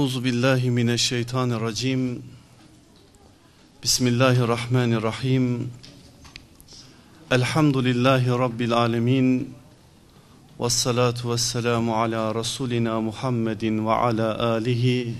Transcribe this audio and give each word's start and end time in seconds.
Euzu 0.00 0.24
billahi 0.24 0.70
mineşşeytanirracim. 0.70 2.22
Bismillahirrahmanirrahim. 3.82 5.70
Elhamdülillahi 7.30 8.28
rabbil 8.28 8.72
alamin. 8.72 9.54
Ves 10.60 10.72
salatu 10.72 11.32
vesselamu 11.32 11.96
ala 11.96 12.34
rasulina 12.34 13.00
Muhammedin 13.00 13.86
ve 13.86 13.90
ala 13.90 14.38
alihi 14.52 15.14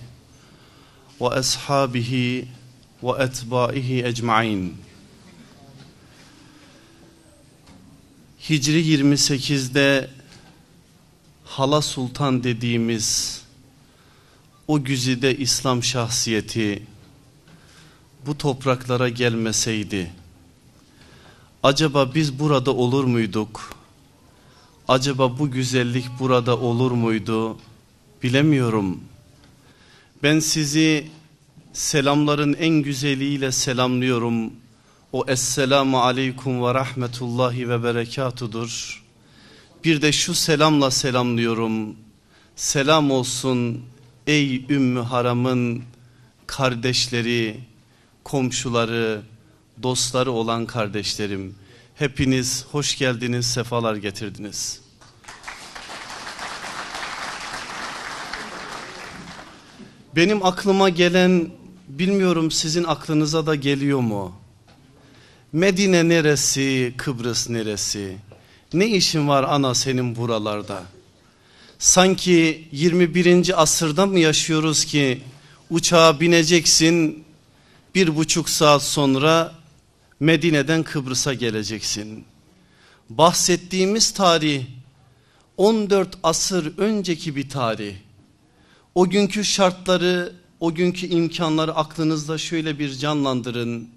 ve 1.21 1.29
ashabihi 1.29 2.49
ve 3.03 3.23
etbaihi 3.23 4.05
ecmaîn. 4.05 4.75
Hicri 8.51 8.83
28'de 8.83 10.11
Hala 11.45 11.83
Sultan 11.83 12.45
dediğimiz 12.45 13.40
o 14.71 14.85
güzide 14.85 15.37
İslam 15.37 15.83
şahsiyeti 15.83 16.83
bu 18.27 18.39
topraklara 18.39 19.09
gelmeseydi 19.09 20.11
acaba 21.63 22.15
biz 22.15 22.39
burada 22.39 22.71
olur 22.71 23.05
muyduk? 23.05 23.75
Acaba 24.89 25.39
bu 25.39 25.51
güzellik 25.51 26.07
burada 26.19 26.59
olur 26.59 26.91
muydu? 26.91 27.59
Bilemiyorum. 28.23 29.01
Ben 30.23 30.41
sizi 30.41 31.11
selamların 31.73 32.55
en 32.55 32.75
güzeliyle 32.75 33.53
selamlıyorum. 33.53 34.53
O 35.13 35.25
Esselamu 35.29 36.01
Aleyküm 36.01 36.63
ve 36.63 36.75
Rahmetullahi 36.75 37.69
ve 37.69 37.83
Berekatudur. 37.83 39.03
Bir 39.85 40.03
de 40.03 40.13
şu 40.13 40.35
selamla 40.35 40.91
selamlıyorum. 40.91 41.97
Selam 42.57 43.11
olsun 43.11 43.83
ey 44.31 44.65
Ümmü 44.69 45.01
Haram'ın 45.01 45.83
kardeşleri, 46.47 47.61
komşuları, 48.25 49.23
dostları 49.83 50.31
olan 50.33 50.67
kardeşlerim. 50.67 51.55
Hepiniz 51.95 52.67
hoş 52.71 52.99
geldiniz, 52.99 53.47
sefalar 53.47 53.97
getirdiniz. 53.97 54.81
Benim 60.17 60.47
aklıma 60.47 60.89
gelen 60.89 61.51
bilmiyorum 61.89 62.51
sizin 62.51 62.85
aklınıza 62.85 63.47
da 63.47 63.55
geliyor 63.55 64.01
mu? 64.01 64.33
Medine 65.53 66.09
neresi, 66.09 66.95
Kıbrıs 66.97 67.51
neresi? 67.51 68.17
Ne 68.73 68.87
işin 68.87 69.29
var 69.29 69.45
ana 69.49 69.75
senin 69.75 70.17
buralarda? 70.17 70.83
Sanki 71.81 72.69
21. 72.73 73.63
asırda 73.63 74.07
mı 74.07 74.19
yaşıyoruz 74.19 74.85
ki 74.85 75.21
uçağa 75.71 76.21
bineceksin 76.21 77.25
bir 77.95 78.17
buçuk 78.17 78.49
saat 78.49 78.83
sonra 78.83 79.55
Medine'den 80.21 80.83
Kıbrıs'a 80.83 81.35
geleceksin. 81.35 82.25
Bahsettiğimiz 83.11 84.11
tarih 84.11 84.65
14 85.57 86.19
asır 86.23 86.79
önceki 86.79 87.37
bir 87.37 87.49
tarih. 87.49 87.95
O 88.95 89.11
günkü 89.11 89.45
şartları, 89.45 90.33
o 90.61 90.75
günkü 90.75 91.07
imkanları 91.07 91.75
aklınızda 91.75 92.39
şöyle 92.39 92.79
bir 92.79 92.93
canlandırın. 92.95 93.89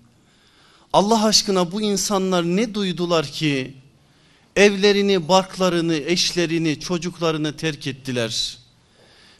Allah 0.93 1.25
aşkına 1.25 1.71
bu 1.71 1.81
insanlar 1.81 2.43
ne 2.43 2.73
duydular 2.73 3.25
ki 3.25 3.82
evlerini, 4.55 5.27
barklarını, 5.27 5.95
eşlerini, 5.95 6.79
çocuklarını 6.79 7.57
terk 7.57 7.87
ettiler. 7.87 8.57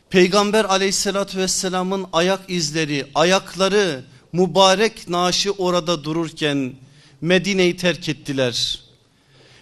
Peygamber 0.10 0.66
aleyhissalatü 0.66 1.38
vesselamın 1.38 2.06
ayak 2.14 2.42
izleri, 2.48 3.06
ayakları 3.16 4.04
mübarek 4.34 5.10
naaşı 5.10 5.52
orada 5.52 6.04
dururken 6.04 6.74
Medine'yi 7.22 7.78
terk 7.78 8.10
ettiler. 8.10 8.80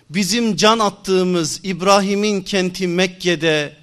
Bizim 0.09 0.55
can 0.55 0.79
attığımız 0.79 1.59
İbrahim'in 1.63 2.41
kenti 2.41 2.87
Mekke'de 2.87 3.75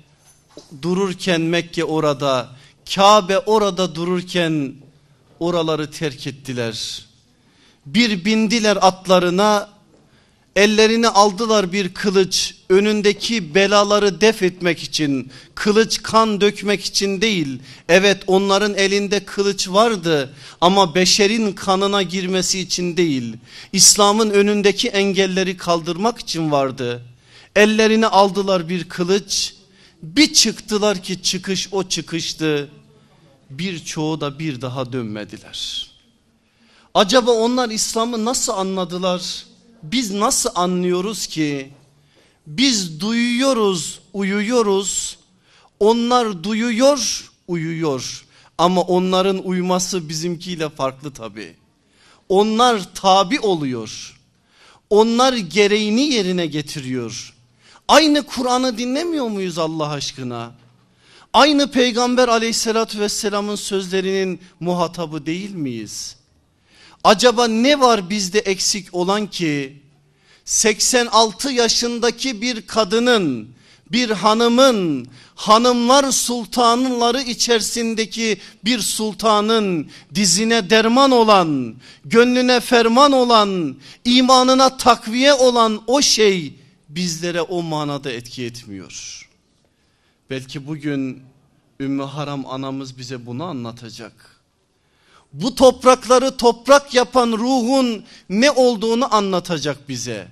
dururken 0.83 1.41
Mekke 1.41 1.85
orada, 1.85 2.49
Kabe 2.95 3.39
orada 3.39 3.95
dururken 3.95 4.75
oraları 5.41 5.91
terk 5.91 6.27
ettiler. 6.27 7.07
Bir 7.87 8.25
bindiler 8.25 8.79
atlarına 8.81 9.78
Ellerini 10.59 11.09
aldılar 11.09 11.73
bir 11.73 11.95
kılıç 11.95 12.55
önündeki 12.69 13.55
belaları 13.55 14.21
def 14.21 14.43
etmek 14.43 14.83
için 14.83 15.31
kılıç 15.55 16.03
kan 16.03 16.41
dökmek 16.41 16.85
için 16.85 17.21
değil. 17.21 17.59
Evet 17.89 18.23
onların 18.27 18.75
elinde 18.75 19.25
kılıç 19.25 19.69
vardı 19.69 20.35
ama 20.61 20.95
beşerin 20.95 21.53
kanına 21.53 22.03
girmesi 22.03 22.61
için 22.61 22.97
değil. 22.97 23.37
İslam'ın 23.73 24.31
önündeki 24.31 24.89
engelleri 24.89 25.57
kaldırmak 25.57 26.19
için 26.19 26.51
vardı. 26.51 27.03
Ellerini 27.57 28.07
aldılar 28.07 28.69
bir 28.69 28.89
kılıç 28.89 29.55
bir 30.03 30.33
çıktılar 30.33 31.03
ki 31.03 31.23
çıkış 31.23 31.69
o 31.73 31.89
çıkıştı. 31.89 32.69
Birçoğu 33.51 34.21
da 34.21 34.39
bir 34.39 34.61
daha 34.61 34.93
dönmediler. 34.93 35.91
Acaba 36.95 37.31
onlar 37.31 37.71
İslam'ı 37.71 38.25
nasıl 38.25 38.53
anladılar? 38.53 39.49
Biz 39.83 40.11
nasıl 40.11 40.51
anlıyoruz 40.55 41.27
ki 41.27 41.73
biz 42.47 43.01
duyuyoruz 43.01 44.01
uyuyoruz 44.13 45.19
onlar 45.81 46.45
duyuyor 46.45 47.31
uyuyor 47.49 48.25
ama 48.59 48.81
onların 48.81 49.47
uyuması 49.47 50.09
bizimkiyle 50.09 50.69
farklı 50.69 51.13
tabi. 51.13 51.57
Onlar 52.29 52.95
tabi 52.95 53.41
oluyor. 53.41 54.21
Onlar 54.91 55.33
gereğini 55.33 56.01
yerine 56.03 56.47
getiriyor. 56.47 57.35
Aynı 57.89 58.23
Kur'an'ı 58.23 58.79
dinlemiyor 58.79 59.29
muyuz 59.29 59.59
Allah 59.59 59.89
aşkına? 59.89 60.53
Aynı 61.33 61.71
Peygamber 61.71 62.29
aleyhissalatü 62.29 63.01
vesselamın 63.01 63.57
sözlerinin 63.57 64.41
muhatabı 64.61 65.27
değil 65.27 65.55
miyiz? 65.55 66.17
Acaba 67.05 67.49
ne 67.49 67.81
var 67.81 68.11
bizde 68.11 68.39
eksik 68.39 68.95
olan 68.95 69.27
ki 69.27 69.83
86 70.45 71.53
yaşındaki 71.53 72.43
bir 72.43 72.67
kadının 72.67 73.49
bir 73.93 74.11
hanımın 74.11 75.09
hanımlar 75.35 76.13
sultanları 76.13 77.23
içerisindeki 77.23 78.39
bir 78.65 78.79
sultanın 78.79 79.91
dizine 80.15 80.71
derman 80.71 81.11
olan 81.11 81.77
gönlüne 82.05 82.61
ferman 82.61 83.13
olan 83.13 83.77
imanına 84.05 84.77
takviye 84.77 85.35
olan 85.35 85.83
o 85.87 86.03
şey 86.03 86.55
bizlere 86.89 87.41
o 87.41 87.63
manada 87.63 88.11
etki 88.11 88.45
etmiyor. 88.45 89.29
Belki 90.31 90.67
bugün 90.67 91.23
Ümmü 91.81 92.03
Haram 92.03 92.47
anamız 92.47 92.99
bize 92.99 93.27
bunu 93.27 93.45
anlatacak 93.45 94.38
bu 95.33 95.55
toprakları 95.55 96.37
toprak 96.37 96.95
yapan 96.95 97.33
ruhun 97.33 98.05
ne 98.29 98.51
olduğunu 98.51 99.15
anlatacak 99.15 99.89
bize. 99.89 100.29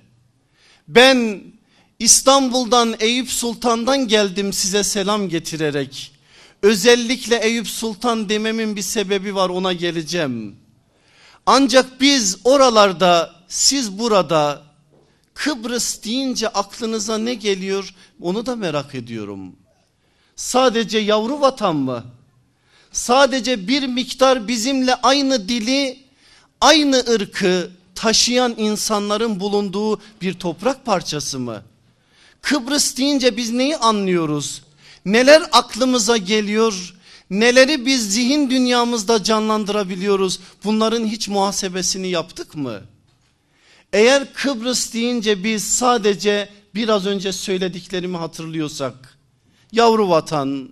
Ben 0.87 1.43
İstanbul'dan 1.99 2.95
Eyüp 2.99 3.29
Sultan'dan 3.29 4.07
geldim 4.07 4.53
size 4.53 4.83
selam 4.83 5.29
getirerek. 5.29 6.11
Özellikle 6.61 7.35
Eyüp 7.35 7.67
Sultan 7.67 8.29
dememin 8.29 8.75
bir 8.75 8.81
sebebi 8.81 9.35
var 9.35 9.49
ona 9.49 9.73
geleceğim. 9.73 10.55
Ancak 11.45 12.01
biz 12.01 12.37
oralarda 12.43 13.35
siz 13.47 13.99
burada 13.99 14.67
Kıbrıs 15.33 16.03
deyince 16.03 16.47
aklınıza 16.47 17.17
ne 17.17 17.33
geliyor 17.33 17.93
onu 18.21 18.45
da 18.45 18.55
merak 18.55 18.95
ediyorum. 18.95 19.55
Sadece 20.35 20.97
yavru 20.97 21.41
vatan 21.41 21.75
mı? 21.75 22.16
Sadece 22.91 23.67
bir 23.67 23.87
miktar 23.87 24.47
bizimle 24.47 24.95
aynı 24.95 25.49
dili, 25.49 25.99
aynı 26.61 26.97
ırkı 27.09 27.71
taşıyan 27.95 28.55
insanların 28.57 29.39
bulunduğu 29.39 29.99
bir 30.21 30.33
toprak 30.33 30.85
parçası 30.85 31.39
mı? 31.39 31.63
Kıbrıs 32.41 32.97
deyince 32.97 33.37
biz 33.37 33.51
neyi 33.51 33.77
anlıyoruz? 33.77 34.61
Neler 35.05 35.43
aklımıza 35.51 36.17
geliyor? 36.17 36.93
Neleri 37.29 37.85
biz 37.85 38.13
zihin 38.13 38.49
dünyamızda 38.49 39.23
canlandırabiliyoruz? 39.23 40.39
Bunların 40.63 41.05
hiç 41.05 41.27
muhasebesini 41.27 42.09
yaptık 42.09 42.55
mı? 42.55 42.81
Eğer 43.93 44.33
Kıbrıs 44.33 44.93
deyince 44.93 45.43
biz 45.43 45.63
sadece 45.63 46.49
biraz 46.75 47.05
önce 47.05 47.31
söylediklerimi 47.31 48.17
hatırlıyorsak, 48.17 49.17
yavru 49.71 50.09
vatan, 50.09 50.69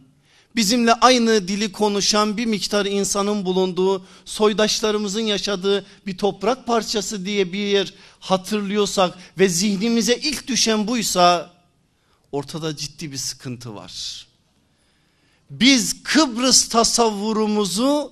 bizimle 0.56 0.94
aynı 0.94 1.48
dili 1.48 1.72
konuşan 1.72 2.38
bir 2.38 2.46
miktar 2.46 2.86
insanın 2.86 3.46
bulunduğu 3.46 4.06
soydaşlarımızın 4.26 5.22
yaşadığı 5.22 5.86
bir 6.08 6.18
toprak 6.18 6.68
parçası 6.68 7.26
diye 7.26 7.54
bir 7.54 7.66
yer 7.66 7.94
hatırlıyorsak 8.20 9.18
ve 9.40 9.50
zihnimize 9.50 10.16
ilk 10.16 10.48
düşen 10.48 10.88
buysa 10.88 11.54
ortada 12.32 12.76
ciddi 12.76 13.12
bir 13.12 13.18
sıkıntı 13.18 13.76
var. 13.76 14.26
Biz 15.50 16.04
Kıbrıs 16.04 16.70
tasavvurumuzu 16.70 18.12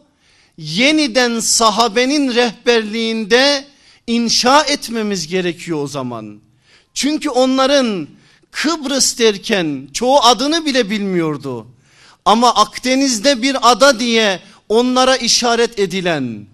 yeniden 0.57 1.39
sahabenin 1.39 2.35
rehberliğinde 2.35 3.67
inşa 4.07 4.63
etmemiz 4.63 5.27
gerekiyor 5.27 5.83
o 5.83 5.87
zaman. 5.87 6.39
Çünkü 6.93 7.29
onların 7.29 8.07
Kıbrıs 8.51 9.19
derken 9.19 9.89
çoğu 9.93 10.19
adını 10.19 10.65
bile 10.65 10.89
bilmiyordu. 10.89 11.67
Ama 12.25 12.55
Akdeniz'de 12.55 13.41
bir 13.41 13.71
ada 13.71 13.99
diye 13.99 14.39
onlara 14.69 15.15
işaret 15.15 15.79
edilen, 15.79 16.45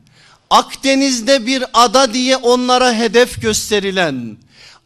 Akdeniz'de 0.49 1.45
bir 1.45 1.63
ada 1.73 2.13
diye 2.13 2.37
onlara 2.37 2.93
hedef 2.93 3.41
gösterilen, 3.41 4.37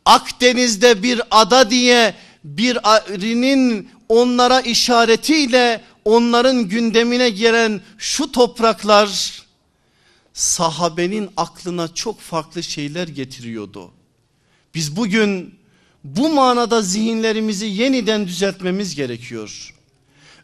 Akdeniz'de 0.05 1.03
bir 1.03 1.21
ada 1.31 1.69
diye 1.69 2.15
bir 2.43 2.95
arinin 2.95 3.89
onlara 4.09 4.61
işaretiyle 4.61 5.81
onların 6.05 6.69
gündemine 6.69 7.29
gelen 7.29 7.81
şu 7.97 8.31
topraklar 8.31 9.41
sahabenin 10.33 11.29
aklına 11.37 11.93
çok 11.93 12.21
farklı 12.21 12.63
şeyler 12.63 13.07
getiriyordu. 13.07 13.91
Biz 14.75 14.95
bugün 14.95 15.55
bu 16.03 16.29
manada 16.29 16.81
zihinlerimizi 16.81 17.65
yeniden 17.65 18.27
düzeltmemiz 18.27 18.95
gerekiyor. 18.95 19.72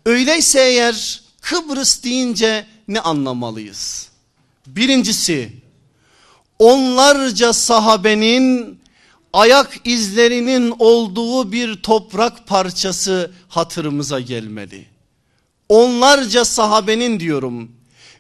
Öyleyse 0.10 0.60
eğer 0.60 1.22
Kıbrıs 1.42 2.04
deyince 2.04 2.66
ne 2.88 3.00
anlamalıyız? 3.00 4.10
Birincisi 4.68 5.54
onlarca 6.60 7.54
sahabenin 7.54 8.80
ayak 9.34 9.82
izlerinin 9.86 10.74
olduğu 10.80 11.52
bir 11.52 11.76
toprak 11.76 12.48
parçası 12.48 13.32
hatırımıza 13.48 14.20
gelmeli. 14.20 14.86
Onlarca 15.70 16.46
sahabenin 16.46 17.20
diyorum. 17.20 17.72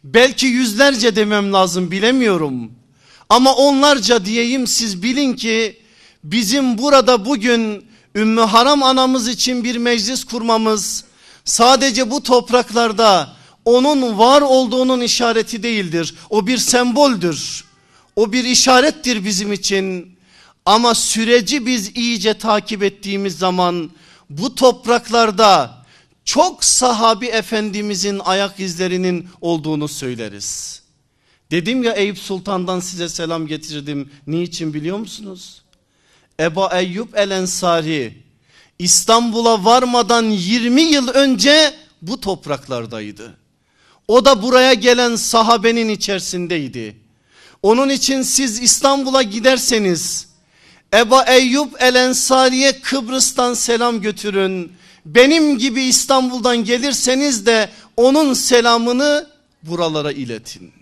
Belki 0.03 0.45
yüzlerce 0.45 1.15
demem 1.15 1.53
lazım 1.53 1.91
bilemiyorum. 1.91 2.71
Ama 3.29 3.55
onlarca 3.55 4.25
diyeyim 4.25 4.67
siz 4.67 5.03
bilin 5.03 5.33
ki 5.33 5.77
bizim 6.23 6.77
burada 6.77 7.25
bugün 7.25 7.85
Ümmü 8.15 8.41
Haram 8.41 8.83
anamız 8.83 9.27
için 9.27 9.63
bir 9.63 9.75
meclis 9.75 10.23
kurmamız 10.23 11.08
sadece 11.45 12.11
bu 12.11 12.23
topraklarda 12.23 13.35
onun 13.65 14.17
var 14.17 14.41
olduğunun 14.41 15.01
işareti 15.01 15.63
değildir. 15.63 16.15
O 16.29 16.47
bir 16.47 16.57
semboldür. 16.57 17.65
O 18.15 18.31
bir 18.31 18.43
işarettir 18.43 19.25
bizim 19.25 19.53
için. 19.53 20.15
Ama 20.65 20.95
süreci 20.95 21.65
biz 21.65 21.97
iyice 21.97 22.33
takip 22.33 22.83
ettiğimiz 22.83 23.37
zaman 23.37 23.91
bu 24.29 24.55
topraklarda 24.55 25.85
çok 26.25 26.63
sahabi 26.63 27.25
efendimizin 27.25 28.19
ayak 28.19 28.59
izlerinin 28.59 29.27
olduğunu 29.41 29.87
söyleriz. 29.87 30.81
Dedim 31.51 31.83
ya 31.83 31.93
Eyüp 31.93 32.17
Sultan'dan 32.17 32.79
size 32.79 33.09
selam 33.09 33.47
getirdim. 33.47 34.11
Niçin 34.27 34.73
biliyor 34.73 34.97
musunuz? 34.97 35.61
Eba 36.39 36.79
Eyyub 36.79 37.07
El 37.13 37.31
Ensari 37.31 38.23
İstanbul'a 38.79 39.65
varmadan 39.65 40.23
20 40.23 40.81
yıl 40.81 41.07
önce 41.07 41.73
bu 42.01 42.21
topraklardaydı. 42.21 43.37
O 44.07 44.25
da 44.25 44.41
buraya 44.41 44.73
gelen 44.73 45.15
sahabenin 45.15 45.89
içerisindeydi. 45.89 46.97
Onun 47.63 47.89
için 47.89 48.21
siz 48.21 48.59
İstanbul'a 48.59 49.21
giderseniz 49.21 50.27
Eba 50.93 51.23
Eyyub 51.23 51.67
El 51.79 51.95
Ensari'ye 51.95 52.81
Kıbrıs'tan 52.81 53.53
selam 53.53 54.01
götürün. 54.01 54.71
Benim 55.05 55.57
gibi 55.57 55.83
İstanbul'dan 55.83 56.57
gelirseniz 56.63 57.45
de 57.45 57.69
onun 57.97 58.33
selamını 58.33 59.29
buralara 59.63 60.11
iletin. 60.11 60.73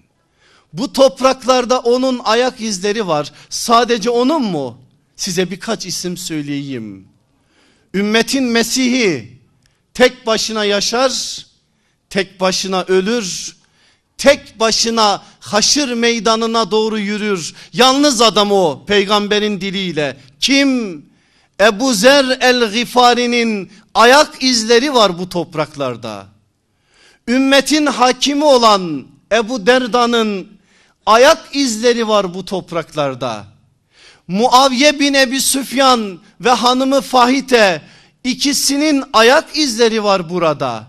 Bu 0.74 0.94
topraklarda 0.94 1.80
onun 1.80 2.22
ayak 2.24 2.62
izleri 2.62 3.08
var. 3.08 3.34
Sadece 3.50 4.10
onun 4.10 4.42
mu? 4.42 4.78
Size 5.16 5.52
birkaç 5.52 5.86
isim 5.86 6.18
söyleyeyim. 6.18 7.08
Ümmetin 7.98 8.44
Mesih'i 8.44 9.38
tek 9.94 10.28
başına 10.28 10.66
yaşar, 10.66 11.46
tek 12.10 12.40
başına 12.40 12.84
ölür, 12.84 13.58
tek 14.18 14.60
başına 14.60 15.24
haşır 15.40 15.94
meydanına 15.94 16.72
doğru 16.72 17.00
yürür. 17.00 17.54
Yalnız 17.74 18.22
adam 18.22 18.52
o 18.52 18.86
peygamberin 18.88 19.62
diliyle. 19.62 20.18
Kim? 20.40 21.06
Ebu 21.62 21.94
Zer 21.94 22.26
el-Gifari'nin 22.42 23.72
ayak 23.94 24.44
izleri 24.44 24.94
var 24.94 25.20
bu 25.20 25.30
topraklarda. 25.30 26.28
Ümmetin 27.28 27.86
hakimi 27.86 28.44
olan 28.44 29.08
Ebu 29.32 29.66
Derda'nın 29.68 30.48
ayak 31.06 31.50
izleri 31.52 32.08
var 32.08 32.34
bu 32.34 32.46
topraklarda. 32.46 33.57
Muaviye 34.28 35.00
bin 35.00 35.14
Ebi 35.14 35.42
Süfyan 35.42 36.20
ve 36.42 36.50
hanımı 36.50 37.02
Fahite 37.02 37.82
ikisinin 38.24 39.04
ayak 39.14 39.58
izleri 39.58 40.04
var 40.04 40.30
burada. 40.30 40.84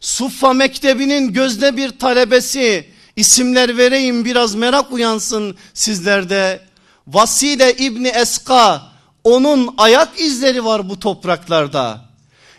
Suffa 0.00 0.52
Mektebi'nin 0.52 1.32
gözde 1.32 1.76
bir 1.76 1.98
talebesi 1.98 2.88
isimler 3.16 3.76
vereyim 3.76 4.24
biraz 4.24 4.54
merak 4.54 4.92
uyansın 4.92 5.56
sizlerde. 5.74 6.60
Vasile 7.06 7.76
İbni 7.76 8.08
Eska 8.08 8.82
onun 9.24 9.74
ayak 9.78 10.20
izleri 10.20 10.64
var 10.64 10.88
bu 10.88 11.00
topraklarda. 11.00 12.00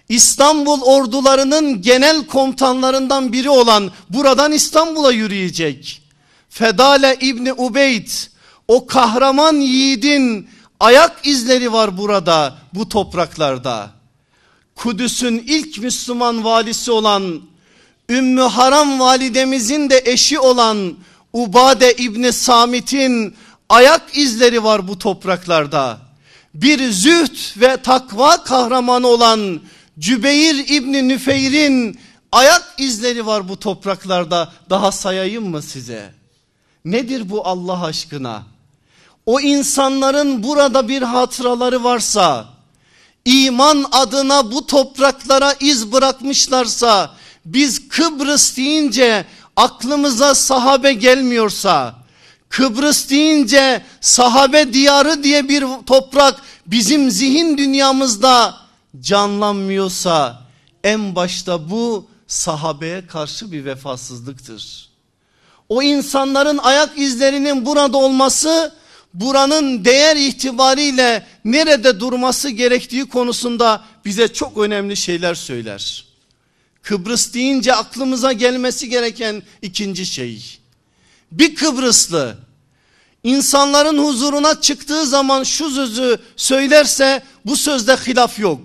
İstanbul 0.10 0.82
ordularının 0.82 1.82
genel 1.82 2.28
komutanlarından 2.28 3.34
biri 3.34 3.50
olan 3.50 3.92
buradan 4.10 4.52
İstanbul'a 4.52 5.12
yürüyecek. 5.12 6.02
Fedale 6.50 7.18
İbni 7.22 7.54
Ubeyd 7.54 8.08
o 8.68 8.88
kahraman 8.88 9.56
yiğidin 9.56 10.50
ayak 10.80 11.28
izleri 11.28 11.74
var 11.74 11.98
burada 11.98 12.56
bu 12.74 12.90
topraklarda. 12.90 13.90
Kudüs'ün 14.76 15.44
ilk 15.48 15.78
Müslüman 15.78 16.44
valisi 16.44 16.92
olan 16.92 17.42
Ümmü 18.10 18.42
Haram 18.42 19.00
validemizin 19.00 19.90
de 19.90 20.02
eşi 20.06 20.40
olan 20.40 20.98
Ubade 21.34 21.94
İbni 21.94 22.34
Samit'in 22.34 23.36
ayak 23.70 24.18
izleri 24.18 24.64
var 24.64 24.88
bu 24.88 24.98
topraklarda. 24.98 25.98
Bir 26.54 26.92
züht 26.92 27.58
ve 27.58 27.78
takva 27.78 28.44
kahramanı 28.44 29.08
olan 29.08 29.62
Cübeyr 30.00 30.56
İbni 30.56 31.08
Nüfeyr'in 31.08 32.00
ayak 32.32 32.74
izleri 32.78 33.26
var 33.26 33.50
bu 33.50 33.60
topraklarda. 33.60 34.52
Daha 34.70 34.92
sayayım 34.92 35.50
mı 35.50 35.62
size? 35.62 36.14
Nedir 36.86 37.30
bu 37.30 37.48
Allah 37.48 37.84
aşkına? 37.84 38.44
O 39.26 39.40
insanların 39.40 40.44
burada 40.44 40.88
bir 40.88 41.02
hatıraları 41.02 41.84
varsa, 41.84 42.46
iman 43.26 43.86
adına 43.92 44.52
bu 44.52 44.68
topraklara 44.68 45.56
iz 45.60 45.92
bırakmışlarsa, 45.92 47.12
biz 47.46 47.90
Kıbrıs 47.90 48.58
deyince 48.58 49.26
aklımıza 49.56 50.36
sahabe 50.36 50.94
gelmiyorsa, 50.94 51.96
Kıbrıs 52.50 53.10
deyince 53.10 53.82
sahabe 54.02 54.74
diyarı 54.74 55.24
diye 55.24 55.50
bir 55.50 55.66
toprak 55.86 56.42
bizim 56.68 57.12
zihin 57.12 57.58
dünyamızda 57.58 58.56
canlanmıyorsa 59.00 60.42
en 60.84 61.16
başta 61.16 61.70
bu 61.70 62.08
sahabeye 62.28 63.08
karşı 63.08 63.52
bir 63.52 63.66
vefasızlıktır. 63.66 64.90
O 65.70 65.82
insanların 65.82 66.58
ayak 66.58 66.98
izlerinin 66.98 67.66
burada 67.66 67.98
olması 67.98 68.74
buranın 69.14 69.86
değer 69.86 70.16
itibariyle 70.16 71.28
nerede 71.46 72.00
durması 72.00 72.50
gerektiği 72.50 73.06
konusunda 73.06 73.86
bize 74.06 74.28
çok 74.28 74.58
önemli 74.58 74.98
şeyler 74.98 75.36
söyler. 75.36 76.06
Kıbrıs 76.82 77.34
deyince 77.34 77.76
aklımıza 77.76 78.34
gelmesi 78.34 78.90
gereken 78.90 79.44
ikinci 79.62 80.06
şey. 80.06 80.60
Bir 81.32 81.56
Kıbrıslı 81.56 82.38
insanların 83.24 83.98
huzuruna 83.98 84.62
çıktığı 84.62 85.06
zaman 85.06 85.44
şu 85.44 85.70
sözü 85.70 86.18
söylerse 86.36 87.24
bu 87.46 87.56
sözde 87.56 87.96
hilaf 87.96 88.40
yok. 88.40 88.60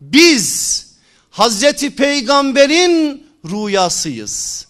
Biz 0.00 0.86
Hazreti 1.30 1.90
Peygamber'in 1.94 3.26
rüyasıyız. 3.44 4.66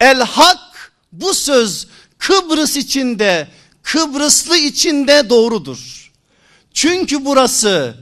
El 0.00 0.20
Hak 0.20 0.92
bu 1.12 1.34
söz 1.34 1.86
Kıbrıs 2.18 2.76
içinde 2.76 3.48
Kıbrıslı 3.92 4.56
içinde 4.56 5.30
doğrudur. 5.30 6.12
Çünkü 6.74 7.24
burası 7.24 7.94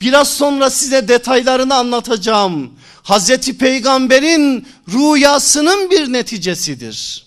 biraz 0.00 0.28
sonra 0.30 0.70
size 0.70 1.08
detaylarını 1.08 1.74
anlatacağım. 1.74 2.72
Hazreti 3.02 3.58
Peygamber'in 3.58 4.66
rüyasının 4.88 5.90
bir 5.90 6.12
neticesidir. 6.12 7.26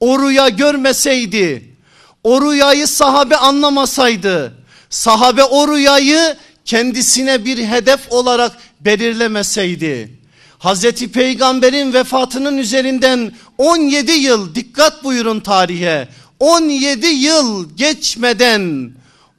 O 0.00 0.22
rüya 0.22 0.48
görmeseydi, 0.48 1.76
o 2.24 2.42
rüyayı 2.42 2.86
sahabe 2.86 3.36
anlamasaydı, 3.36 4.54
sahabe 4.90 5.44
o 5.44 5.76
rüyayı 5.76 6.36
kendisine 6.64 7.44
bir 7.44 7.58
hedef 7.58 8.12
olarak 8.12 8.52
belirlemeseydi 8.80 10.20
Hazreti 10.60 11.12
Peygamber'in 11.12 11.92
vefatının 11.92 12.58
üzerinden 12.58 13.32
17 13.58 14.12
yıl 14.12 14.54
dikkat 14.54 15.04
buyurun 15.04 15.40
tarihe 15.40 16.08
17 16.40 17.06
yıl 17.06 17.76
geçmeden 17.76 18.92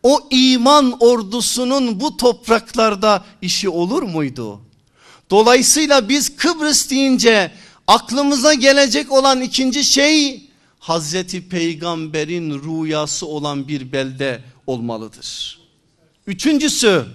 o 0.03 0.19
iman 0.29 0.97
ordusunun 0.99 1.99
bu 1.99 2.17
topraklarda 2.17 3.25
işi 3.41 3.69
olur 3.69 4.03
muydu? 4.03 4.61
Dolayısıyla 5.29 6.09
biz 6.09 6.35
Kıbrıs 6.35 6.89
deyince 6.89 7.51
aklımıza 7.87 8.53
gelecek 8.53 9.11
olan 9.11 9.41
ikinci 9.41 9.83
şey 9.83 10.43
Hazreti 10.79 11.49
Peygamber'in 11.49 12.51
rüyası 12.63 13.25
olan 13.25 13.67
bir 13.67 13.91
belde 13.91 14.43
olmalıdır. 14.67 15.59
Üçüncüsü 16.27 17.05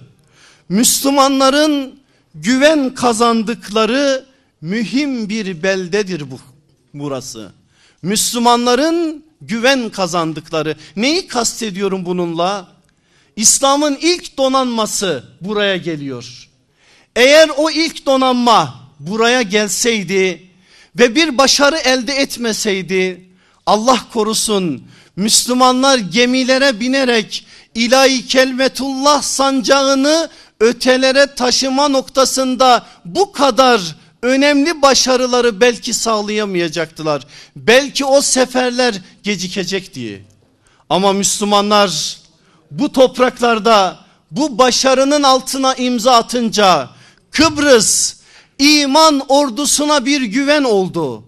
Müslümanların 0.69 1.99
güven 2.35 2.93
kazandıkları 2.93 4.25
mühim 4.61 5.29
bir 5.29 5.63
beldedir 5.63 6.31
bu 6.31 6.39
burası. 6.93 7.51
Müslümanların 8.01 9.26
güven 9.41 9.89
kazandıkları 9.89 10.75
neyi 10.95 11.27
kastediyorum 11.27 12.05
bununla? 12.05 12.67
İslam'ın 13.35 13.97
ilk 14.01 14.37
donanması 14.37 15.23
buraya 15.41 15.77
geliyor. 15.77 16.49
Eğer 17.15 17.49
o 17.57 17.69
ilk 17.69 18.05
donanma 18.05 18.75
buraya 18.99 19.41
gelseydi 19.41 20.49
ve 20.95 21.15
bir 21.15 21.37
başarı 21.37 21.77
elde 21.77 22.13
etmeseydi 22.13 23.29
Allah 23.65 23.99
korusun 24.13 24.83
Müslümanlar 25.15 25.97
gemilere 25.97 26.79
binerek 26.79 27.45
ilahi 27.75 28.27
kelmetullah 28.27 29.21
sancağını 29.21 30.29
ötelere 30.59 31.35
taşıma 31.35 31.87
noktasında 31.87 32.85
bu 33.05 33.31
kadar 33.31 33.95
önemli 34.21 34.81
başarıları 34.81 35.61
belki 35.61 35.93
sağlayamayacaktılar. 35.93 37.27
Belki 37.55 38.05
o 38.05 38.21
seferler 38.21 38.95
gecikecek 39.23 39.93
diye. 39.93 40.21
Ama 40.89 41.13
Müslümanlar 41.13 42.17
bu 42.71 42.91
topraklarda 42.91 43.99
bu 44.31 44.57
başarının 44.57 45.23
altına 45.23 45.75
imza 45.75 46.13
atınca 46.13 46.89
Kıbrıs 47.31 48.15
iman 48.59 49.23
ordusuna 49.27 50.05
bir 50.05 50.21
güven 50.21 50.63
oldu. 50.63 51.23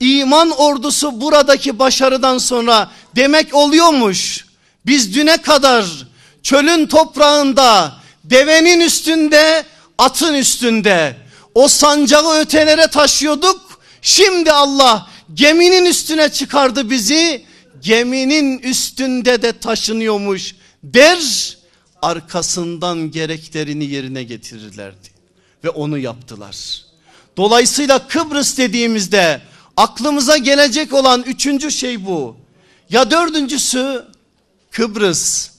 İman 0.00 0.50
ordusu 0.50 1.20
buradaki 1.20 1.78
başarıdan 1.78 2.38
sonra 2.38 2.90
demek 3.16 3.54
oluyormuş. 3.54 4.46
Biz 4.86 5.14
düne 5.14 5.36
kadar 5.36 5.86
çölün 6.42 6.86
toprağında 6.86 7.92
devenin 8.24 8.80
üstünde 8.80 9.64
atın 9.98 10.34
üstünde 10.34 11.16
o 11.60 11.68
sancağı 11.68 12.40
ötelere 12.40 12.86
taşıyorduk. 12.86 13.80
Şimdi 14.02 14.52
Allah 14.52 15.10
geminin 15.34 15.84
üstüne 15.84 16.32
çıkardı 16.32 16.90
bizi 16.90 17.44
geminin 17.82 18.58
üstünde 18.58 19.42
de 19.42 19.52
taşınıyormuş 19.52 20.54
der 20.82 21.56
arkasından 22.02 23.10
gereklerini 23.10 23.84
yerine 23.84 24.22
getirirlerdi 24.22 25.08
ve 25.64 25.70
onu 25.70 25.98
yaptılar. 25.98 26.84
Dolayısıyla 27.36 28.08
Kıbrıs 28.08 28.58
dediğimizde 28.58 29.42
aklımıza 29.76 30.36
gelecek 30.36 30.92
olan 30.92 31.22
üçüncü 31.22 31.70
şey 31.70 32.06
bu. 32.06 32.36
Ya 32.90 33.10
dördüncüsü 33.10 34.04
Kıbrıs 34.70 35.50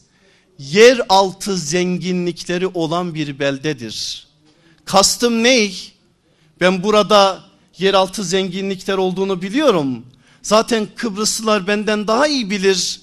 yeraltı 0.59 1.57
zenginlikleri 1.57 2.67
olan 2.67 3.15
bir 3.15 3.39
beldedir. 3.39 4.30
Kastım 4.85 5.43
ney? 5.43 5.93
Ben 6.61 6.83
burada 6.83 7.43
yeraltı 7.77 8.23
zenginlikler 8.23 8.97
olduğunu 8.97 9.41
biliyorum. 9.41 10.05
Zaten 10.41 10.87
Kıbrıslılar 10.95 11.67
benden 11.67 12.07
daha 12.07 12.27
iyi 12.27 12.49
bilir. 12.49 13.01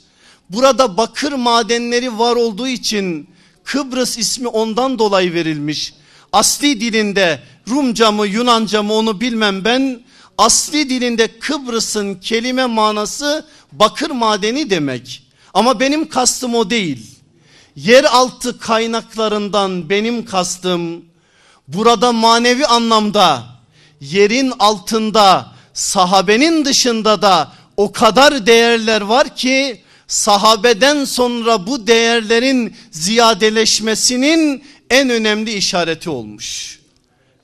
Burada 0.51 0.97
bakır 0.97 1.33
madenleri 1.33 2.19
var 2.19 2.37
olduğu 2.37 2.69
için 2.69 3.29
Kıbrıs 3.65 4.19
ismi 4.19 4.49
ondan 4.49 4.99
dolayı 4.99 5.35
verilmiş. 5.35 5.95
Asli 6.33 6.81
dilinde 6.81 7.43
Rumca 7.69 8.13
mı 8.13 8.27
Yunanca 8.27 8.83
mı 8.83 8.93
onu 8.93 9.21
bilmem 9.21 9.65
ben. 9.65 10.01
Asli 10.39 10.91
dilinde 10.91 11.39
Kıbrıs'ın 11.39 12.15
kelime 12.15 12.67
manası 12.67 13.47
bakır 13.73 14.11
madeni 14.11 14.71
demek. 14.71 15.23
Ama 15.55 15.81
benim 15.81 16.09
kastım 16.09 16.55
o 16.55 16.71
değil. 16.71 17.07
Yeraltı 17.77 18.59
kaynaklarından 18.59 19.91
benim 19.91 20.25
kastım 20.25 21.05
burada 21.69 22.13
manevi 22.13 22.67
anlamda 22.67 23.47
yerin 24.01 24.53
altında 24.59 25.53
sahabenin 25.75 26.65
dışında 26.65 27.23
da 27.23 27.53
o 27.77 27.93
kadar 27.93 28.47
değerler 28.47 29.01
var 29.01 29.37
ki 29.37 29.83
sahabeden 30.07 31.05
sonra 31.05 31.67
bu 31.67 31.87
değerlerin 31.87 32.77
ziyadeleşmesinin 32.91 34.65
en 34.91 35.11
önemli 35.11 35.53
işareti 35.53 36.11
olmuş. 36.11 36.79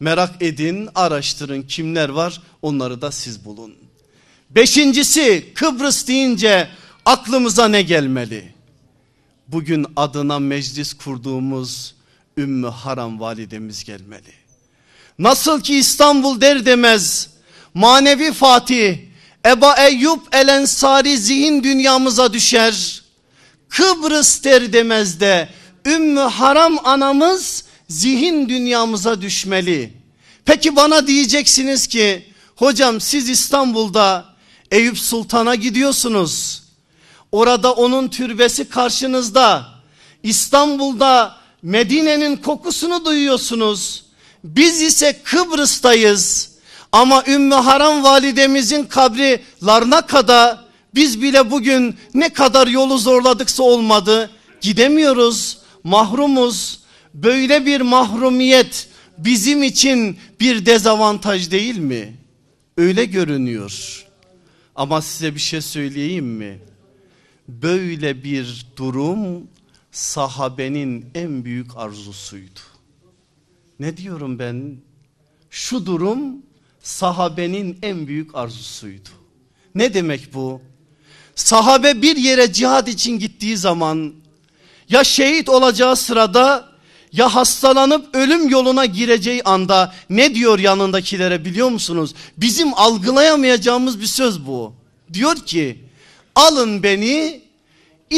Merak 0.00 0.42
edin 0.42 0.88
araştırın 0.94 1.62
kimler 1.62 2.08
var 2.08 2.42
onları 2.62 3.02
da 3.02 3.12
siz 3.12 3.44
bulun. 3.44 3.74
Beşincisi 4.50 5.52
Kıbrıs 5.54 6.08
deyince 6.08 6.68
aklımıza 7.04 7.68
ne 7.68 7.82
gelmeli? 7.82 8.54
Bugün 9.48 9.86
adına 9.96 10.38
meclis 10.38 10.94
kurduğumuz 10.94 11.93
Ümmü 12.36 12.68
Haram 12.68 13.20
validemiz 13.20 13.84
gelmeli. 13.84 14.32
Nasıl 15.18 15.60
ki 15.60 15.78
İstanbul 15.78 16.40
der 16.40 16.66
demez 16.66 17.30
manevi 17.74 18.32
Fatih 18.32 18.98
Eba 19.46 19.74
Eyyub 19.74 20.20
El 20.32 20.48
Ensari 20.48 21.18
zihin 21.18 21.64
dünyamıza 21.64 22.32
düşer. 22.32 23.02
Kıbrıs 23.68 24.44
der 24.44 24.72
demez 24.72 25.20
de 25.20 25.48
Ümmü 25.86 26.20
Haram 26.20 26.78
anamız 26.84 27.64
zihin 27.88 28.48
dünyamıza 28.48 29.22
düşmeli. 29.22 29.92
Peki 30.44 30.76
bana 30.76 31.06
diyeceksiniz 31.06 31.86
ki 31.86 32.32
hocam 32.56 33.00
siz 33.00 33.28
İstanbul'da 33.28 34.34
Eyüp 34.70 34.98
Sultan'a 34.98 35.54
gidiyorsunuz. 35.54 36.62
Orada 37.32 37.72
onun 37.72 38.08
türbesi 38.08 38.68
karşınızda. 38.68 39.68
İstanbul'da 40.22 41.36
Medine'nin 41.64 42.36
kokusunu 42.36 43.04
duyuyorsunuz. 43.04 44.04
Biz 44.44 44.82
ise 44.82 45.20
Kıbrıs'tayız. 45.24 46.50
Ama 46.92 47.24
Ümmü 47.26 47.54
Haram 47.54 48.04
validemizin 48.04 48.84
kabri 48.84 49.42
Larnaka'da 49.62 50.64
biz 50.94 51.22
bile 51.22 51.50
bugün 51.50 51.96
ne 52.14 52.28
kadar 52.28 52.66
yolu 52.66 52.98
zorladıksa 52.98 53.62
olmadı. 53.62 54.30
Gidemiyoruz, 54.60 55.58
mahrumuz. 55.84 56.80
Böyle 57.14 57.66
bir 57.66 57.80
mahrumiyet 57.80 58.88
bizim 59.18 59.62
için 59.62 60.18
bir 60.40 60.66
dezavantaj 60.66 61.50
değil 61.50 61.78
mi? 61.78 62.16
Öyle 62.76 63.04
görünüyor. 63.04 64.04
Ama 64.76 65.02
size 65.02 65.34
bir 65.34 65.40
şey 65.40 65.60
söyleyeyim 65.60 66.26
mi? 66.26 66.58
Böyle 67.48 68.24
bir 68.24 68.66
durum 68.76 69.48
sahabenin 69.94 71.10
en 71.14 71.44
büyük 71.44 71.76
arzusuydu. 71.76 72.60
Ne 73.80 73.96
diyorum 73.96 74.38
ben? 74.38 74.76
Şu 75.50 75.86
durum 75.86 76.18
sahabenin 76.82 77.78
en 77.82 78.06
büyük 78.06 78.34
arzusuydu. 78.34 79.08
Ne 79.74 79.94
demek 79.94 80.34
bu? 80.34 80.62
Sahabe 81.34 82.02
bir 82.02 82.16
yere 82.16 82.52
cihad 82.52 82.86
için 82.86 83.18
gittiği 83.18 83.56
zaman 83.56 84.14
ya 84.88 85.04
şehit 85.04 85.48
olacağı 85.48 85.96
sırada 85.96 86.68
ya 87.12 87.34
hastalanıp 87.34 88.14
ölüm 88.14 88.48
yoluna 88.48 88.86
gireceği 88.86 89.42
anda 89.42 89.94
ne 90.10 90.34
diyor 90.34 90.58
yanındakilere 90.58 91.44
biliyor 91.44 91.68
musunuz? 91.68 92.14
Bizim 92.36 92.74
algılayamayacağımız 92.74 94.00
bir 94.00 94.06
söz 94.06 94.46
bu. 94.46 94.74
Diyor 95.12 95.36
ki 95.36 95.84
alın 96.34 96.82
beni 96.82 97.43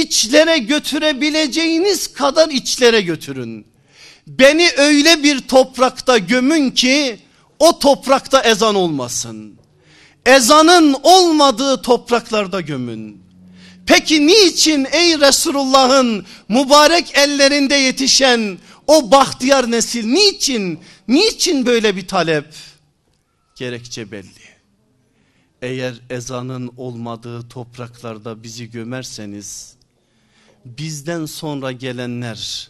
içlere 0.00 0.58
götürebileceğiniz 0.58 2.12
kadar 2.12 2.48
içlere 2.48 3.00
götürün. 3.00 3.66
Beni 4.26 4.70
öyle 4.76 5.22
bir 5.22 5.40
toprakta 5.40 6.18
gömün 6.18 6.70
ki 6.70 7.18
o 7.58 7.78
toprakta 7.78 8.42
ezan 8.42 8.74
olmasın. 8.74 9.58
Ezanın 10.26 10.96
olmadığı 11.02 11.82
topraklarda 11.82 12.60
gömün. 12.60 13.22
Peki 13.86 14.26
niçin 14.26 14.86
ey 14.92 15.20
Resulullah'ın 15.20 16.26
mübarek 16.48 17.18
ellerinde 17.18 17.74
yetişen 17.74 18.58
o 18.86 19.10
bahtiyar 19.10 19.70
nesil 19.70 20.06
niçin? 20.06 20.80
Niçin 21.08 21.66
böyle 21.66 21.96
bir 21.96 22.08
talep? 22.08 22.46
Gerekçe 23.56 24.10
belli. 24.10 24.46
Eğer 25.62 25.94
ezanın 26.10 26.70
olmadığı 26.76 27.48
topraklarda 27.48 28.42
bizi 28.42 28.70
gömerseniz 28.70 29.75
bizden 30.78 31.26
sonra 31.26 31.72
gelenler 31.72 32.68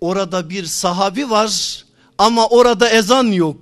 Orada 0.00 0.50
bir 0.50 0.64
sahabi 0.64 1.30
var 1.30 1.84
ama 2.18 2.46
orada 2.46 2.88
ezan 2.90 3.26
yok. 3.26 3.56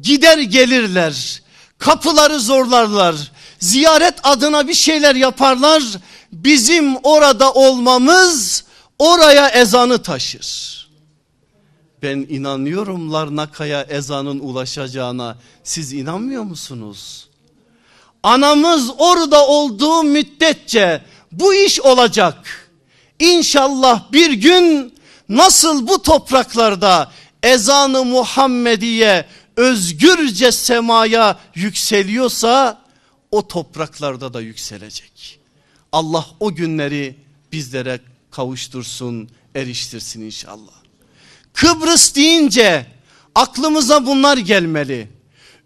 Gider 0.00 0.38
gelirler. 0.38 1.42
Kapıları 1.78 2.40
zorlarlar. 2.40 3.32
Ziyaret 3.58 4.14
adına 4.22 4.68
bir 4.68 4.74
şeyler 4.74 5.14
yaparlar. 5.14 5.82
Bizim 6.32 6.96
orada 7.02 7.52
olmamız 7.52 8.64
oraya 8.98 9.48
ezanı 9.48 10.02
taşır. 10.02 10.78
Ben 12.02 12.26
inanıyorum 12.28 13.12
Larnaka'ya 13.12 13.82
ezanın 13.82 14.38
ulaşacağına. 14.38 15.36
Siz 15.64 15.92
inanmıyor 15.92 16.42
musunuz? 16.42 17.28
Anamız 18.22 18.90
orada 18.98 19.46
olduğu 19.46 20.02
müddetçe 20.02 21.02
bu 21.32 21.54
iş 21.54 21.80
olacak. 21.80 22.67
İnşallah 23.18 24.12
bir 24.12 24.32
gün 24.32 24.94
nasıl 25.28 25.88
bu 25.88 26.02
topraklarda 26.02 27.12
ezanı 27.42 28.04
Muhammediye 28.04 29.26
özgürce 29.56 30.52
semaya 30.52 31.38
yükseliyorsa 31.54 32.82
o 33.30 33.48
topraklarda 33.48 34.34
da 34.34 34.40
yükselecek. 34.40 35.40
Allah 35.92 36.26
o 36.40 36.54
günleri 36.54 37.16
bizlere 37.52 38.00
kavuştursun, 38.30 39.28
eriştirsin 39.54 40.22
inşallah. 40.22 40.72
Kıbrıs 41.52 42.14
deyince 42.14 42.86
aklımıza 43.34 44.06
bunlar 44.06 44.36
gelmeli. 44.36 45.08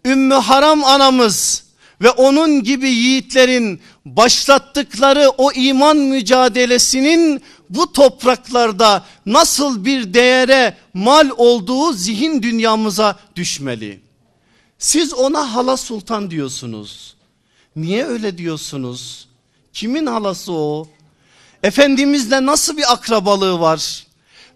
Ümmü 0.05 0.33
Haram 0.33 0.83
anamız 0.83 1.63
ve 2.01 2.09
onun 2.09 2.63
gibi 2.63 2.89
yiğitlerin 2.89 3.81
başlattıkları 4.05 5.29
o 5.37 5.51
iman 5.51 5.97
mücadelesinin 5.97 7.41
bu 7.69 7.93
topraklarda 7.93 9.05
nasıl 9.25 9.85
bir 9.85 10.13
değere 10.13 10.77
mal 10.93 11.29
olduğu 11.37 11.93
zihin 11.93 12.43
dünyamıza 12.43 13.19
düşmeli. 13.35 14.01
Siz 14.79 15.13
ona 15.13 15.55
hala 15.55 15.77
sultan 15.77 16.31
diyorsunuz. 16.31 17.15
Niye 17.75 18.05
öyle 18.05 18.37
diyorsunuz? 18.37 19.27
Kimin 19.73 20.05
halası 20.05 20.53
o? 20.53 20.87
Efendimizle 21.63 22.45
nasıl 22.45 22.77
bir 22.77 22.93
akrabalığı 22.93 23.59
var? 23.59 24.07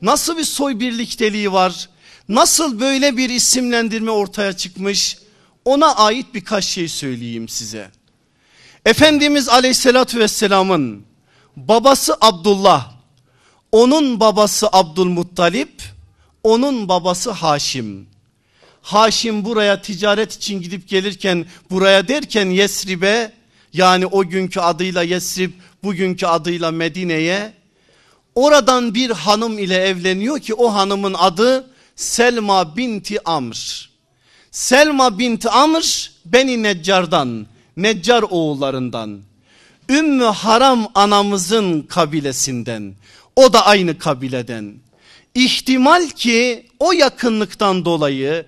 Nasıl 0.01 0.37
bir 0.37 0.43
soy 0.43 0.79
birlikteliği 0.79 1.51
var? 1.51 1.89
Nasıl 2.29 2.79
böyle 2.79 3.17
bir 3.17 3.29
isimlendirme 3.29 4.11
ortaya 4.11 4.53
çıkmış? 4.53 5.17
Ona 5.65 5.95
ait 5.95 6.33
birkaç 6.33 6.65
şey 6.65 6.87
söyleyeyim 6.87 7.49
size. 7.49 7.91
Efendimiz 8.87 9.49
aleyhissalatü 9.49 10.19
vesselamın 10.19 11.05
babası 11.55 12.15
Abdullah, 12.21 12.91
onun 13.71 14.19
babası 14.19 14.67
Abdülmuttalip, 14.71 15.83
onun 16.43 16.87
babası 16.87 17.31
Haşim. 17.31 18.07
Haşim 18.81 19.45
buraya 19.45 19.81
ticaret 19.81 20.33
için 20.33 20.61
gidip 20.61 20.87
gelirken 20.87 21.45
buraya 21.71 22.07
derken 22.07 22.45
Yesrib'e 22.45 23.31
yani 23.73 24.05
o 24.05 24.23
günkü 24.23 24.59
adıyla 24.59 25.03
Yesrib 25.03 25.51
bugünkü 25.83 26.25
adıyla 26.25 26.71
Medine'ye 26.71 27.53
oradan 28.35 28.93
bir 28.93 29.09
hanım 29.09 29.59
ile 29.59 29.75
evleniyor 29.75 30.39
ki 30.39 30.53
o 30.53 30.73
hanımın 30.73 31.13
adı 31.13 31.69
Selma 31.95 32.77
binti 32.77 33.29
Amr. 33.29 33.89
Selma 34.51 35.19
binti 35.19 35.49
Amr 35.49 36.11
Beni 36.25 36.63
Neccar'dan 36.63 37.47
Neccar 37.77 38.23
oğullarından 38.23 39.19
Ümmü 39.89 40.23
Haram 40.23 40.87
anamızın 40.95 41.81
kabilesinden 41.81 42.95
o 43.35 43.53
da 43.53 43.65
aynı 43.65 43.97
kabileden. 43.97 44.73
İhtimal 45.35 46.09
ki 46.09 46.65
o 46.79 46.91
yakınlıktan 46.91 47.85
dolayı 47.85 48.45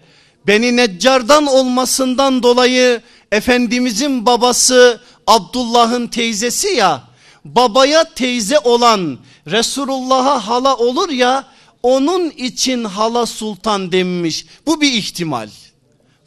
Beni 0.48 0.76
Neccar'dan 0.76 1.46
olmasından 1.46 2.44
dolayı 2.44 3.02
Efendimizin 3.32 4.26
babası 4.26 5.02
Abdullah'ın 5.28 6.08
teyzesi 6.08 6.68
ya 6.68 7.04
babaya 7.46 8.14
teyze 8.14 8.60
olan 8.60 9.20
Resulullah'a 9.48 10.48
hala 10.48 10.78
olur 10.78 11.10
ya 11.10 11.46
onun 11.84 12.30
için 12.30 12.84
hala 12.84 13.26
sultan 13.26 13.92
denmiş. 13.92 14.46
Bu 14.66 14.82
bir 14.82 14.94
ihtimal. 14.94 15.50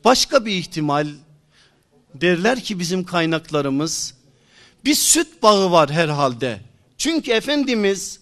Başka 0.05 0.47
bir 0.47 0.53
ihtimal 0.53 1.07
derler 2.15 2.61
ki 2.61 2.79
bizim 2.79 3.05
kaynaklarımız 3.05 4.15
bir 4.85 4.95
süt 4.95 5.43
bağı 5.43 5.71
var 5.71 5.91
herhalde. 5.91 6.61
Çünkü 6.99 7.31
Efendimiz 7.31 8.19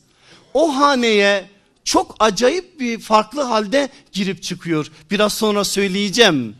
o 0.54 0.76
haneye 0.76 1.48
çok 1.84 2.16
acayip 2.20 2.80
bir 2.80 3.00
farklı 3.00 3.42
halde 3.42 3.88
girip 4.12 4.42
çıkıyor. 4.42 4.90
Biraz 5.10 5.32
sonra 5.32 5.64
söyleyeceğim. 5.64 6.56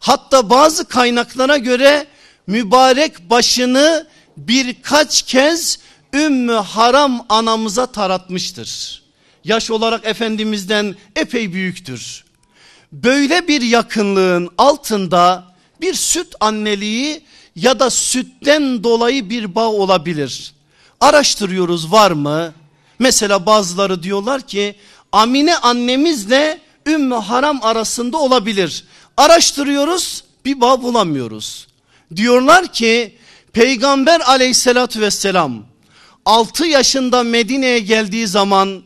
Hatta 0.00 0.50
bazı 0.50 0.88
kaynaklara 0.88 1.56
göre 1.56 2.06
mübarek 2.46 3.30
başını 3.30 4.06
birkaç 4.36 5.22
kez 5.22 5.78
Ümmü 6.14 6.52
Haram 6.52 7.26
anamıza 7.28 7.86
taratmıştır. 7.86 9.02
Yaş 9.44 9.70
olarak 9.70 10.06
Efendimiz'den 10.06 10.94
epey 11.16 11.52
büyüktür. 11.52 12.24
Böyle 12.92 13.48
bir 13.48 13.62
yakınlığın 13.62 14.50
altında 14.58 15.53
bir 15.84 15.94
süt 15.94 16.34
anneliği 16.40 17.22
ya 17.56 17.78
da 17.80 17.90
sütten 17.90 18.84
dolayı 18.84 19.30
bir 19.30 19.54
bağ 19.54 19.68
olabilir. 19.68 20.52
Araştırıyoruz 21.00 21.92
var 21.92 22.10
mı? 22.10 22.52
Mesela 22.98 23.46
bazıları 23.46 24.02
diyorlar 24.02 24.42
ki 24.42 24.74
Amine 25.12 25.56
annemizle 25.56 26.60
Ümmü 26.86 27.14
Haram 27.14 27.60
arasında 27.62 28.16
olabilir. 28.16 28.84
Araştırıyoruz 29.16 30.24
bir 30.44 30.60
bağ 30.60 30.82
bulamıyoruz. 30.82 31.66
Diyorlar 32.16 32.66
ki 32.66 33.18
Peygamber 33.52 34.20
aleyhissalatü 34.20 35.00
vesselam 35.00 35.62
6 36.24 36.66
yaşında 36.66 37.22
Medine'ye 37.22 37.78
geldiği 37.78 38.26
zaman 38.26 38.82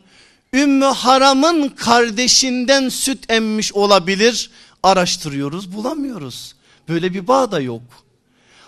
Ümmü 0.53 0.85
Haram'ın 0.85 1.69
kardeşinden 1.69 2.89
süt 2.89 3.31
emmiş 3.31 3.73
olabilir. 3.73 4.49
Araştırıyoruz 4.83 5.75
bulamıyoruz. 5.75 6.58
Böyle 6.89 7.13
bir 7.13 7.27
bağ 7.27 7.51
da 7.51 7.59
yok. 7.59 7.81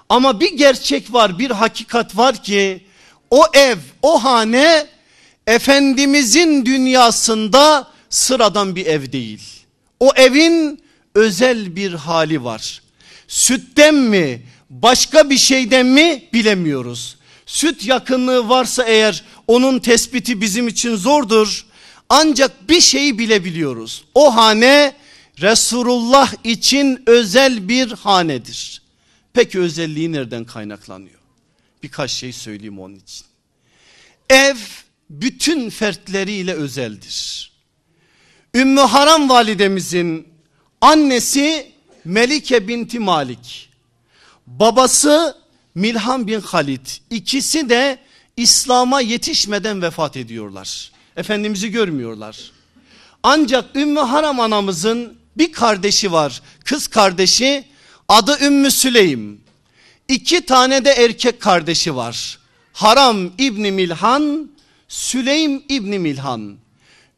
Ama 0.10 0.40
bir 0.40 0.52
gerçek 0.58 1.14
var 1.14 1.40
bir 1.40 1.52
hakikat 1.52 2.18
var 2.18 2.44
ki 2.44 2.86
o 3.30 3.44
ev 3.54 3.78
o 4.02 4.24
hane 4.24 4.88
Efendimizin 5.48 6.66
dünyasında 6.66 7.88
sıradan 8.10 8.76
bir 8.76 8.86
ev 8.86 9.12
değil. 9.12 9.42
O 10.00 10.12
evin 10.16 10.84
özel 11.16 11.76
bir 11.76 11.94
hali 11.94 12.44
var. 12.44 12.82
Sütten 13.28 13.96
mi 13.96 14.42
başka 14.70 15.30
bir 15.30 15.38
şeyden 15.38 15.86
mi 15.86 16.24
bilemiyoruz. 16.34 17.18
Süt 17.46 17.86
yakınlığı 17.86 18.50
varsa 18.50 18.84
eğer 18.84 19.24
onun 19.48 19.80
tespiti 19.80 20.42
bizim 20.42 20.68
için 20.68 20.96
zordur. 20.96 21.66
Ancak 22.10 22.70
bir 22.70 22.82
şeyi 22.82 23.20
bilebiliyoruz. 23.20 24.04
O 24.16 24.36
hane 24.36 24.94
Resulullah 25.42 26.34
için 26.44 27.04
özel 27.06 27.68
bir 27.68 27.92
hanedir. 27.92 28.82
Peki 29.34 29.60
özelliği 29.60 30.12
nereden 30.12 30.46
kaynaklanıyor? 30.46 31.20
Birkaç 31.84 32.12
şey 32.12 32.34
söyleyeyim 32.34 32.80
onun 32.80 32.96
için. 32.96 33.26
Ev 34.30 34.56
bütün 35.10 35.70
fertleriyle 35.70 36.54
özeldir. 36.54 37.52
Ümmü 38.56 38.82
Haram 38.82 39.30
validemizin 39.30 40.28
annesi 40.82 41.72
Melike 42.06 42.68
binti 42.68 43.00
Malik. 43.00 43.70
Babası 44.48 45.38
Milham 45.76 46.28
bin 46.28 46.42
Halid. 46.42 46.88
İkisi 47.10 47.70
de 47.70 48.00
İslam'a 48.38 49.02
yetişmeden 49.02 49.82
vefat 49.82 50.18
ediyorlar. 50.18 50.92
Efendimiz'i 51.18 51.72
görmüyorlar. 51.72 52.52
Ancak 53.24 53.76
Ümmü 53.76 54.00
Haram 54.00 54.40
anamızın 54.40 55.21
bir 55.38 55.52
kardeşi 55.52 56.12
var. 56.12 56.42
Kız 56.66 56.88
kardeşi 56.88 57.64
adı 58.08 58.46
Ümmü 58.46 58.72
Süleym. 58.72 59.42
İki 60.08 60.46
tane 60.46 60.86
de 60.86 60.92
erkek 60.92 61.42
kardeşi 61.42 61.96
var. 61.96 62.40
Haram 62.74 63.32
İbni 63.38 63.72
Milhan, 63.72 64.52
Süleym 64.88 65.64
İbni 65.70 66.00
Milhan. 66.00 66.58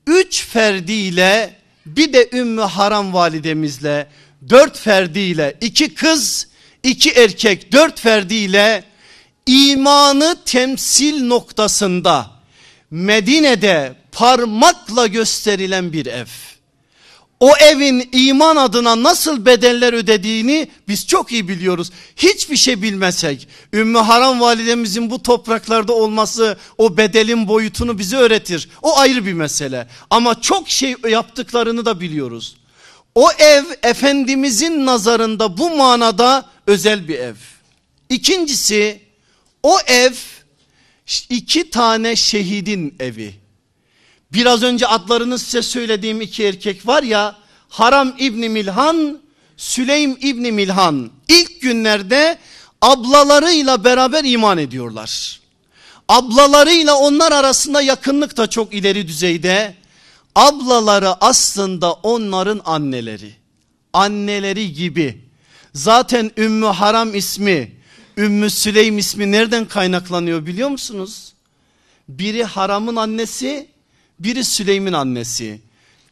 Üç 0.07 0.45
ferdiyle 0.45 1.55
bir 1.85 2.13
de 2.13 2.29
Ümmü 2.33 2.61
Haram 2.61 3.13
validemizle 3.13 4.07
dört 4.49 4.79
ferdiyle 4.79 5.57
iki 5.61 5.93
kız 5.93 6.47
iki 6.83 7.11
erkek 7.11 7.71
dört 7.71 7.99
ferdiyle 7.99 8.83
imanı 9.45 10.37
temsil 10.45 11.23
noktasında 11.23 12.31
Medine'de 12.91 13.95
parmakla 14.11 15.07
gösterilen 15.07 15.93
bir 15.93 16.05
ev. 16.05 16.52
O 17.43 17.57
evin 17.57 18.09
iman 18.11 18.55
adına 18.55 19.03
nasıl 19.03 19.45
bedeller 19.45 19.93
ödediğini 19.93 20.67
biz 20.87 21.07
çok 21.07 21.31
iyi 21.31 21.47
biliyoruz. 21.47 21.91
Hiçbir 22.15 22.57
şey 22.57 22.81
bilmesek 22.81 23.47
Ümmü 23.73 23.97
Haram 23.97 24.41
validemizin 24.41 25.11
bu 25.11 25.23
topraklarda 25.23 25.93
olması 25.93 26.57
o 26.77 26.97
bedelin 26.97 27.47
boyutunu 27.47 27.99
bize 27.99 28.17
öğretir. 28.17 28.69
O 28.81 28.97
ayrı 28.97 29.25
bir 29.25 29.33
mesele 29.33 29.87
ama 30.09 30.41
çok 30.41 30.69
şey 30.69 30.95
yaptıklarını 31.09 31.85
da 31.85 31.99
biliyoruz. 31.99 32.57
O 33.15 33.31
ev 33.31 33.63
Efendimizin 33.83 34.85
nazarında 34.85 35.57
bu 35.57 35.75
manada 35.75 36.49
özel 36.67 37.07
bir 37.07 37.19
ev. 37.19 37.35
İkincisi 38.09 38.99
o 39.63 39.79
ev 39.87 40.13
iki 41.29 41.69
tane 41.69 42.15
şehidin 42.15 42.95
evi. 42.99 43.42
Biraz 44.33 44.63
önce 44.63 44.87
adlarını 44.87 45.39
size 45.39 45.61
söylediğim 45.61 46.21
iki 46.21 46.43
erkek 46.43 46.87
var 46.87 47.03
ya 47.03 47.35
Haram 47.69 48.13
İbni 48.19 48.49
Milhan, 48.49 49.19
Süleym 49.57 50.17
İbni 50.21 50.51
Milhan 50.51 51.11
ilk 51.27 51.61
günlerde 51.61 52.39
ablalarıyla 52.81 53.83
beraber 53.83 54.23
iman 54.23 54.57
ediyorlar. 54.57 55.39
Ablalarıyla 56.09 56.95
onlar 56.95 57.31
arasında 57.31 57.81
yakınlık 57.81 58.37
da 58.37 58.49
çok 58.49 58.73
ileri 58.73 59.07
düzeyde. 59.07 59.75
Ablaları 60.35 61.23
aslında 61.23 61.93
onların 61.93 62.61
anneleri. 62.65 63.33
Anneleri 63.93 64.73
gibi. 64.73 65.21
Zaten 65.73 66.31
Ümmü 66.37 66.65
Haram 66.65 67.15
ismi, 67.15 67.71
Ümmü 68.17 68.49
Süleym 68.49 68.97
ismi 68.97 69.31
nereden 69.31 69.65
kaynaklanıyor 69.65 70.45
biliyor 70.45 70.69
musunuz? 70.69 71.33
Biri 72.09 72.43
Haram'ın 72.43 72.95
annesi, 72.95 73.72
biri 74.23 74.43
Süleym'in 74.43 74.93
annesi. 74.93 75.61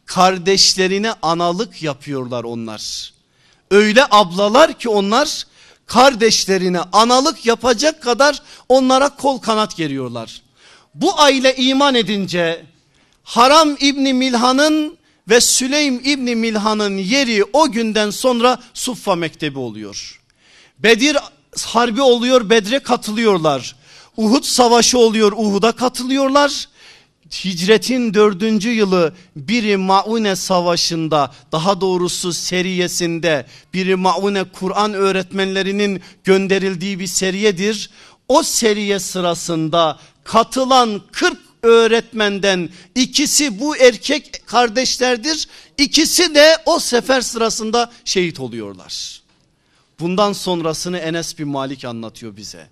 Kardeşlerine 0.06 1.12
analık 1.22 1.82
yapıyorlar 1.82 2.44
onlar. 2.44 3.12
Öyle 3.70 4.04
ablalar 4.10 4.78
ki 4.78 4.88
onlar 4.88 5.46
kardeşlerine 5.86 6.80
analık 6.92 7.46
yapacak 7.46 8.02
kadar 8.02 8.42
onlara 8.68 9.08
kol 9.08 9.38
kanat 9.38 9.76
geriyorlar. 9.76 10.42
Bu 10.94 11.20
aile 11.20 11.56
iman 11.56 11.94
edince 11.94 12.66
Haram 13.24 13.76
İbni 13.80 14.12
Milhan'ın 14.12 14.98
ve 15.28 15.40
Süleym 15.40 16.00
İbni 16.04 16.36
Milhan'ın 16.36 16.96
yeri 16.98 17.44
o 17.52 17.70
günden 17.70 18.10
sonra 18.10 18.58
Suffa 18.74 19.16
Mektebi 19.16 19.58
oluyor. 19.58 20.20
Bedir 20.78 21.16
harbi 21.66 22.02
oluyor 22.02 22.50
Bedre 22.50 22.78
katılıyorlar. 22.78 23.76
Uhud 24.16 24.44
savaşı 24.44 24.98
oluyor 24.98 25.32
Uhud'a 25.32 25.72
katılıyorlar. 25.72 26.68
Hicretin 27.32 28.14
dördüncü 28.14 28.70
yılı 28.70 29.14
biri 29.36 29.76
Maune 29.76 30.36
savaşında 30.36 31.32
daha 31.52 31.80
doğrusu 31.80 32.32
seriyesinde 32.32 33.46
biri 33.74 33.96
Maune 33.96 34.44
Kur'an 34.44 34.94
öğretmenlerinin 34.94 36.02
gönderildiği 36.24 36.98
bir 36.98 37.06
seriyedir. 37.06 37.90
O 38.28 38.42
seriye 38.42 38.98
sırasında 38.98 39.98
katılan 40.24 41.02
40 41.12 41.38
öğretmenden 41.62 42.68
ikisi 42.94 43.60
bu 43.60 43.76
erkek 43.76 44.46
kardeşlerdir. 44.46 45.48
İkisi 45.78 46.34
de 46.34 46.56
o 46.66 46.78
sefer 46.78 47.20
sırasında 47.20 47.92
şehit 48.04 48.40
oluyorlar. 48.40 49.22
Bundan 50.00 50.32
sonrasını 50.32 50.98
Enes 50.98 51.38
bin 51.38 51.48
Malik 51.48 51.84
anlatıyor 51.84 52.36
bize. 52.36 52.68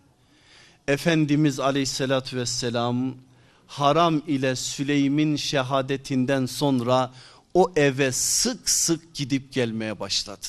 Efendimiz 0.88 1.60
aleyhissalatü 1.60 2.36
vesselam 2.36 3.14
Haram 3.70 4.22
ile 4.26 4.56
Süleym'in 4.56 5.36
şehadetinden 5.36 6.46
sonra 6.46 7.10
o 7.54 7.72
eve 7.76 8.12
sık 8.12 8.70
sık 8.70 9.14
gidip 9.14 9.52
gelmeye 9.52 10.00
başladı. 10.00 10.46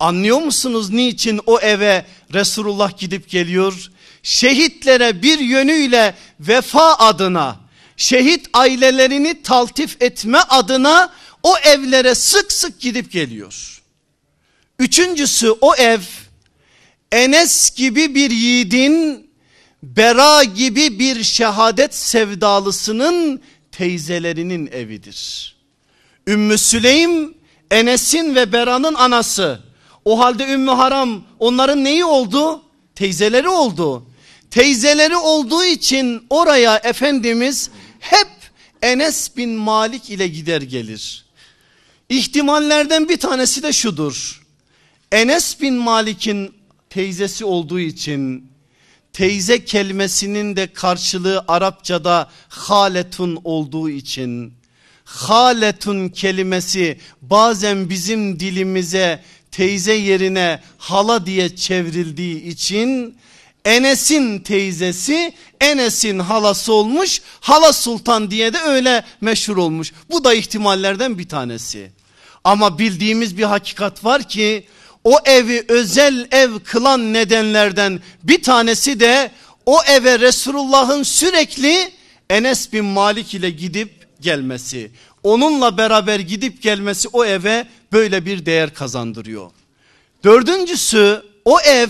Anlıyor 0.00 0.38
musunuz 0.38 0.90
niçin 0.90 1.40
o 1.46 1.60
eve 1.60 2.06
Resulullah 2.32 2.98
gidip 2.98 3.28
geliyor? 3.30 3.90
Şehitlere 4.22 5.22
bir 5.22 5.38
yönüyle 5.38 6.14
vefa 6.40 6.94
adına, 6.94 7.60
şehit 7.96 8.48
ailelerini 8.52 9.42
taltif 9.42 10.02
etme 10.02 10.38
adına 10.38 11.12
o 11.42 11.58
evlere 11.58 12.14
sık 12.14 12.52
sık 12.52 12.80
gidip 12.80 13.12
geliyor. 13.12 13.82
Üçüncüsü 14.78 15.50
o 15.60 15.74
ev 15.74 16.00
Enes 17.12 17.70
gibi 17.70 18.14
bir 18.14 18.30
yiğidin 18.30 19.25
Bera 19.82 20.44
gibi 20.44 20.98
bir 20.98 21.22
şehadet 21.22 21.94
sevdalısının 21.94 23.40
teyzelerinin 23.72 24.66
evidir. 24.66 25.56
Ümmü 26.26 26.58
Süleym 26.58 27.34
Enes'in 27.70 28.34
ve 28.34 28.52
Bera'nın 28.52 28.94
anası. 28.94 29.60
O 30.04 30.18
halde 30.18 30.52
Ümmü 30.52 30.70
Haram 30.70 31.24
onların 31.38 31.84
neyi 31.84 32.04
oldu? 32.04 32.62
Teyzeleri 32.94 33.48
oldu. 33.48 34.06
Teyzeleri 34.50 35.16
olduğu 35.16 35.64
için 35.64 36.26
oraya 36.30 36.76
Efendimiz 36.76 37.70
hep 38.00 38.28
Enes 38.82 39.36
bin 39.36 39.50
Malik 39.50 40.10
ile 40.10 40.28
gider 40.28 40.62
gelir. 40.62 41.24
İhtimallerden 42.08 43.08
bir 43.08 43.16
tanesi 43.16 43.62
de 43.62 43.72
şudur. 43.72 44.42
Enes 45.12 45.60
bin 45.60 45.74
Malik'in 45.74 46.54
teyzesi 46.90 47.44
olduğu 47.44 47.80
için 47.80 48.50
teyze 49.16 49.64
kelimesinin 49.64 50.56
de 50.56 50.72
karşılığı 50.72 51.44
Arapçada 51.48 52.30
haletun 52.48 53.40
olduğu 53.44 53.90
için 53.90 54.52
haletun 55.04 56.08
kelimesi 56.08 57.00
bazen 57.22 57.90
bizim 57.90 58.40
dilimize 58.40 59.22
teyze 59.50 59.92
yerine 59.92 60.60
hala 60.78 61.26
diye 61.26 61.56
çevrildiği 61.56 62.42
için 62.42 63.16
Enes'in 63.64 64.38
teyzesi 64.38 65.34
Enes'in 65.60 66.18
halası 66.18 66.72
olmuş 66.72 67.22
hala 67.40 67.72
sultan 67.72 68.30
diye 68.30 68.52
de 68.52 68.58
öyle 68.58 69.04
meşhur 69.20 69.56
olmuş. 69.56 69.92
Bu 70.10 70.24
da 70.24 70.34
ihtimallerden 70.34 71.18
bir 71.18 71.28
tanesi. 71.28 71.90
Ama 72.44 72.78
bildiğimiz 72.78 73.38
bir 73.38 73.44
hakikat 73.44 74.04
var 74.04 74.28
ki 74.28 74.66
o 75.06 75.18
evi 75.24 75.64
özel 75.68 76.26
ev 76.30 76.58
kılan 76.58 77.12
nedenlerden 77.12 78.00
bir 78.22 78.42
tanesi 78.42 79.00
de 79.00 79.30
o 79.66 79.78
eve 79.82 80.18
Resulullah'ın 80.18 81.02
sürekli 81.02 81.92
Enes 82.30 82.72
bin 82.72 82.84
Malik 82.84 83.34
ile 83.34 83.50
gidip 83.50 84.06
gelmesi. 84.20 84.90
Onunla 85.22 85.78
beraber 85.78 86.20
gidip 86.20 86.62
gelmesi 86.62 87.08
o 87.08 87.24
eve 87.24 87.66
böyle 87.92 88.26
bir 88.26 88.46
değer 88.46 88.74
kazandırıyor. 88.74 89.50
Dördüncüsü 90.24 91.22
o 91.44 91.60
ev 91.60 91.88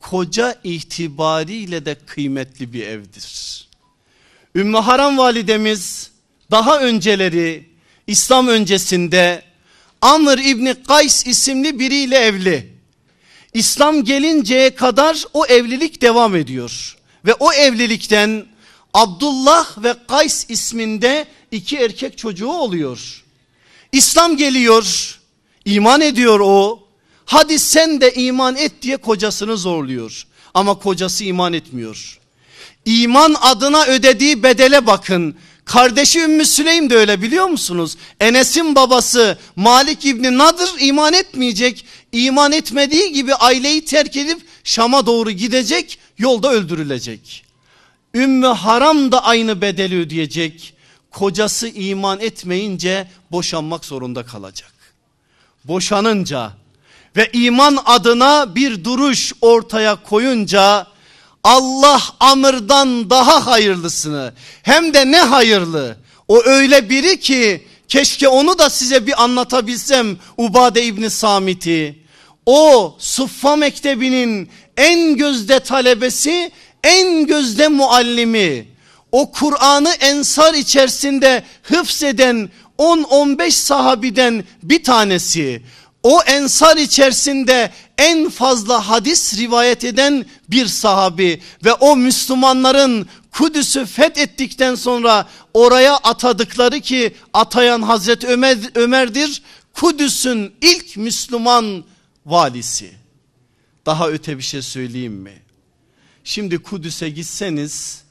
koca 0.00 0.58
itibariyle 0.64 1.84
de 1.84 1.96
kıymetli 2.06 2.72
bir 2.72 2.86
evdir. 2.86 3.68
Ümmü 4.54 4.78
Haram 4.78 5.18
validemiz 5.18 6.10
daha 6.50 6.80
önceleri 6.80 7.68
İslam 8.06 8.48
öncesinde 8.48 9.51
Amr 10.02 10.38
İbni 10.38 10.74
Kays 10.88 11.26
isimli 11.26 11.78
biriyle 11.78 12.16
evli. 12.16 12.72
İslam 13.54 14.04
gelinceye 14.04 14.74
kadar 14.74 15.24
o 15.32 15.46
evlilik 15.46 16.02
devam 16.02 16.36
ediyor. 16.36 16.96
Ve 17.26 17.34
o 17.34 17.52
evlilikten 17.52 18.46
Abdullah 18.94 19.82
ve 19.82 19.94
Kays 20.08 20.46
isminde 20.48 21.26
iki 21.50 21.76
erkek 21.76 22.18
çocuğu 22.18 22.50
oluyor. 22.50 23.24
İslam 23.92 24.36
geliyor, 24.36 25.18
iman 25.64 26.00
ediyor 26.00 26.40
o. 26.40 26.82
Hadi 27.24 27.58
sen 27.58 28.00
de 28.00 28.14
iman 28.14 28.56
et 28.56 28.72
diye 28.82 28.96
kocasını 28.96 29.56
zorluyor. 29.56 30.26
Ama 30.54 30.74
kocası 30.74 31.24
iman 31.24 31.52
etmiyor. 31.52 32.18
İman 32.84 33.36
adına 33.40 33.84
ödediği 33.84 34.42
bedele 34.42 34.86
bakın. 34.86 35.36
Kardeşi 35.64 36.20
Ümmü 36.20 36.44
Süleym 36.44 36.90
de 36.90 36.96
öyle 36.96 37.22
biliyor 37.22 37.46
musunuz? 37.46 37.96
Enes'in 38.20 38.74
babası 38.74 39.38
Malik 39.56 40.04
İbni 40.06 40.38
Nadır 40.38 40.70
iman 40.80 41.12
etmeyecek. 41.12 41.84
İman 42.12 42.52
etmediği 42.52 43.12
gibi 43.12 43.34
aileyi 43.34 43.84
terk 43.84 44.16
edip 44.16 44.40
Şam'a 44.64 45.06
doğru 45.06 45.30
gidecek 45.30 45.98
yolda 46.18 46.52
öldürülecek. 46.52 47.44
Ümmü 48.14 48.46
Haram 48.46 49.12
da 49.12 49.24
aynı 49.24 49.60
bedeli 49.60 49.98
ödeyecek. 49.98 50.74
Kocası 51.10 51.68
iman 51.68 52.20
etmeyince 52.20 53.08
boşanmak 53.30 53.84
zorunda 53.84 54.26
kalacak. 54.26 54.72
Boşanınca 55.64 56.52
ve 57.16 57.30
iman 57.32 57.78
adına 57.84 58.54
bir 58.54 58.84
duruş 58.84 59.32
ortaya 59.40 60.02
koyunca 60.02 60.86
Allah 61.44 62.02
Amr'dan 62.20 63.10
daha 63.10 63.46
hayırlısını. 63.46 64.34
Hem 64.62 64.94
de 64.94 65.10
ne 65.10 65.20
hayırlı. 65.20 65.96
O 66.28 66.42
öyle 66.44 66.90
biri 66.90 67.20
ki 67.20 67.66
keşke 67.88 68.28
onu 68.28 68.58
da 68.58 68.70
size 68.70 69.06
bir 69.06 69.22
anlatabilsem 69.22 70.16
Ubade 70.36 70.84
İbni 70.84 71.10
Samit'i. 71.10 72.02
O 72.46 72.94
Suffa 72.98 73.56
Mektebi'nin 73.56 74.48
en 74.76 75.16
gözde 75.16 75.60
talebesi 75.60 76.50
en 76.84 77.26
gözde 77.26 77.68
muallimi. 77.68 78.66
O 79.12 79.32
Kur'an'ı 79.32 79.92
ensar 80.00 80.54
içerisinde 80.54 81.42
hıfzeden 81.62 82.50
10-15 82.78 83.50
sahabiden 83.50 84.44
bir 84.62 84.84
tanesi 84.84 85.62
o 86.02 86.22
ensar 86.22 86.76
içerisinde 86.76 87.72
en 87.98 88.30
fazla 88.30 88.88
hadis 88.88 89.38
rivayet 89.38 89.84
eden 89.84 90.26
bir 90.48 90.66
sahabi 90.66 91.42
ve 91.64 91.72
o 91.72 91.96
Müslümanların 91.96 93.06
Kudüs'ü 93.30 93.86
fethettikten 93.86 94.74
sonra 94.74 95.28
oraya 95.54 95.96
atadıkları 95.96 96.80
ki 96.80 97.14
atayan 97.32 97.82
Hazreti 97.82 98.26
Ömer, 98.26 98.58
Ömer'dir. 98.74 99.42
Kudüs'ün 99.72 100.52
ilk 100.60 100.96
Müslüman 100.96 101.84
valisi. 102.26 102.92
Daha 103.86 104.08
öte 104.08 104.38
bir 104.38 104.42
şey 104.42 104.62
söyleyeyim 104.62 105.12
mi? 105.12 105.42
Şimdi 106.24 106.58
Kudüs'e 106.58 107.08
gitseniz 107.08 108.02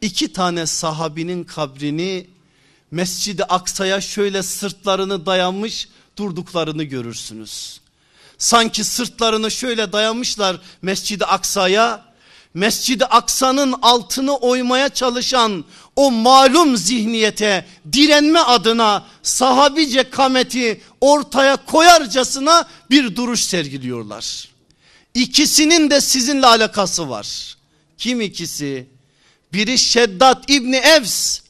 iki 0.00 0.32
tane 0.32 0.66
sahabinin 0.66 1.44
kabrini 1.44 2.26
Mescid-i 2.90 3.44
Aksa'ya 3.44 4.00
şöyle 4.00 4.42
sırtlarını 4.42 5.26
dayanmış 5.26 5.88
durduklarını 6.16 6.82
görürsünüz. 6.82 7.80
Sanki 8.38 8.84
sırtlarını 8.84 9.50
şöyle 9.50 9.92
dayamışlar 9.92 10.60
Mescid-i 10.82 11.24
Aksa'ya. 11.24 12.12
Mescid-i 12.54 13.04
Aksa'nın 13.04 13.74
altını 13.82 14.36
oymaya 14.36 14.88
çalışan 14.88 15.64
o 15.96 16.10
malum 16.10 16.76
zihniyete 16.76 17.66
direnme 17.92 18.38
adına 18.38 19.06
sahabice 19.22 20.10
kameti 20.10 20.80
ortaya 21.00 21.56
koyarcasına 21.56 22.68
bir 22.90 23.16
duruş 23.16 23.40
sergiliyorlar. 23.40 24.48
İkisinin 25.14 25.90
de 25.90 26.00
sizinle 26.00 26.46
alakası 26.46 27.10
var. 27.10 27.56
Kim 27.98 28.20
ikisi? 28.20 28.86
Biri 29.52 29.78
Şeddat 29.78 30.50
İbni 30.50 30.76
Evs. 30.76 31.40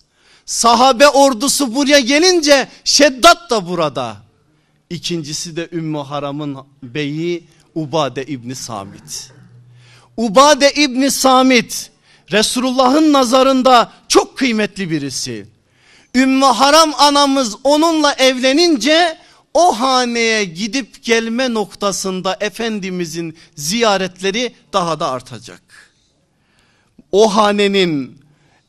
Sahabe 0.47 1.09
ordusu 1.09 1.75
buraya 1.75 2.01
gelince 2.01 2.69
Şeddat 2.85 3.51
da 3.51 3.69
burada. 3.69 4.22
İkincisi 4.93 5.57
de 5.57 5.69
Ümmü 5.73 5.99
Haram'ın 5.99 6.57
beyi 6.83 7.45
Ubade 7.75 8.25
İbni 8.25 8.55
Samit. 8.55 9.33
Ubade 10.17 10.73
İbni 10.73 11.11
Samit 11.11 11.91
Resulullah'ın 12.33 13.13
nazarında 13.13 13.93
çok 14.09 14.39
kıymetli 14.39 14.91
birisi. 14.91 15.47
Ümmü 16.15 16.45
Haram 16.45 16.95
anamız 16.99 17.57
onunla 17.65 18.13
evlenince 18.13 19.19
o 19.55 19.81
haneye 19.81 20.45
gidip 20.45 21.03
gelme 21.05 21.55
noktasında 21.55 22.37
Efendimizin 22.41 23.37
ziyaretleri 23.57 24.55
daha 24.73 25.01
da 25.01 25.11
artacak. 25.11 25.63
O 27.13 27.37
hanenin 27.37 28.23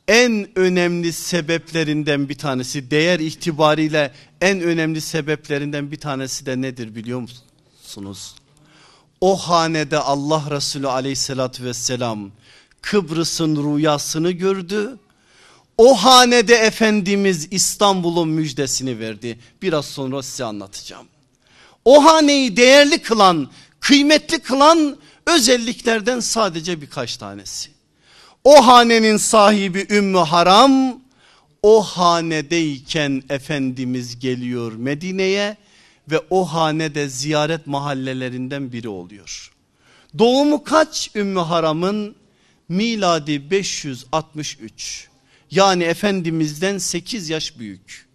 en 0.08 0.48
önemli 0.56 1.14
sebeplerinden 1.14 2.30
bir 2.30 2.36
tanesi 2.36 2.92
değer 2.92 3.20
itibariyle 3.20 4.12
en 4.44 4.62
önemli 4.62 5.02
sebeplerinden 5.02 5.92
bir 5.92 6.00
tanesi 6.00 6.46
de 6.46 6.62
nedir 6.62 6.96
biliyor 6.96 7.20
musunuz? 7.20 8.36
O 9.22 9.38
hanede 9.38 9.98
Allah 9.98 10.44
Resulü 10.50 10.88
aleyhissalatü 10.88 11.64
vesselam 11.64 12.32
Kıbrıs'ın 12.82 13.56
rüyasını 13.56 14.32
gördü. 14.32 14.98
O 15.78 15.96
hanede 15.96 16.56
Efendimiz 16.56 17.48
İstanbul'un 17.52 18.30
müjdesini 18.30 19.00
verdi. 19.00 19.40
Biraz 19.62 19.86
sonra 19.86 20.24
size 20.24 20.44
anlatacağım. 20.44 21.08
O 21.86 22.06
haneyi 22.06 22.58
değerli 22.58 23.02
kılan, 23.02 23.50
kıymetli 23.80 24.40
kılan 24.40 24.98
özelliklerden 25.26 26.20
sadece 26.20 26.82
birkaç 26.82 27.18
tanesi. 27.18 27.70
O 28.44 28.68
hanenin 28.68 29.18
sahibi 29.18 29.88
Ümmü 29.90 30.18
Haram 30.18 31.03
o 31.64 31.82
hanedeyken 31.84 33.24
Efendimiz 33.30 34.20
geliyor 34.20 34.74
Medine'ye 34.74 35.58
ve 36.12 36.20
o 36.30 36.46
hanede 36.46 37.10
ziyaret 37.10 37.68
mahallelerinden 37.68 38.72
biri 38.72 38.90
oluyor. 38.90 39.52
Doğumu 40.18 40.64
kaç 40.64 41.12
Ümmü 41.16 41.40
Haram'ın? 41.40 42.16
Miladi 42.70 43.52
563. 43.52 45.08
Yani 45.52 45.84
Efendimiz'den 45.84 46.78
8 46.78 47.30
yaş 47.30 47.60
büyük. 47.60 48.08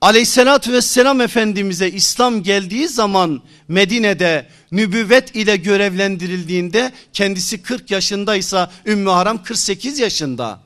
Aleyhissalatü 0.00 0.72
vesselam 0.72 1.20
Efendimiz'e 1.20 1.90
İslam 1.90 2.42
geldiği 2.42 2.88
zaman 2.88 3.42
Medine'de 3.68 4.48
nübüvvet 4.72 5.36
ile 5.36 5.56
görevlendirildiğinde 5.56 6.92
kendisi 7.12 7.62
40 7.62 7.90
yaşındaysa 7.90 8.72
Ümmü 8.86 9.10
Haram 9.10 9.42
48 9.42 9.98
yaşında. 9.98 10.61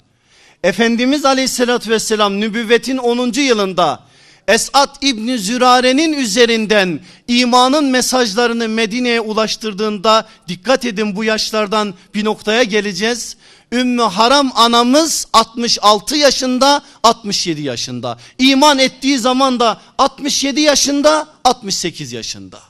Efendimiz 0.66 1.24
aleyhissalatü 1.24 1.90
vesselam 1.90 2.40
nübüvvetin 2.40 2.96
10. 2.96 3.32
yılında 3.32 4.00
Esat 4.48 4.98
İbni 5.00 5.38
Zürare'nin 5.38 6.12
üzerinden 6.12 7.00
imanın 7.28 7.84
mesajlarını 7.84 8.68
Medine'ye 8.68 9.20
ulaştırdığında 9.20 10.28
dikkat 10.48 10.84
edin 10.84 11.16
bu 11.16 11.24
yaşlardan 11.24 11.94
bir 12.14 12.24
noktaya 12.24 12.62
geleceğiz. 12.62 13.36
Ümmü 13.72 14.02
Haram 14.02 14.52
anamız 14.54 15.26
66 15.32 16.16
yaşında 16.16 16.82
67 17.02 17.62
yaşında. 17.62 18.18
İman 18.38 18.78
ettiği 18.78 19.18
zaman 19.18 19.60
da 19.60 19.80
67 19.98 20.60
yaşında 20.60 21.28
68 21.44 22.12
yaşında. 22.12 22.60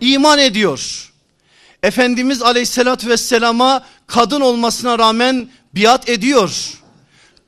İman 0.00 0.38
ediyor. 0.38 1.12
Efendimiz 1.82 2.42
aleyhissalatü 2.42 3.08
vesselama 3.08 3.84
kadın 4.06 4.40
olmasına 4.40 4.98
rağmen 4.98 5.48
biat 5.74 6.08
ediyor. 6.08 6.81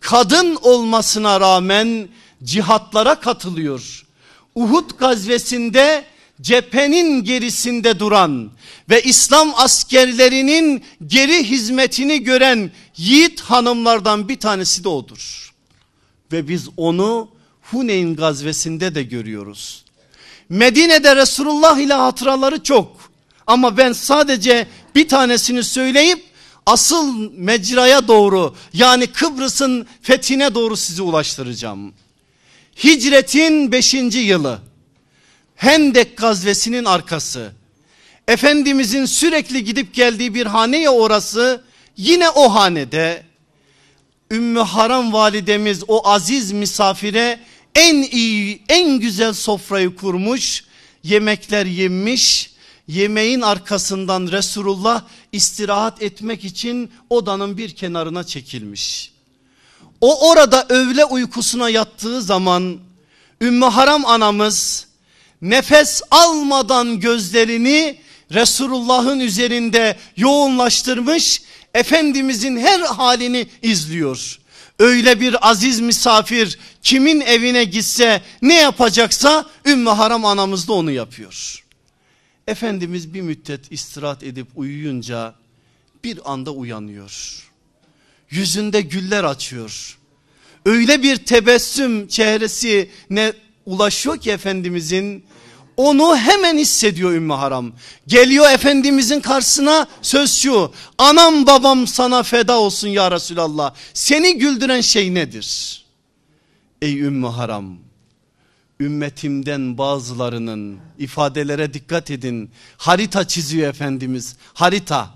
Kadın 0.04 0.58
olmasına 0.62 1.40
rağmen 1.40 2.08
cihatlara 2.42 3.14
katılıyor. 3.14 4.06
Uhud 4.54 4.90
gazvesinde 4.98 6.04
cephenin 6.40 7.24
gerisinde 7.24 7.98
duran 7.98 8.50
ve 8.90 9.02
İslam 9.02 9.52
askerlerinin 9.56 10.84
geri 11.06 11.44
hizmetini 11.44 12.22
gören 12.22 12.70
yiğit 12.96 13.40
hanımlardan 13.40 14.28
bir 14.28 14.36
tanesi 14.36 14.84
de 14.84 14.88
odur. 14.88 15.52
Ve 16.32 16.48
biz 16.48 16.68
onu 16.76 17.28
Huneyn 17.62 18.16
gazvesinde 18.16 18.94
de 18.94 19.02
görüyoruz. 19.02 19.84
Medine'de 20.48 21.16
Resulullah 21.16 21.78
ile 21.78 21.94
hatıraları 21.94 22.62
çok 22.62 22.96
ama 23.46 23.76
ben 23.76 23.92
sadece 23.92 24.66
bir 24.94 25.08
tanesini 25.08 25.62
söyleyip 25.62 26.34
asıl 26.66 27.33
mecraya 27.33 28.09
doğru 28.09 28.55
yani 28.72 29.07
Kıbrıs'ın 29.07 29.87
fethine 30.03 30.55
doğru 30.55 30.77
sizi 30.77 31.03
ulaştıracağım. 31.03 31.94
Hicretin 32.85 33.72
5. 33.72 33.94
yılı 34.14 34.59
Hendek 35.57 36.16
gazvesinin 36.16 36.85
arkası. 36.85 37.53
Efendimizin 38.29 39.05
sürekli 39.05 39.64
gidip 39.64 39.94
geldiği 39.94 40.35
bir 40.35 40.46
hane 40.46 40.79
ya 40.81 40.90
orası. 40.92 41.64
Yine 41.96 42.31
o 42.31 42.55
hanede 42.55 43.22
Ümmü 44.31 44.61
Haram 44.61 45.12
validemiz 45.12 45.83
o 45.88 46.09
aziz 46.09 46.53
misafire 46.53 47.40
en 47.74 48.03
iyi 48.03 48.62
en 48.68 48.98
güzel 48.98 49.33
sofrayı 49.33 49.96
kurmuş. 49.96 50.64
Yemekler 51.03 51.66
yemiş. 51.66 52.53
Yemeğin 52.88 53.40
arkasından 53.40 54.29
Resulullah 54.33 55.03
istirahat 55.33 56.03
etmek 56.03 56.44
için 56.44 56.90
odanın 57.11 57.59
bir 57.59 57.75
kenarına 57.75 58.25
çekilmiş. 58.25 59.12
O 60.01 60.31
orada 60.31 60.66
öğle 60.68 61.05
uykusuna 61.05 61.68
yattığı 61.68 62.23
zaman 62.23 62.79
Ümmü 63.40 63.64
Haram 63.64 64.07
anamız 64.07 64.87
nefes 65.42 66.03
almadan 66.11 67.01
gözlerini 67.01 68.01
Resulullah'ın 68.33 69.20
üzerinde 69.20 69.97
yoğunlaştırmış 70.16 71.42
Efendimizin 71.75 72.57
her 72.57 72.81
halini 72.81 73.47
izliyor. 73.62 74.38
Öyle 74.79 75.20
bir 75.20 75.51
aziz 75.51 75.81
misafir 75.81 76.59
kimin 76.83 77.20
evine 77.20 77.64
gitse 77.64 78.23
ne 78.42 78.55
yapacaksa 78.55 79.47
Ümmü 79.66 79.90
Haram 79.90 80.25
anamız 80.25 80.68
da 80.68 80.73
onu 80.73 80.90
yapıyor. 80.90 81.63
Efendimiz 82.46 83.14
bir 83.14 83.20
müddet 83.20 83.72
istirahat 83.72 84.22
edip 84.22 84.46
uyuyunca 84.57 85.35
bir 86.04 86.33
anda 86.33 86.50
uyanıyor. 86.50 87.44
Yüzünde 88.30 88.80
güller 88.80 89.24
açıyor. 89.24 89.98
Öyle 90.66 91.02
bir 91.02 91.16
tebessüm 91.16 92.09
çehresi 92.09 92.90
ne 93.11 93.33
ulaşıyor 93.66 94.18
ki 94.18 94.30
Efendimizin 94.30 95.24
onu 95.76 96.16
hemen 96.16 96.59
hissediyor 96.59 97.12
Ümmü 97.12 97.33
Haram. 97.33 97.72
Geliyor 98.07 98.50
Efendimizin 98.50 99.20
karşısına 99.20 99.87
söz 100.02 100.35
şu. 100.35 100.72
Anam 100.98 101.46
babam 101.46 101.87
sana 101.87 102.22
feda 102.22 102.59
olsun 102.59 102.88
ya 102.88 103.11
Resulallah. 103.11 103.74
Seni 103.94 104.38
güldüren 104.38 104.80
şey 104.80 105.14
nedir? 105.14 105.80
Ey 106.83 107.00
Ümmü 107.00 107.26
Haram. 107.26 107.84
Ümmetimden 108.80 109.78
bazılarının 109.78 110.78
ifadelere 110.98 111.74
dikkat 111.74 112.10
edin. 112.10 112.50
Harita 112.76 113.28
çiziyor 113.28 113.68
Efendimiz. 113.68 114.37
Harita. 114.54 115.10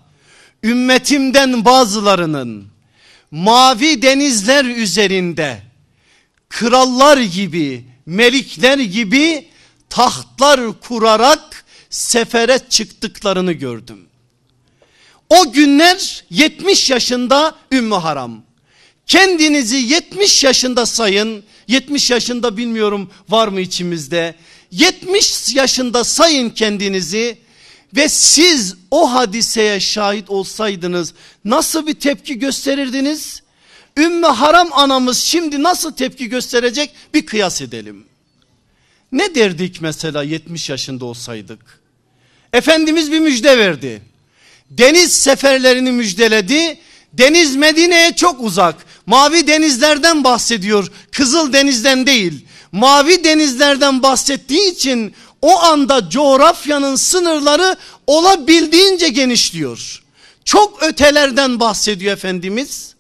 Ümmetimden 0.63 1.65
bazılarının 1.65 2.67
mavi 3.31 4.03
denizler 4.03 4.65
üzerinde 4.65 5.63
krallar 6.49 7.19
gibi 7.19 7.85
melikler 8.07 8.79
gibi 8.79 9.49
tahtlar 9.91 10.81
kurarak 10.81 11.65
sefere 11.91 12.59
çıktıklarını 12.69 13.53
gördüm. 13.53 14.09
O 15.29 15.53
günler 15.53 16.25
70 16.31 16.91
yaşında 16.91 17.55
Ümmü 17.73 17.95
Haram. 17.95 18.43
Kendinizi 19.07 19.77
70 19.77 20.45
yaşında 20.45 20.87
sayın. 20.87 21.45
70 21.69 22.11
yaşında 22.11 22.57
bilmiyorum 22.57 23.11
var 23.29 23.49
mı 23.49 23.61
içimizde. 23.61 24.35
70 24.71 25.55
yaşında 25.55 26.05
sayın 26.05 26.51
kendinizi 26.51 27.39
ve 27.97 28.09
siz 28.09 28.77
o 28.91 29.13
hadiseye 29.13 29.81
şahit 29.81 30.31
olsaydınız 30.31 31.15
nasıl 31.45 31.87
bir 31.87 31.95
tepki 31.95 32.39
gösterirdiniz? 32.39 33.43
Ümmü 33.97 34.27
Haram 34.27 34.69
anamız 34.73 35.19
şimdi 35.19 35.63
nasıl 35.63 35.93
tepki 35.93 36.29
gösterecek 36.29 36.91
bir 37.15 37.27
kıyas 37.27 37.63
edelim. 37.63 38.05
Ne 39.13 39.35
derdik 39.35 39.81
mesela 39.81 40.23
70 40.23 40.71
yaşında 40.71 41.05
olsaydık? 41.05 41.81
Efendimiz 42.53 43.13
bir 43.13 43.21
müjde 43.21 43.59
verdi. 43.59 44.03
Deniz 44.71 45.13
seferlerini 45.13 45.93
müjdeledi. 45.93 46.79
Deniz 47.13 47.57
Medine'ye 47.57 48.17
çok 48.17 48.41
uzak. 48.41 48.77
Mavi 49.09 49.47
denizlerden 49.47 50.25
bahsediyor. 50.25 50.93
Kızıl 51.13 51.53
denizden 51.53 52.07
değil. 52.07 52.47
Mavi 52.73 53.25
denizlerden 53.25 54.03
bahsettiği 54.03 54.73
için 54.73 55.15
o 55.43 55.59
anda 55.59 56.11
coğrafyanın 56.11 56.97
sınırları 56.97 57.77
olabildiğince 58.07 59.09
genişliyor. 59.09 60.03
Çok 60.45 60.83
ötelerden 60.83 61.61
bahsediyor 61.61 62.13
Efendimiz. 62.13 62.95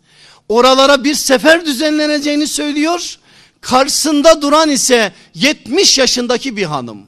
Oralara 0.48 1.04
bir 1.04 1.14
sefer 1.14 1.66
düzenleneceğini 1.66 2.46
söylüyor. 2.46 3.18
Karşısında 3.60 4.42
duran 4.42 4.70
ise 4.70 5.12
70 5.34 5.98
yaşındaki 5.98 6.56
bir 6.56 6.64
hanım. 6.64 7.06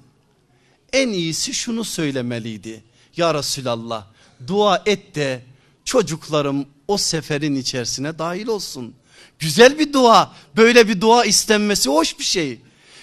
En 0.93 1.09
iyisi 1.09 1.55
şunu 1.55 1.85
söylemeliydi. 1.85 2.83
Ya 3.17 3.35
Resulallah 3.35 4.05
dua 4.47 4.83
et 4.87 5.15
de 5.15 5.50
çocuklarım 5.91 6.67
o 6.89 6.99
seferin 6.99 7.57
içerisine 7.57 8.19
dahil 8.19 8.47
olsun. 8.47 8.95
Güzel 9.39 9.79
bir 9.79 9.93
dua 9.93 10.33
böyle 10.57 10.89
bir 10.89 11.01
dua 11.01 11.25
istenmesi 11.25 11.89
hoş 11.89 12.19
bir 12.19 12.25
şey. 12.25 12.59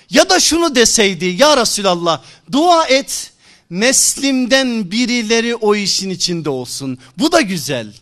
Ya 0.09 0.29
da 0.29 0.39
şunu 0.39 0.75
deseydi 0.75 1.25
ya 1.25 1.57
Resulallah 1.57 2.23
dua 2.51 2.85
et 2.85 3.33
neslimden 3.69 4.91
birileri 4.91 5.55
o 5.55 5.75
işin 5.75 6.09
içinde 6.09 6.49
olsun. 6.49 6.97
Bu 7.17 7.31
da 7.31 7.41
güzel. 7.41 7.93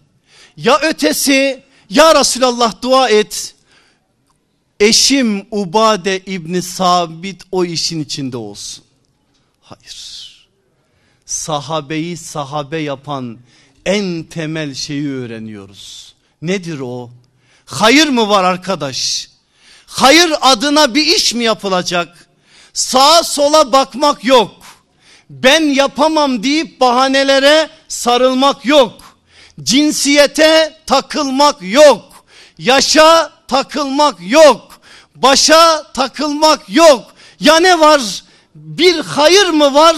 Ya 0.58 0.80
ötesi 0.80 1.64
ya 1.90 2.20
Resulallah 2.20 2.82
dua 2.82 3.10
et 3.10 3.56
eşim 4.80 5.48
Ubade 5.52 6.20
İbni 6.20 6.62
Sabit 6.62 7.44
o 7.52 7.66
işin 7.66 8.04
içinde 8.04 8.38
olsun. 8.38 8.84
Hayır. 9.62 10.26
Sahabeyi 11.26 12.18
sahabe 12.18 12.78
yapan 12.78 13.38
en 13.86 14.24
temel 14.24 14.74
şeyi 14.74 15.12
öğreniyoruz. 15.12 16.16
Nedir 16.42 16.80
o? 16.80 17.10
Hayır 17.66 18.08
mı 18.08 18.30
var 18.30 18.44
arkadaş? 18.44 19.30
Hayır 19.86 20.34
adına 20.42 20.96
bir 20.96 21.06
iş 21.06 21.34
mi 21.34 21.44
yapılacak? 21.44 22.30
Sağa 22.74 23.24
sola 23.24 23.72
bakmak 23.72 24.26
yok. 24.26 24.52
Ben 25.30 25.62
yapamam 25.62 26.44
deyip 26.44 26.80
bahanelere 26.80 27.70
sarılmak 27.88 28.66
yok. 28.66 28.94
Cinsiyete 29.64 30.78
takılmak 30.86 31.56
yok. 31.62 32.26
Yaşa 32.58 33.32
takılmak 33.48 34.16
yok. 34.20 34.80
Başa 35.16 35.92
takılmak 35.94 36.70
yok. 36.70 37.04
Ya 37.40 37.60
ne 37.60 37.80
var? 37.80 38.24
Bir 38.56 39.00
hayır 39.00 39.50
mı 39.50 39.74
var? 39.74 39.96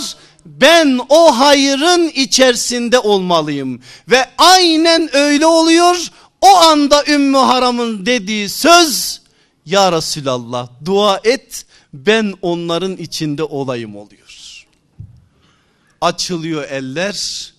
Ben 0.48 1.00
o 1.10 1.40
hayırın 1.40 2.08
içerisinde 2.08 3.00
olmalıyım. 3.00 3.82
Ve 4.08 4.26
aynen 4.38 5.16
öyle 5.16 5.46
oluyor. 5.46 6.12
O 6.42 6.48
anda 6.48 7.04
Ümmü 7.06 7.38
Haram'ın 7.38 8.06
dediği 8.06 8.50
söz 8.50 9.22
ya 9.66 9.92
Resulallah 9.92 10.68
dua 10.86 11.20
et 11.24 11.66
ben 11.94 12.34
onların 12.42 12.98
içinde 12.98 13.44
olayım 13.44 13.96
oluyor. 13.96 14.66
Açılıyor 16.02 16.64
eller. 16.70 17.54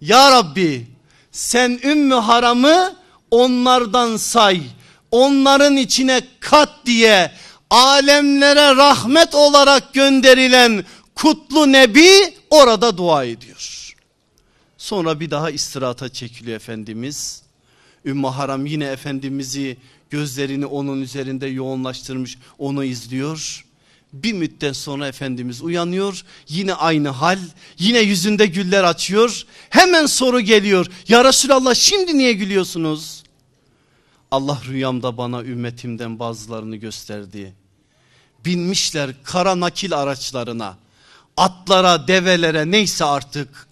Ya 0.00 0.30
Rabbi 0.30 0.86
sen 1.32 1.80
Ümmü 1.84 2.14
Haram'ı 2.14 2.96
onlardan 3.30 4.16
say. 4.16 4.62
Onların 5.10 5.76
içine 5.76 6.20
kat 6.40 6.70
diye 6.86 7.32
alemlere 7.70 8.76
rahmet 8.76 9.34
olarak 9.34 9.94
gönderilen 9.94 10.84
kutlu 11.14 11.72
nebi 11.72 12.08
orada 12.50 12.96
dua 12.96 13.24
ediyor. 13.24 13.94
Sonra 14.78 15.20
bir 15.20 15.30
daha 15.30 15.50
istirahata 15.50 16.08
çekiliyor 16.08 16.56
Efendimiz. 16.56 17.42
Ümmü 18.04 18.26
Haram 18.26 18.66
yine 18.66 18.84
Efendimiz'i 18.84 19.76
gözlerini 20.10 20.66
onun 20.66 21.02
üzerinde 21.02 21.46
yoğunlaştırmış 21.46 22.38
onu 22.58 22.84
izliyor. 22.84 23.64
Bir 24.12 24.32
müddet 24.32 24.76
sonra 24.76 25.08
Efendimiz 25.08 25.62
uyanıyor 25.62 26.24
yine 26.48 26.74
aynı 26.74 27.08
hal 27.08 27.38
yine 27.78 27.98
yüzünde 27.98 28.46
güller 28.46 28.84
açıyor. 28.84 29.46
Hemen 29.70 30.06
soru 30.06 30.40
geliyor 30.40 30.86
ya 31.08 31.24
Resulallah 31.24 31.74
şimdi 31.74 32.18
niye 32.18 32.32
gülüyorsunuz? 32.32 33.22
Allah 34.30 34.60
rüyamda 34.68 35.16
bana 35.16 35.42
ümmetimden 35.42 36.18
bazılarını 36.18 36.76
gösterdi. 36.76 37.54
Binmişler 38.44 39.10
kara 39.24 39.60
nakil 39.60 39.98
araçlarına 39.98 40.76
atlara 41.36 42.08
develere 42.08 42.70
neyse 42.70 43.04
artık 43.04 43.66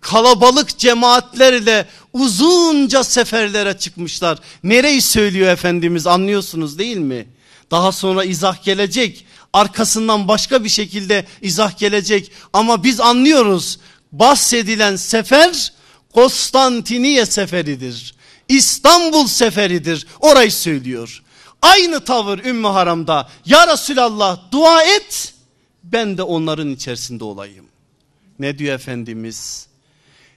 kalabalık 0.00 0.78
cemaatlerle 0.78 1.88
uzunca 2.12 3.04
seferlere 3.04 3.78
çıkmışlar. 3.78 4.38
Nereyi 4.64 5.02
söylüyor 5.02 5.48
Efendimiz 5.48 6.06
anlıyorsunuz 6.06 6.78
değil 6.78 6.96
mi? 6.96 7.26
Daha 7.70 7.92
sonra 7.92 8.24
izah 8.24 8.64
gelecek. 8.64 9.26
Arkasından 9.52 10.28
başka 10.28 10.64
bir 10.64 10.68
şekilde 10.68 11.26
izah 11.42 11.78
gelecek. 11.78 12.32
Ama 12.52 12.84
biz 12.84 13.00
anlıyoruz. 13.00 13.78
Bahsedilen 14.12 14.96
sefer 14.96 15.72
Konstantiniye 16.14 17.26
seferidir. 17.26 18.14
İstanbul 18.48 19.26
seferidir. 19.26 20.06
Orayı 20.20 20.52
söylüyor. 20.52 21.22
Aynı 21.62 22.04
tavır 22.04 22.44
Ümmü 22.44 22.68
Haram'da. 22.68 23.28
Ya 23.46 23.72
Resulallah 23.72 24.38
dua 24.52 24.82
et 24.82 25.34
ben 25.82 26.18
de 26.18 26.22
onların 26.22 26.70
içerisinde 26.70 27.24
olayım. 27.24 27.66
Ne 28.38 28.58
diyor 28.58 28.74
Efendimiz? 28.74 29.66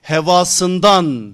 Hevasından, 0.02 1.34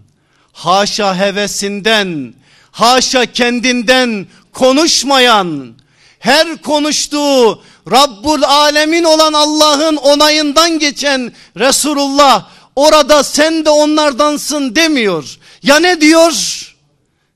haşa 0.53 1.17
hevesinden, 1.17 2.33
haşa 2.71 3.25
kendinden 3.25 4.27
konuşmayan, 4.53 5.75
her 6.19 6.57
konuştuğu 6.57 7.63
Rabbul 7.91 8.43
Alemin 8.43 9.03
olan 9.03 9.33
Allah'ın 9.33 9.95
onayından 9.95 10.79
geçen 10.79 11.33
Resulullah 11.57 12.49
orada 12.75 13.23
sen 13.23 13.65
de 13.65 13.69
onlardansın 13.69 14.75
demiyor. 14.75 15.37
Ya 15.63 15.79
ne 15.79 16.01
diyor? 16.01 16.65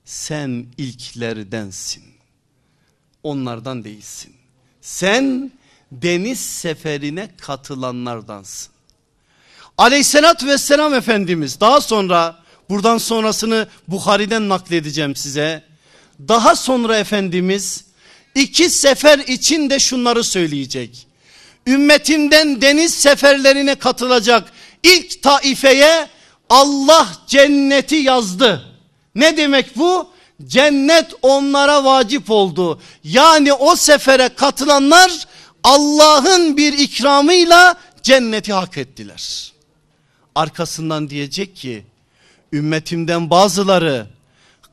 Sen 0.04 0.66
ilklerdensin. 0.78 2.04
Onlardan 3.22 3.84
değilsin. 3.84 4.34
Sen 4.80 5.52
deniz 5.92 6.40
seferine 6.40 7.28
katılanlardansın. 7.40 8.72
Aleyhissalatü 9.78 10.46
vesselam 10.46 10.94
Efendimiz 10.94 11.60
daha 11.60 11.80
sonra 11.80 12.36
buradan 12.70 12.98
sonrasını 12.98 13.68
Bukhari'den 13.88 14.48
nakledeceğim 14.48 15.16
size. 15.16 15.62
Daha 16.28 16.56
sonra 16.56 16.96
Efendimiz 16.98 17.84
iki 18.34 18.70
sefer 18.70 19.18
içinde 19.18 19.78
şunları 19.78 20.24
söyleyecek. 20.24 21.06
Ümmetimden 21.66 22.62
deniz 22.62 22.94
seferlerine 22.94 23.74
katılacak 23.74 24.52
ilk 24.82 25.22
taifeye 25.22 26.08
Allah 26.50 27.08
cenneti 27.26 27.96
yazdı. 27.96 28.64
Ne 29.14 29.36
demek 29.36 29.76
bu? 29.76 30.10
Cennet 30.46 31.12
onlara 31.22 31.84
vacip 31.84 32.30
oldu. 32.30 32.80
Yani 33.04 33.52
o 33.52 33.76
sefere 33.76 34.28
katılanlar 34.28 35.12
Allah'ın 35.64 36.56
bir 36.56 36.72
ikramıyla 36.72 37.74
cenneti 38.02 38.52
hak 38.52 38.78
ettiler. 38.78 39.52
Arkasından 40.34 41.10
diyecek 41.10 41.56
ki 41.56 41.84
ümmetimden 42.52 43.30
bazıları 43.30 44.06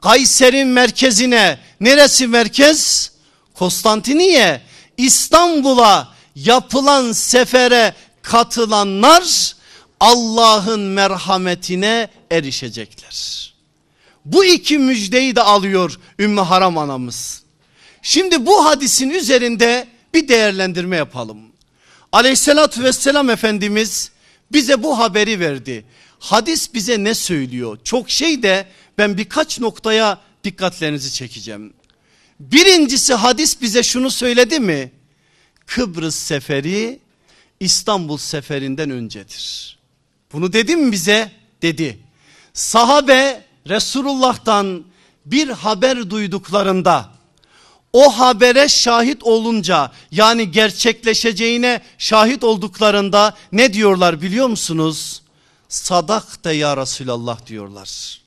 Kayser'in 0.01 0.67
merkezine 0.67 1.59
neresi 1.79 2.27
merkez? 2.27 3.11
Konstantiniye 3.53 4.61
İstanbul'a 4.97 6.13
yapılan 6.35 7.11
sefere 7.11 7.93
katılanlar 8.21 9.55
Allah'ın 9.99 10.79
merhametine 10.79 12.09
erişecekler. 12.31 13.53
Bu 14.25 14.45
iki 14.45 14.77
müjdeyi 14.77 15.35
de 15.35 15.41
alıyor 15.41 15.99
Ümmü 16.19 16.41
Haram 16.41 16.77
anamız. 16.77 17.43
Şimdi 18.01 18.45
bu 18.45 18.65
hadisin 18.65 19.09
üzerinde 19.09 19.87
bir 20.13 20.27
değerlendirme 20.27 20.97
yapalım. 20.97 21.39
Aleyhissalatü 22.11 22.83
vesselam 22.83 23.29
Efendimiz 23.29 24.11
bize 24.51 24.83
bu 24.83 24.99
haberi 24.99 25.39
verdi. 25.39 25.85
Hadis 26.19 26.73
bize 26.73 27.03
ne 27.03 27.13
söylüyor? 27.13 27.77
Çok 27.83 28.09
şey 28.09 28.43
de 28.43 28.67
ben 28.97 29.17
birkaç 29.17 29.59
noktaya 29.59 30.21
dikkatlerinizi 30.43 31.13
çekeceğim. 31.13 31.73
Birincisi 32.39 33.13
hadis 33.13 33.61
bize 33.61 33.83
şunu 33.83 34.11
söyledi 34.11 34.59
mi? 34.59 34.91
Kıbrıs 35.65 36.15
seferi 36.15 36.99
İstanbul 37.59 38.17
seferinden 38.17 38.89
öncedir. 38.89 39.77
Bunu 40.33 40.53
dedi 40.53 40.75
mi 40.75 40.91
bize? 40.91 41.31
Dedi. 41.61 41.99
Sahabe 42.53 43.45
Resulullah'tan 43.69 44.83
bir 45.25 45.49
haber 45.49 46.09
duyduklarında 46.09 47.11
o 47.93 48.19
habere 48.19 48.69
şahit 48.69 49.23
olunca 49.23 49.91
yani 50.11 50.51
gerçekleşeceğine 50.51 51.81
şahit 51.97 52.43
olduklarında 52.43 53.37
ne 53.51 53.73
diyorlar 53.73 54.21
biliyor 54.21 54.47
musunuz? 54.47 55.21
Sadak 55.69 56.43
da 56.43 56.53
ya 56.53 56.77
Resulallah 56.77 57.45
diyorlar. 57.47 58.21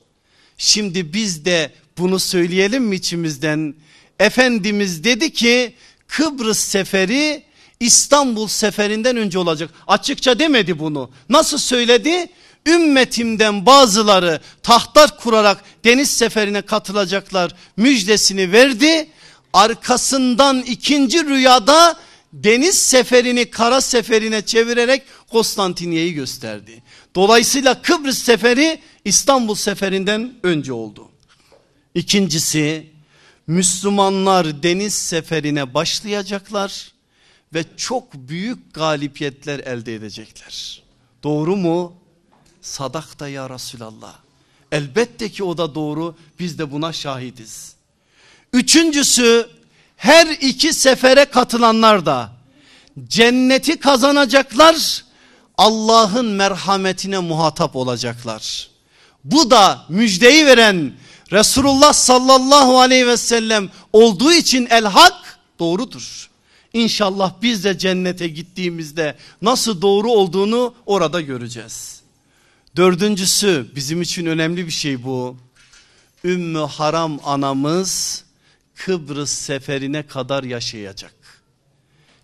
Şimdi 0.58 1.12
biz 1.12 1.44
de 1.44 1.72
bunu 1.98 2.18
söyleyelim 2.18 2.84
mi 2.84 2.96
içimizden? 2.96 3.74
Efendimiz 4.18 5.04
dedi 5.04 5.32
ki 5.32 5.74
Kıbrıs 6.08 6.58
seferi 6.58 7.42
İstanbul 7.80 8.48
seferinden 8.48 9.16
önce 9.16 9.38
olacak. 9.38 9.70
Açıkça 9.86 10.38
demedi 10.38 10.78
bunu. 10.78 11.10
Nasıl 11.28 11.58
söyledi? 11.58 12.26
Ümmetimden 12.66 13.66
bazıları 13.66 14.40
tahtlar 14.62 15.18
kurarak 15.18 15.64
deniz 15.84 16.10
seferine 16.10 16.62
katılacaklar 16.62 17.54
müjdesini 17.76 18.52
verdi. 18.52 19.08
Arkasından 19.54 20.62
ikinci 20.62 21.26
rüyada 21.26 21.96
deniz 22.32 22.78
seferini 22.78 23.50
kara 23.50 23.80
seferine 23.80 24.42
çevirerek 24.42 25.02
Konstantinye'yi 25.30 26.14
gösterdi. 26.14 26.82
Dolayısıyla 27.14 27.82
Kıbrıs 27.82 28.18
seferi 28.18 28.80
İstanbul 29.04 29.54
seferinden 29.54 30.34
önce 30.42 30.72
oldu. 30.72 31.08
İkincisi 31.94 32.86
Müslümanlar 33.46 34.62
deniz 34.62 34.94
seferine 34.94 35.74
başlayacaklar 35.74 36.92
ve 37.54 37.64
çok 37.76 38.14
büyük 38.14 38.74
galipiyetler 38.74 39.58
elde 39.58 39.94
edecekler. 39.94 40.82
Doğru 41.22 41.56
mu? 41.56 41.94
Sadak 42.62 43.20
da 43.20 43.28
ya 43.28 43.50
Resulallah. 43.50 44.14
Elbette 44.72 45.28
ki 45.28 45.44
o 45.44 45.58
da 45.58 45.74
doğru 45.74 46.16
biz 46.38 46.58
de 46.58 46.72
buna 46.72 46.92
şahidiz. 46.92 47.73
Üçüncüsü 48.54 49.48
her 49.96 50.26
iki 50.26 50.72
sefere 50.72 51.24
katılanlar 51.24 52.06
da 52.06 52.32
cenneti 53.08 53.76
kazanacaklar 53.76 55.04
Allah'ın 55.58 56.26
merhametine 56.26 57.18
muhatap 57.18 57.76
olacaklar. 57.76 58.68
Bu 59.24 59.50
da 59.50 59.84
müjdeyi 59.88 60.46
veren 60.46 60.92
Resulullah 61.32 61.92
sallallahu 61.92 62.80
aleyhi 62.80 63.06
ve 63.06 63.16
sellem 63.16 63.70
olduğu 63.92 64.32
için 64.32 64.66
el 64.70 64.84
hak 64.84 65.38
doğrudur. 65.58 66.30
İnşallah 66.72 67.32
biz 67.42 67.64
de 67.64 67.78
cennete 67.78 68.28
gittiğimizde 68.28 69.16
nasıl 69.42 69.82
doğru 69.82 70.10
olduğunu 70.10 70.74
orada 70.86 71.20
göreceğiz. 71.20 72.00
Dördüncüsü 72.76 73.66
bizim 73.76 74.02
için 74.02 74.26
önemli 74.26 74.66
bir 74.66 74.72
şey 74.72 75.04
bu. 75.04 75.36
Ümmü 76.24 76.58
Haram 76.58 77.20
anamız 77.24 78.23
Kıbrıs 78.74 79.30
seferine 79.30 80.06
kadar 80.06 80.44
yaşayacak. 80.44 81.14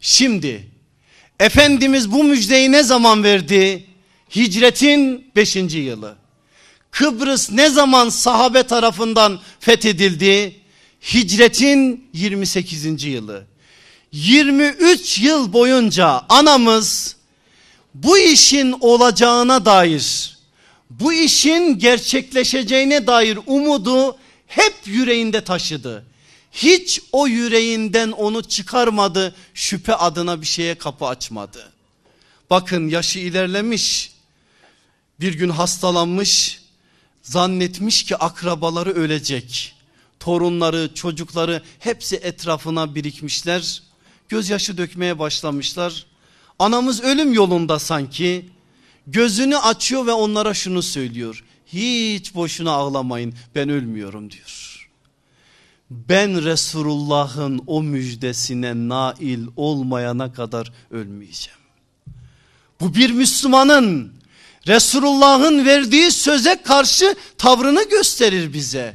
Şimdi 0.01 0.71
Efendimiz 1.41 2.13
bu 2.13 2.25
müjdeyi 2.25 2.73
ne 2.73 2.83
zaman 2.83 3.25
verdi? 3.25 3.87
Hicretin 4.37 5.31
5. 5.37 5.57
yılı. 5.57 6.17
Kıbrıs 6.91 7.51
ne 7.51 7.71
zaman 7.71 8.09
sahabe 8.09 8.63
tarafından 8.63 9.41
fethedildi? 9.61 10.61
Hicretin 11.15 12.09
28. 12.13 13.05
yılı. 13.05 13.45
23 14.13 15.19
yıl 15.19 15.53
boyunca 15.53 16.23
anamız 16.29 17.17
bu 17.95 18.19
işin 18.19 18.77
olacağına 18.81 19.65
dair, 19.65 20.37
bu 20.91 21.13
işin 21.13 21.79
gerçekleşeceğine 21.79 23.07
dair 23.07 23.39
umudu 23.47 24.19
hep 24.47 24.75
yüreğinde 24.85 25.45
taşıdı. 25.45 26.10
Hiç 26.53 27.01
o 27.13 27.27
yüreğinden 27.27 28.11
onu 28.11 28.43
çıkarmadı, 28.43 29.35
şüphe 29.55 29.95
adına 29.95 30.41
bir 30.41 30.47
şeye 30.47 30.75
kapı 30.75 31.07
açmadı. 31.07 31.73
Bakın 32.51 32.89
yaşı 32.89 33.19
ilerlemiş, 33.19 34.13
bir 35.21 35.35
gün 35.35 35.51
hastalanmış, 35.51 36.61
zannetmiş 37.23 38.05
ki 38.05 38.17
akrabaları 38.17 38.91
ölecek. 38.91 39.75
Torunları, 40.21 40.95
çocukları 40.95 41.63
hepsi 41.79 42.17
etrafına 42.17 42.95
birikmişler 42.95 43.83
gözyaşı 44.31 44.79
dökmeye 44.79 45.19
başlamışlar. 45.19 46.07
Anamız 46.59 47.01
ölüm 47.01 47.33
yolunda 47.33 47.79
sanki 47.79 48.49
gözünü 49.07 49.57
açıyor 49.57 50.07
ve 50.07 50.13
onlara 50.13 50.55
şunu 50.55 50.83
söylüyor. 50.83 51.45
Hiç 51.67 52.35
boşuna 52.35 52.71
ağlamayın 52.71 53.35
ben 53.55 53.69
ölmüyorum 53.69 54.31
diyor. 54.31 54.70
Ben 55.91 56.45
Resulullah'ın 56.45 57.63
o 57.67 57.83
müjdesine 57.83 58.75
nail 58.75 59.47
olmayana 59.57 60.33
kadar 60.33 60.73
ölmeyeceğim. 60.91 61.61
Bu 62.81 62.95
bir 62.95 63.11
Müslümanın 63.11 64.13
Resulullah'ın 64.67 65.67
verdiği 65.67 66.11
söze 66.11 66.63
karşı 66.63 67.17
tavrını 67.39 67.89
gösterir 67.89 68.53
bize. 68.53 68.95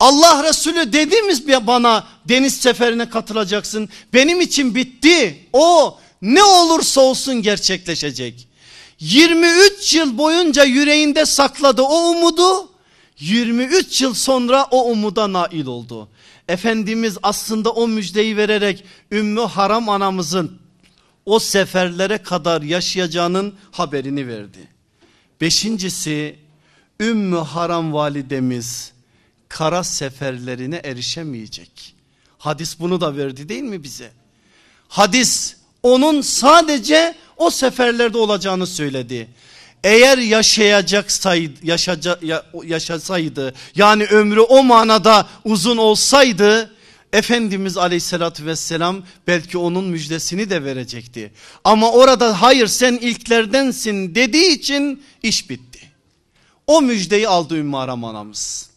Allah 0.00 0.44
Resulü 0.48 0.92
dediniz 0.92 1.48
bana 1.66 2.06
deniz 2.28 2.54
seferine 2.56 3.10
katılacaksın. 3.10 3.88
Benim 4.12 4.40
için 4.40 4.74
bitti. 4.74 5.46
O 5.52 5.98
ne 6.22 6.42
olursa 6.42 7.00
olsun 7.00 7.42
gerçekleşecek. 7.42 8.48
23 9.00 9.94
yıl 9.94 10.18
boyunca 10.18 10.64
yüreğinde 10.64 11.26
sakladı 11.26 11.82
o 11.82 12.10
umudu. 12.10 12.71
23 13.22 14.02
yıl 14.02 14.14
sonra 14.14 14.66
o 14.70 14.90
umuda 14.90 15.32
nail 15.32 15.66
oldu. 15.66 16.08
Efendimiz 16.48 17.18
aslında 17.22 17.70
o 17.70 17.88
müjdeyi 17.88 18.36
vererek 18.36 18.84
Ümmü 19.12 19.40
Haram 19.40 19.88
anamızın 19.88 20.58
o 21.26 21.38
seferlere 21.38 22.18
kadar 22.18 22.62
yaşayacağının 22.62 23.54
haberini 23.70 24.28
verdi. 24.28 24.68
Beşincisi 25.40 26.36
Ümmü 27.00 27.36
Haram 27.36 27.92
validemiz 27.92 28.92
kara 29.48 29.84
seferlerine 29.84 30.80
erişemeyecek. 30.84 31.94
Hadis 32.38 32.80
bunu 32.80 33.00
da 33.00 33.16
verdi 33.16 33.48
değil 33.48 33.62
mi 33.62 33.82
bize? 33.82 34.10
Hadis 34.88 35.56
onun 35.82 36.20
sadece 36.20 37.14
o 37.36 37.50
seferlerde 37.50 38.18
olacağını 38.18 38.66
söyledi. 38.66 39.28
Eğer 39.84 40.18
yaşayacaksaydı, 40.18 41.52
yaşaca, 41.62 42.18
yaşasaydı 42.64 43.54
yani 43.76 44.04
ömrü 44.04 44.40
o 44.40 44.62
manada 44.62 45.28
uzun 45.44 45.76
olsaydı 45.76 46.70
Efendimiz 47.12 47.76
aleyhissalatü 47.76 48.46
vesselam 48.46 49.02
belki 49.26 49.58
onun 49.58 49.84
müjdesini 49.84 50.50
de 50.50 50.64
verecekti. 50.64 51.32
Ama 51.64 51.90
orada 51.90 52.42
hayır 52.42 52.66
sen 52.66 52.92
ilklerdensin 52.92 54.14
dediği 54.14 54.50
için 54.52 55.02
iş 55.22 55.50
bitti. 55.50 55.78
O 56.66 56.82
müjdeyi 56.82 57.28
aldı 57.28 57.56
Ümmü 57.56 57.76
Aram 57.76 58.04
anamız. 58.04 58.70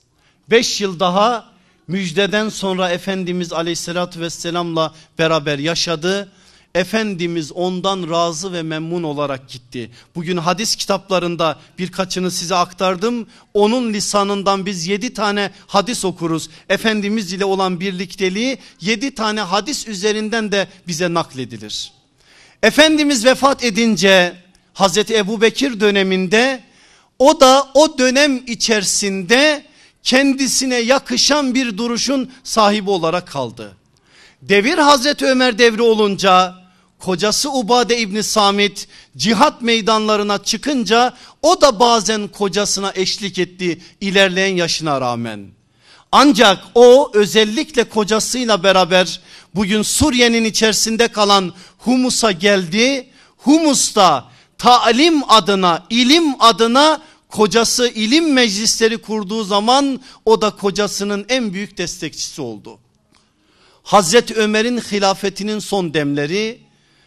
5 0.50 0.82
yıl 0.82 1.00
daha 1.00 1.50
müjdeden 1.88 2.50
sonra 2.50 2.90
Efendimiz 2.90 3.54
aleyhissalatü 3.54 4.20
vesselamla 4.20 4.94
beraber 5.20 5.60
yaşadı. 5.60 6.32
Efendimiz 6.76 7.52
ondan 7.52 8.10
razı 8.10 8.54
ve 8.54 8.64
memnun 8.64 9.04
olarak 9.04 9.50
gitti. 9.50 9.92
Bugün 10.16 10.38
hadis 10.38 10.76
kitaplarında 10.76 11.60
birkaçını 11.80 12.32
size 12.32 12.56
aktardım. 12.56 13.28
Onun 13.54 13.94
lisanından 13.94 14.66
biz 14.66 14.88
yedi 14.88 15.14
tane 15.14 15.52
hadis 15.68 16.06
okuruz. 16.06 16.50
Efendimiz 16.70 17.34
ile 17.34 17.46
olan 17.46 17.80
birlikteliği 17.80 18.58
yedi 18.82 19.16
tane 19.16 19.42
hadis 19.42 19.88
üzerinden 19.88 20.52
de 20.52 20.68
bize 20.88 21.14
nakledilir. 21.14 21.92
Efendimiz 22.64 23.26
vefat 23.26 23.64
edince 23.64 24.36
Hazreti 24.74 25.18
Ebu 25.18 25.42
Bekir 25.42 25.80
döneminde 25.80 26.64
o 27.20 27.40
da 27.40 27.68
o 27.74 27.98
dönem 27.98 28.44
içerisinde 28.48 29.66
kendisine 30.04 30.78
yakışan 30.78 31.56
bir 31.56 31.78
duruşun 31.78 32.32
sahibi 32.44 32.90
olarak 32.90 33.28
kaldı. 33.28 33.78
Devir 34.42 34.78
Hazreti 34.78 35.26
Ömer 35.26 35.58
devri 35.58 35.82
olunca 35.82 36.65
kocası 37.00 37.52
Ubade 37.52 37.98
İbni 37.98 38.24
Samit 38.24 38.88
cihat 39.18 39.62
meydanlarına 39.62 40.44
çıkınca 40.44 41.14
o 41.42 41.62
da 41.62 41.80
bazen 41.80 42.28
kocasına 42.28 42.92
eşlik 42.96 43.40
etti 43.40 43.82
ilerleyen 44.02 44.56
yaşına 44.56 45.02
rağmen. 45.02 45.48
Ancak 46.12 46.64
o 46.76 47.12
özellikle 47.14 47.84
kocasıyla 47.84 48.64
beraber 48.64 49.20
bugün 49.56 49.82
Suriye'nin 49.82 50.46
içerisinde 50.46 51.08
kalan 51.08 51.54
Humus'a 51.78 52.32
geldi. 52.32 53.10
Humus'ta 53.38 54.30
talim 54.58 55.32
adına, 55.32 55.86
ilim 55.90 56.42
adına 56.42 57.02
kocası 57.30 57.88
ilim 57.88 58.34
meclisleri 58.34 58.98
kurduğu 58.98 59.44
zaman 59.44 60.02
o 60.26 60.42
da 60.42 60.50
kocasının 60.50 61.26
en 61.30 61.54
büyük 61.54 61.78
destekçisi 61.78 62.42
oldu. 62.42 62.80
Hazreti 63.84 64.34
Ömer'in 64.34 64.78
hilafetinin 64.78 65.60
son 65.60 65.94
demleri 65.94 66.65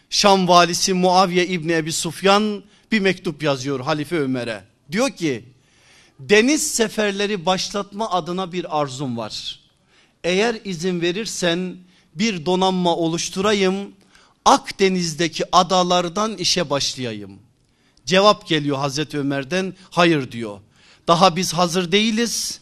Şam 0.09 0.47
valisi 0.47 0.93
Muaviye 0.93 1.47
İbni 1.47 1.73
Ebi 1.73 1.91
Sufyan 1.91 2.63
bir 2.91 2.99
mektup 2.99 3.43
yazıyor 3.43 3.79
Halife 3.79 4.19
Ömer'e. 4.19 4.63
Diyor 4.91 5.09
ki 5.09 5.45
deniz 6.19 6.71
seferleri 6.71 7.45
başlatma 7.45 8.11
adına 8.11 8.51
bir 8.51 8.79
arzum 8.79 9.17
var. 9.17 9.59
Eğer 10.23 10.57
izin 10.65 11.01
verirsen 11.01 11.77
bir 12.15 12.45
donanma 12.45 12.95
oluşturayım 12.95 13.75
Akdeniz'deki 14.45 15.43
adalardan 15.51 16.37
işe 16.37 16.69
başlayayım. 16.69 17.39
Cevap 18.05 18.47
geliyor 18.47 18.77
Hazreti 18.77 19.19
Ömer'den 19.19 19.73
hayır 19.89 20.31
diyor. 20.31 20.59
Daha 21.07 21.35
biz 21.35 21.53
hazır 21.53 21.91
değiliz. 21.91 22.59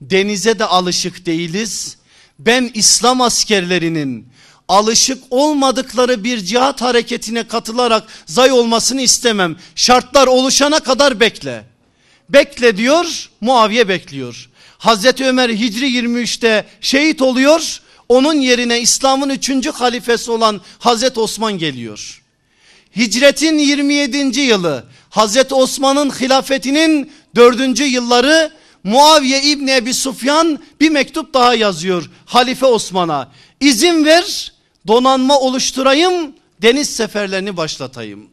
Denize 0.00 0.58
de 0.58 0.64
alışık 0.64 1.26
değiliz. 1.26 1.96
Ben 2.38 2.70
İslam 2.74 3.20
askerlerinin 3.20 4.28
alışık 4.68 5.22
olmadıkları 5.30 6.24
bir 6.24 6.38
cihat 6.38 6.82
hareketine 6.82 7.48
katılarak 7.48 8.04
zay 8.26 8.52
olmasını 8.52 9.02
istemem. 9.02 9.56
Şartlar 9.74 10.26
oluşana 10.26 10.80
kadar 10.80 11.20
bekle. 11.20 11.64
Bekle 12.28 12.76
diyor 12.76 13.30
Muaviye 13.40 13.88
bekliyor. 13.88 14.48
Hazreti 14.78 15.24
Ömer 15.24 15.50
Hicri 15.50 15.86
23'te 15.86 16.64
şehit 16.80 17.22
oluyor. 17.22 17.80
Onun 18.08 18.34
yerine 18.34 18.80
İslam'ın 18.80 19.30
3. 19.30 19.66
halifesi 19.66 20.30
olan 20.30 20.60
Hazreti 20.78 21.20
Osman 21.20 21.58
geliyor. 21.58 22.22
Hicretin 22.96 23.58
27. 23.58 24.40
yılı 24.40 24.84
Hazreti 25.10 25.54
Osman'ın 25.54 26.10
hilafetinin 26.10 27.12
4. 27.34 27.80
yılları 27.80 28.52
Muaviye 28.84 29.42
İbni 29.42 29.72
Ebi 29.72 29.94
Sufyan 29.94 30.58
bir 30.80 30.90
mektup 30.90 31.34
daha 31.34 31.54
yazıyor 31.54 32.10
Halife 32.26 32.66
Osman'a. 32.66 33.28
İzin 33.60 34.04
ver 34.04 34.52
donanma 34.86 35.40
oluşturayım 35.40 36.32
deniz 36.62 36.96
seferlerini 36.96 37.56
başlatayım. 37.56 38.26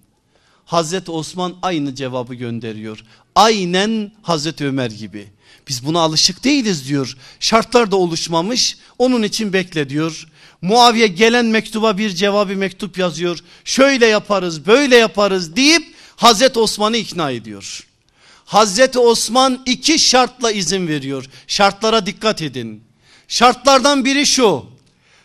Hazreti 0.65 1.11
Osman 1.11 1.55
aynı 1.61 1.95
cevabı 1.95 2.35
gönderiyor. 2.35 3.03
Aynen 3.35 4.11
Hazreti 4.21 4.65
Ömer 4.65 4.91
gibi. 4.91 5.27
Biz 5.67 5.85
buna 5.85 5.99
alışık 5.99 6.43
değiliz 6.43 6.87
diyor. 6.87 7.17
Şartlar 7.39 7.91
da 7.91 7.95
oluşmamış 7.95 8.77
onun 8.99 9.23
için 9.23 9.53
bekle 9.53 9.89
diyor. 9.89 10.27
Muaviye 10.61 11.07
gelen 11.07 11.45
mektuba 11.45 11.97
bir 11.97 12.09
cevabı 12.09 12.55
mektup 12.55 12.97
yazıyor. 12.97 13.39
Şöyle 13.65 14.05
yaparız 14.05 14.67
böyle 14.67 14.95
yaparız 14.95 15.55
deyip 15.55 15.95
Hazreti 16.15 16.59
Osman'ı 16.59 16.97
ikna 16.97 17.31
ediyor. 17.31 17.87
Hazreti 18.45 18.99
Osman 18.99 19.61
iki 19.65 19.99
şartla 19.99 20.51
izin 20.51 20.87
veriyor. 20.87 21.25
Şartlara 21.47 22.05
dikkat 22.05 22.41
edin. 22.41 22.83
Şartlardan 23.27 24.05
biri 24.05 24.25
şu. 24.25 24.72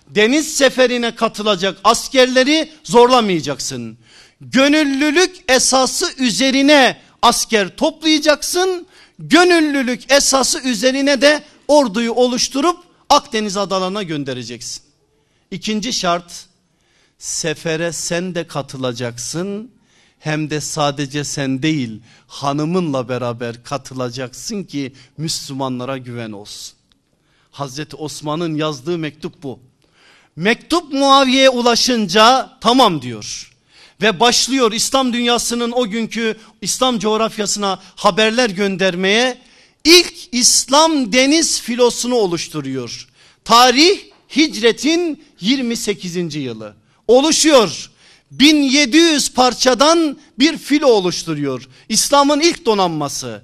Deniz 0.09 0.57
seferine 0.57 1.15
katılacak 1.15 1.79
askerleri 1.85 2.73
zorlamayacaksın. 2.85 3.99
Gönüllülük 4.41 5.37
esası 5.49 6.07
üzerine 6.19 7.01
asker 7.23 7.77
toplayacaksın. 7.77 8.87
Gönüllülük 9.19 10.13
esası 10.13 10.61
üzerine 10.61 11.21
de 11.21 11.45
orduyu 11.69 12.13
oluşturup 12.13 12.89
Akdeniz 13.11 13.57
adalarına 13.57 14.03
göndereceksin. 14.03 14.83
İkinci 15.51 15.93
şart 15.93 16.47
sefere 17.19 17.93
sen 17.93 18.35
de 18.35 18.47
katılacaksın 18.47 19.71
hem 20.19 20.51
de 20.51 20.61
sadece 20.61 21.25
sen 21.25 21.63
değil 21.63 22.03
hanımınla 22.27 23.09
beraber 23.09 23.65
katılacaksın 23.65 24.65
ki 24.65 24.93
Müslümanlara 25.17 25.99
güven 25.99 26.33
olsun. 26.33 26.77
Hazreti 27.51 27.97
Osman'ın 27.97 28.55
yazdığı 28.55 28.99
mektup 28.99 29.43
bu. 29.43 29.61
Mektup 30.39 30.93
Muaviye'ye 30.93 31.51
ulaşınca 31.51 32.51
tamam 32.61 33.03
diyor. 33.03 33.53
Ve 34.03 34.21
başlıyor 34.21 34.73
İslam 34.73 35.13
dünyasının 35.13 35.73
o 35.73 35.89
günkü 35.89 36.37
İslam 36.63 36.99
coğrafyasına 36.99 37.81
haberler 37.97 38.51
göndermeye. 38.51 39.39
İlk 39.85 40.15
İslam 40.33 41.13
deniz 41.13 41.61
filosunu 41.61 42.15
oluşturuyor. 42.15 43.09
Tarih 43.45 43.99
hicretin 44.37 45.25
28. 45.41 46.35
yılı. 46.35 46.75
Oluşuyor. 47.09 47.91
1700 48.31 49.33
parçadan 49.33 50.19
bir 50.39 50.59
filo 50.59 50.87
oluşturuyor. 50.87 51.69
İslam'ın 51.89 52.41
ilk 52.41 52.67
donanması. 52.67 53.43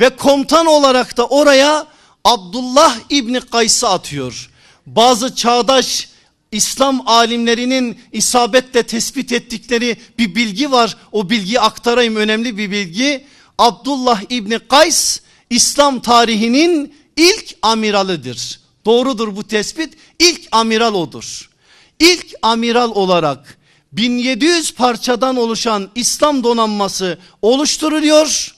Ve 0.00 0.16
komutan 0.16 0.66
olarak 0.66 1.16
da 1.16 1.26
oraya 1.26 1.86
Abdullah 2.24 2.96
İbni 3.10 3.40
Kays'ı 3.40 3.88
atıyor. 3.88 4.50
Bazı 4.86 5.34
çağdaş 5.34 6.09
İslam 6.52 7.08
alimlerinin 7.08 7.98
isabetle 8.12 8.82
tespit 8.82 9.32
ettikleri 9.32 9.96
bir 10.18 10.34
bilgi 10.34 10.70
var. 10.70 10.96
O 11.12 11.30
bilgiyi 11.30 11.60
aktarayım 11.60 12.16
önemli 12.16 12.58
bir 12.58 12.70
bilgi. 12.70 13.26
Abdullah 13.58 14.22
İbni 14.30 14.58
Kays 14.58 15.20
İslam 15.50 16.00
tarihinin 16.00 16.94
ilk 17.16 17.56
amiralıdır. 17.62 18.60
Doğrudur 18.84 19.36
bu 19.36 19.44
tespit. 19.44 19.94
İlk 20.18 20.48
amiral 20.52 20.94
odur. 20.94 21.50
İlk 21.98 22.26
amiral 22.42 22.90
olarak 22.90 23.58
1700 23.92 24.74
parçadan 24.74 25.36
oluşan 25.36 25.90
İslam 25.94 26.44
donanması 26.44 27.18
oluşturuluyor. 27.42 28.54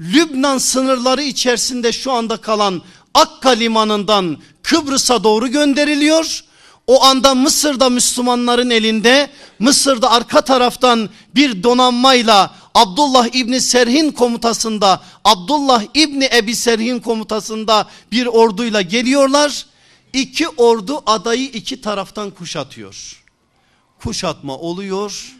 Lübnan 0.00 0.58
sınırları 0.58 1.22
içerisinde 1.22 1.92
şu 1.92 2.12
anda 2.12 2.36
kalan 2.36 2.82
Akka 3.14 3.50
limanından 3.50 4.38
Kıbrıs'a 4.62 5.24
doğru 5.24 5.48
gönderiliyor. 5.48 6.44
O 6.86 7.04
anda 7.04 7.34
Mısır'da 7.34 7.90
Müslümanların 7.90 8.70
elinde 8.70 9.30
Mısır'da 9.58 10.10
arka 10.10 10.40
taraftan 10.40 11.10
bir 11.34 11.62
donanmayla 11.62 12.54
Abdullah 12.74 13.34
İbni 13.34 13.60
Serhin 13.60 14.12
komutasında 14.12 15.02
Abdullah 15.24 15.84
İbni 15.94 16.28
Ebi 16.34 16.56
Serhin 16.56 16.98
komutasında 16.98 17.88
bir 18.12 18.26
orduyla 18.26 18.82
geliyorlar. 18.82 19.66
İki 20.12 20.48
ordu 20.48 21.02
adayı 21.06 21.44
iki 21.44 21.80
taraftan 21.80 22.30
kuşatıyor. 22.30 23.22
Kuşatma 23.98 24.56
oluyor. 24.56 25.36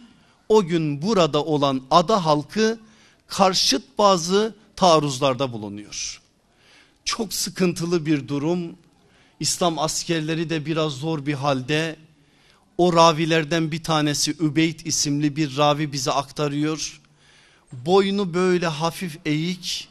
O 0.49 0.65
gün 0.65 1.03
burada 1.03 1.45
olan 1.45 1.83
ada 1.91 2.25
halkı 2.25 2.79
karşıt 3.27 3.99
bazı 3.99 4.55
taarruzlarda 4.77 5.53
bulunuyor. 5.53 6.21
Çok 7.05 7.33
sıkıntılı 7.33 8.07
bir 8.07 8.29
durum. 8.29 8.77
İslam 9.41 9.79
askerleri 9.79 10.51
de 10.51 10.67
biraz 10.67 10.93
zor 10.93 11.27
bir 11.27 11.35
halde. 11.35 11.97
O 12.79 12.93
ravilerden 12.93 13.73
bir 13.73 13.83
tanesi 13.83 14.31
Übeyd 14.31 14.81
isimli 14.85 15.37
bir 15.37 15.57
ravi 15.57 15.93
bize 15.93 16.11
aktarıyor. 16.11 17.01
Boynu 17.73 18.35
böyle 18.35 18.67
hafif 18.67 19.19
eğik, 19.25 19.89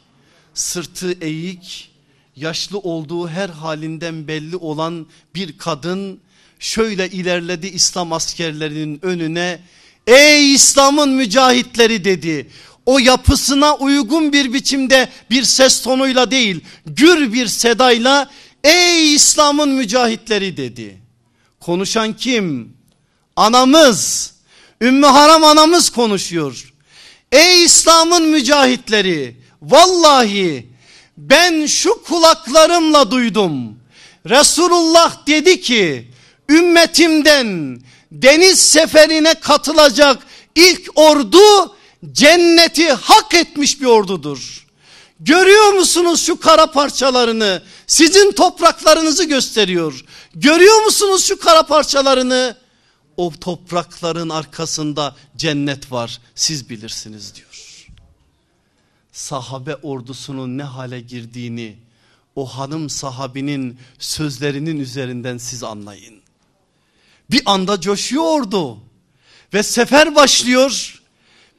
sırtı 0.54 1.12
eğik, 1.20 1.90
yaşlı 2.36 2.78
olduğu 2.78 3.28
her 3.28 3.48
halinden 3.48 4.28
belli 4.28 4.56
olan 4.56 5.06
bir 5.34 5.58
kadın 5.58 6.20
şöyle 6.58 7.10
ilerledi 7.10 7.66
İslam 7.66 8.12
askerlerinin 8.12 8.98
önüne. 9.02 9.60
Ey 10.06 10.54
İslam'ın 10.54 11.10
mücahitleri 11.10 12.04
dedi. 12.04 12.50
O 12.86 12.98
yapısına 12.98 13.76
uygun 13.76 14.32
bir 14.32 14.52
biçimde 14.52 15.08
bir 15.30 15.42
ses 15.42 15.82
tonuyla 15.82 16.30
değil 16.30 16.60
gür 16.86 17.32
bir 17.32 17.46
sedayla 17.46 18.30
ey 18.66 19.14
İslam'ın 19.14 19.68
mücahitleri 19.68 20.56
dedi. 20.56 21.00
Konuşan 21.60 22.12
kim? 22.12 22.76
Anamız 23.36 24.32
Ümmü 24.80 25.06
Haram 25.06 25.44
anamız 25.44 25.90
konuşuyor. 25.90 26.72
Ey 27.32 27.64
İslam'ın 27.64 28.28
mücahitleri 28.28 29.36
vallahi 29.62 30.66
ben 31.16 31.66
şu 31.66 32.02
kulaklarımla 32.02 33.10
duydum. 33.10 33.78
Resulullah 34.28 35.26
dedi 35.26 35.60
ki 35.60 36.10
ümmetimden 36.48 37.80
deniz 38.12 38.60
seferine 38.60 39.34
katılacak 39.34 40.26
ilk 40.54 40.90
ordu 40.94 41.76
cenneti 42.12 42.92
hak 42.92 43.34
etmiş 43.34 43.80
bir 43.80 43.86
ordudur. 43.86 44.65
Görüyor 45.20 45.72
musunuz 45.72 46.26
şu 46.26 46.40
kara 46.40 46.70
parçalarını? 46.70 47.62
Sizin 47.86 48.32
topraklarınızı 48.32 49.24
gösteriyor. 49.24 50.04
Görüyor 50.34 50.84
musunuz 50.84 51.24
şu 51.24 51.38
kara 51.38 51.62
parçalarını? 51.62 52.56
O 53.16 53.32
toprakların 53.40 54.28
arkasında 54.28 55.16
cennet 55.36 55.92
var. 55.92 56.20
Siz 56.34 56.70
bilirsiniz 56.70 57.34
diyor. 57.34 57.86
Sahabe 59.12 59.76
ordusunun 59.76 60.58
ne 60.58 60.62
hale 60.62 61.00
girdiğini 61.00 61.76
o 62.36 62.46
hanım 62.46 62.90
sahabinin 62.90 63.78
sözlerinin 63.98 64.80
üzerinden 64.80 65.38
siz 65.38 65.62
anlayın. 65.62 66.20
Bir 67.30 67.42
anda 67.46 67.80
coşuyordu 67.80 68.78
ve 69.54 69.62
sefer 69.62 70.14
başlıyor. 70.14 71.02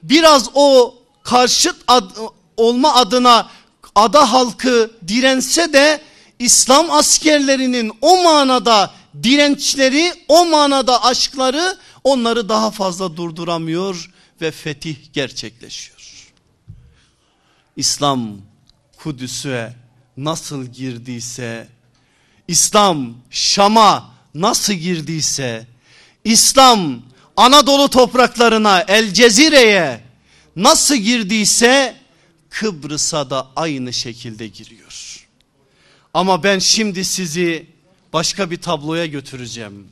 Biraz 0.03 0.49
o 0.53 0.95
karşıt 1.23 1.75
ad, 1.87 2.11
olma 2.57 2.93
adına 2.95 3.49
ada 3.95 4.31
halkı 4.31 4.91
dirense 5.07 5.73
de 5.73 6.01
İslam 6.39 6.91
askerlerinin 6.91 7.91
o 8.01 8.23
manada 8.23 8.91
dirençleri, 9.23 10.13
o 10.27 10.45
manada 10.45 11.03
aşkları 11.03 11.77
onları 12.03 12.49
daha 12.49 12.71
fazla 12.71 13.17
durduramıyor 13.17 14.11
ve 14.41 14.51
fetih 14.51 14.95
gerçekleşiyor. 15.13 15.97
İslam 17.75 18.37
Kudüs'e 18.97 19.73
nasıl 20.17 20.65
girdiyse, 20.65 21.67
İslam 22.47 23.13
Şam'a 23.29 24.09
nasıl 24.35 24.73
girdiyse, 24.73 25.67
İslam 26.23 27.01
Anadolu 27.37 27.89
topraklarına, 27.89 28.85
El 28.87 29.13
Cezire'ye 29.13 30.01
nasıl 30.55 30.95
girdiyse 30.95 31.95
Kıbrıs'a 32.59 33.29
da 33.29 33.47
aynı 33.55 33.93
şekilde 33.93 34.47
giriyor. 34.47 35.27
Ama 36.13 36.43
ben 36.43 36.59
şimdi 36.59 37.05
sizi 37.05 37.67
başka 38.13 38.51
bir 38.51 38.61
tabloya 38.61 39.05
götüreceğim. 39.05 39.87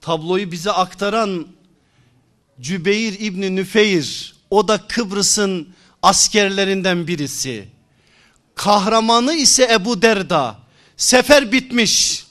Tabloyu 0.00 0.52
bize 0.52 0.72
aktaran 0.72 1.46
Cübeyr 2.60 3.12
İbni 3.12 3.56
Nüfeyr 3.56 4.34
o 4.50 4.68
da 4.68 4.86
Kıbrıs'ın 4.86 5.68
askerlerinden 6.02 7.06
birisi. 7.06 7.68
Kahramanı 8.54 9.34
ise 9.34 9.68
Ebu 9.72 10.02
Derda. 10.02 10.58
Sefer 10.96 11.52
bitmiş. 11.52 12.24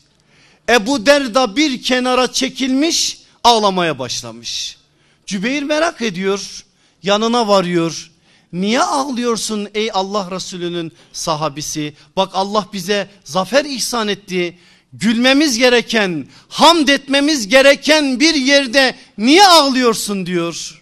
Ebu 0.70 1.06
Derda 1.06 1.56
bir 1.56 1.84
kenara 1.84 2.32
çekilmiş 2.32 3.22
ağlamaya 3.44 4.00
başlamış. 4.00 4.78
Cübeyr 5.26 5.64
merak 5.64 6.02
ediyor 6.02 6.66
yanına 7.04 7.48
varıyor. 7.48 8.11
Niye 8.54 8.82
ağlıyorsun 8.82 9.70
ey 9.74 9.90
Allah 9.94 10.32
Resulü'nün 10.32 10.92
sahabisi? 11.14 11.94
Bak 12.16 12.30
Allah 12.34 12.68
bize 12.74 13.10
zafer 13.24 13.66
ihsan 13.66 14.08
etti. 14.08 14.58
Gülmemiz 14.94 15.58
gereken, 15.58 16.28
hamd 16.50 16.88
etmemiz 16.88 17.48
gereken 17.48 18.20
bir 18.20 18.36
yerde 18.36 18.96
niye 19.18 19.48
ağlıyorsun 19.48 20.26
diyor. 20.26 20.82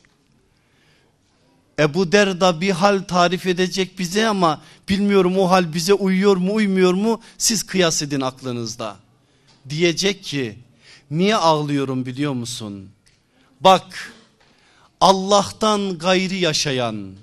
Ebu 1.80 2.12
Derda 2.12 2.62
bir 2.62 2.72
hal 2.72 3.04
tarif 3.04 3.46
edecek 3.46 4.00
bize 4.00 4.28
ama 4.28 4.62
bilmiyorum 4.90 5.38
o 5.38 5.50
hal 5.50 5.74
bize 5.74 5.94
uyuyor 5.94 6.38
mu 6.38 6.54
uymuyor 6.54 6.94
mu 6.94 7.22
siz 7.38 7.64
kıyas 7.64 8.02
edin 8.02 8.22
aklınızda. 8.22 8.96
Diyecek 9.70 10.24
ki 10.24 10.58
niye 11.12 11.36
ağlıyorum 11.36 12.06
biliyor 12.06 12.34
musun? 12.34 12.90
Bak 13.62 14.14
Allah'tan 15.02 15.98
gayri 15.98 16.38
yaşayan, 16.38 17.16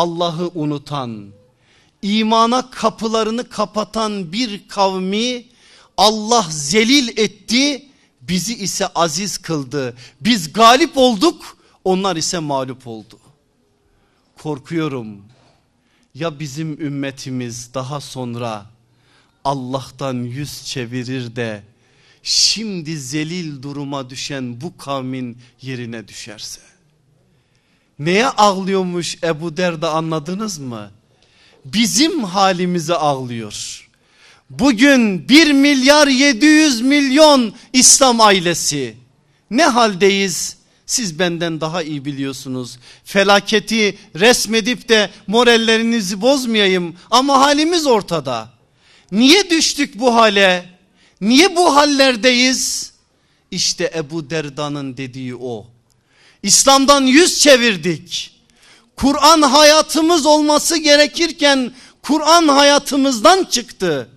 Allah'ı 0.00 0.50
unutan, 0.54 1.26
imana 2.02 2.70
kapılarını 2.70 3.48
kapatan 3.48 4.32
bir 4.32 4.68
kavmi 4.68 5.44
Allah 5.96 6.46
zelil 6.50 7.18
etti, 7.18 7.86
bizi 8.20 8.54
ise 8.54 8.86
aziz 8.86 9.38
kıldı. 9.38 9.96
Biz 10.20 10.52
galip 10.52 10.96
olduk, 10.96 11.56
onlar 11.84 12.16
ise 12.16 12.38
mağlup 12.38 12.86
oldu. 12.86 13.18
Korkuyorum 14.42 15.22
ya 16.14 16.40
bizim 16.40 16.80
ümmetimiz 16.80 17.74
daha 17.74 18.00
sonra 18.00 18.66
Allah'tan 19.44 20.14
yüz 20.14 20.64
çevirir 20.64 21.36
de 21.36 21.62
şimdi 22.22 22.98
zelil 22.98 23.62
duruma 23.62 24.10
düşen 24.10 24.60
bu 24.60 24.76
kavmin 24.76 25.38
yerine 25.62 26.08
düşerse. 26.08 26.60
Neye 28.00 28.26
ağlıyormuş 28.26 29.18
Ebu 29.22 29.56
Derda 29.56 29.90
anladınız 29.90 30.58
mı? 30.58 30.90
Bizim 31.64 32.24
halimize 32.24 32.94
ağlıyor. 32.94 33.88
Bugün 34.50 35.28
1 35.28 35.52
milyar 35.52 36.08
700 36.08 36.80
milyon 36.80 37.54
İslam 37.72 38.20
ailesi 38.20 38.96
ne 39.50 39.64
haldeyiz? 39.64 40.56
Siz 40.86 41.18
benden 41.18 41.60
daha 41.60 41.82
iyi 41.82 42.04
biliyorsunuz. 42.04 42.78
Felaketi 43.04 43.98
resmedip 44.16 44.88
de 44.88 45.10
morallerinizi 45.26 46.20
bozmayayım 46.20 46.96
ama 47.10 47.40
halimiz 47.40 47.86
ortada. 47.86 48.48
Niye 49.12 49.50
düştük 49.50 49.98
bu 49.98 50.14
hale? 50.14 50.64
Niye 51.20 51.56
bu 51.56 51.76
hallerdeyiz? 51.76 52.92
İşte 53.50 53.92
Ebu 53.96 54.30
Derda'nın 54.30 54.96
dediği 54.96 55.36
o. 55.36 55.66
İslam'dan 56.42 57.06
yüz 57.06 57.40
çevirdik. 57.40 58.30
Kur'an 58.96 59.42
hayatımız 59.42 60.26
olması 60.26 60.76
gerekirken 60.76 61.72
Kur'an 62.02 62.48
hayatımızdan 62.48 63.44
çıktı. 63.44 64.08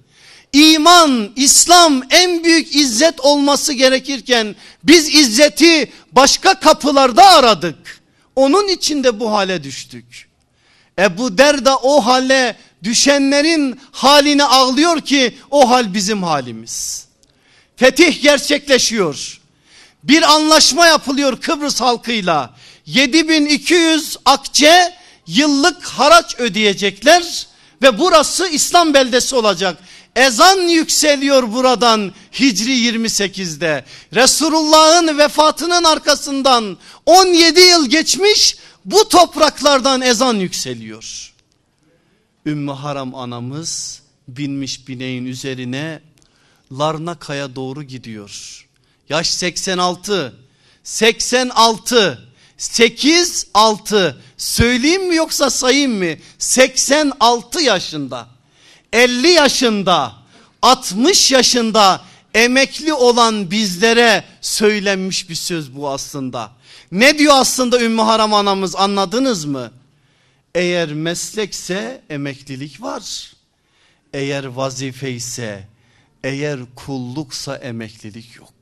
İman, 0.53 1.31
İslam 1.35 2.01
en 2.09 2.43
büyük 2.43 2.75
izzet 2.75 3.19
olması 3.19 3.73
gerekirken 3.73 4.55
biz 4.83 5.15
izzeti 5.15 5.91
başka 6.11 6.59
kapılarda 6.59 7.29
aradık. 7.29 8.01
Onun 8.35 8.67
için 8.67 9.03
de 9.03 9.19
bu 9.19 9.31
hale 9.31 9.63
düştük. 9.63 10.29
Ebu 10.99 11.37
Derda 11.37 11.77
o 11.77 12.05
hale 12.05 12.57
düşenlerin 12.83 13.79
halini 13.91 14.43
ağlıyor 14.43 15.01
ki 15.01 15.37
o 15.51 15.69
hal 15.69 15.93
bizim 15.93 16.23
halimiz. 16.23 17.07
Fetih 17.75 18.21
gerçekleşiyor. 18.21 19.41
Bir 20.03 20.21
anlaşma 20.33 20.87
yapılıyor 20.87 21.41
Kıbrıs 21.41 21.81
halkıyla. 21.81 22.53
7200 22.85 24.17
akçe 24.25 24.93
yıllık 25.27 25.85
haraç 25.85 26.39
ödeyecekler 26.39 27.47
ve 27.81 27.99
burası 27.99 28.47
İslam 28.47 28.93
beldesi 28.93 29.35
olacak. 29.35 29.77
Ezan 30.15 30.59
yükseliyor 30.59 31.53
buradan 31.53 32.13
Hicri 32.39 32.71
28'de. 32.71 33.85
Resulullah'ın 34.13 35.17
vefatının 35.17 35.83
arkasından 35.83 36.77
17 37.05 37.59
yıl 37.59 37.89
geçmiş 37.89 38.57
bu 38.85 39.09
topraklardan 39.09 40.01
ezan 40.01 40.33
yükseliyor. 40.33 41.33
Ümmü 42.45 42.71
Haram 42.71 43.15
anamız 43.15 44.01
binmiş 44.27 44.87
bineğin 44.87 45.25
üzerine 45.25 46.01
Larnaka'ya 46.71 47.55
doğru 47.55 47.83
gidiyor. 47.83 48.62
Yaş 49.09 49.27
86. 49.27 50.35
86. 50.83 52.33
8 52.57 53.47
6 53.53 54.21
söyleyeyim 54.37 55.07
mi 55.07 55.15
yoksa 55.15 55.49
sayayım 55.49 55.97
mı? 55.97 56.15
86 56.37 57.61
yaşında. 57.61 58.27
50 58.93 59.27
yaşında, 59.27 60.13
60 60.61 61.31
yaşında 61.31 62.01
emekli 62.33 62.93
olan 62.93 63.51
bizlere 63.51 64.23
söylenmiş 64.41 65.29
bir 65.29 65.35
söz 65.35 65.75
bu 65.75 65.89
aslında. 65.89 66.51
Ne 66.91 67.17
diyor 67.17 67.33
aslında 67.35 67.81
Ümmü 67.81 68.01
Haram 68.01 68.33
anamız 68.33 68.75
anladınız 68.75 69.45
mı? 69.45 69.71
Eğer 70.55 70.93
meslekse 70.93 72.01
emeklilik 72.09 72.81
var. 72.81 73.33
Eğer 74.13 74.45
vazife 74.45 75.11
ise, 75.11 75.67
eğer 76.23 76.59
kulluksa 76.75 77.55
emeklilik 77.55 78.35
yok. 78.35 78.52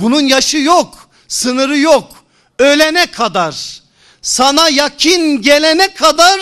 Bunun 0.00 0.20
yaşı 0.20 0.58
yok, 0.58 1.10
sınırı 1.28 1.78
yok. 1.78 2.24
Ölene 2.58 3.06
kadar, 3.06 3.82
sana 4.22 4.68
yakin 4.68 5.42
gelene 5.42 5.94
kadar 5.94 6.40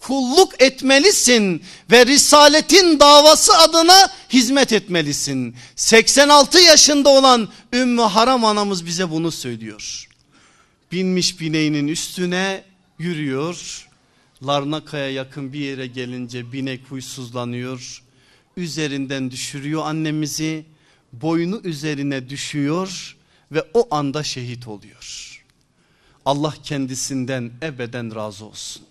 kulluk 0.00 0.62
etmelisin 0.62 1.62
ve 1.90 2.06
risaletin 2.06 3.00
davası 3.00 3.58
adına 3.58 4.10
hizmet 4.30 4.72
etmelisin. 4.72 5.56
86 5.76 6.60
yaşında 6.60 7.08
olan 7.08 7.48
Ümmü 7.72 8.02
Haram 8.02 8.44
anamız 8.44 8.86
bize 8.86 9.10
bunu 9.10 9.30
söylüyor. 9.30 10.08
Binmiş 10.92 11.40
bineğinin 11.40 11.88
üstüne 11.88 12.64
yürüyor. 12.98 13.86
Larnaka'ya 14.46 15.10
yakın 15.10 15.52
bir 15.52 15.60
yere 15.60 15.86
gelince 15.86 16.52
binek 16.52 16.80
huysuzlanıyor. 16.88 18.02
Üzerinden 18.56 19.30
düşürüyor 19.30 19.86
annemizi. 19.86 20.64
Boynu 21.12 21.60
üzerine 21.64 22.28
düşüyor 22.28 23.16
ve 23.52 23.64
o 23.74 23.94
anda 23.94 24.22
şehit 24.22 24.68
oluyor. 24.68 25.44
Allah 26.24 26.54
kendisinden 26.64 27.50
ebeden 27.62 28.14
razı 28.14 28.44
olsun. 28.44 28.82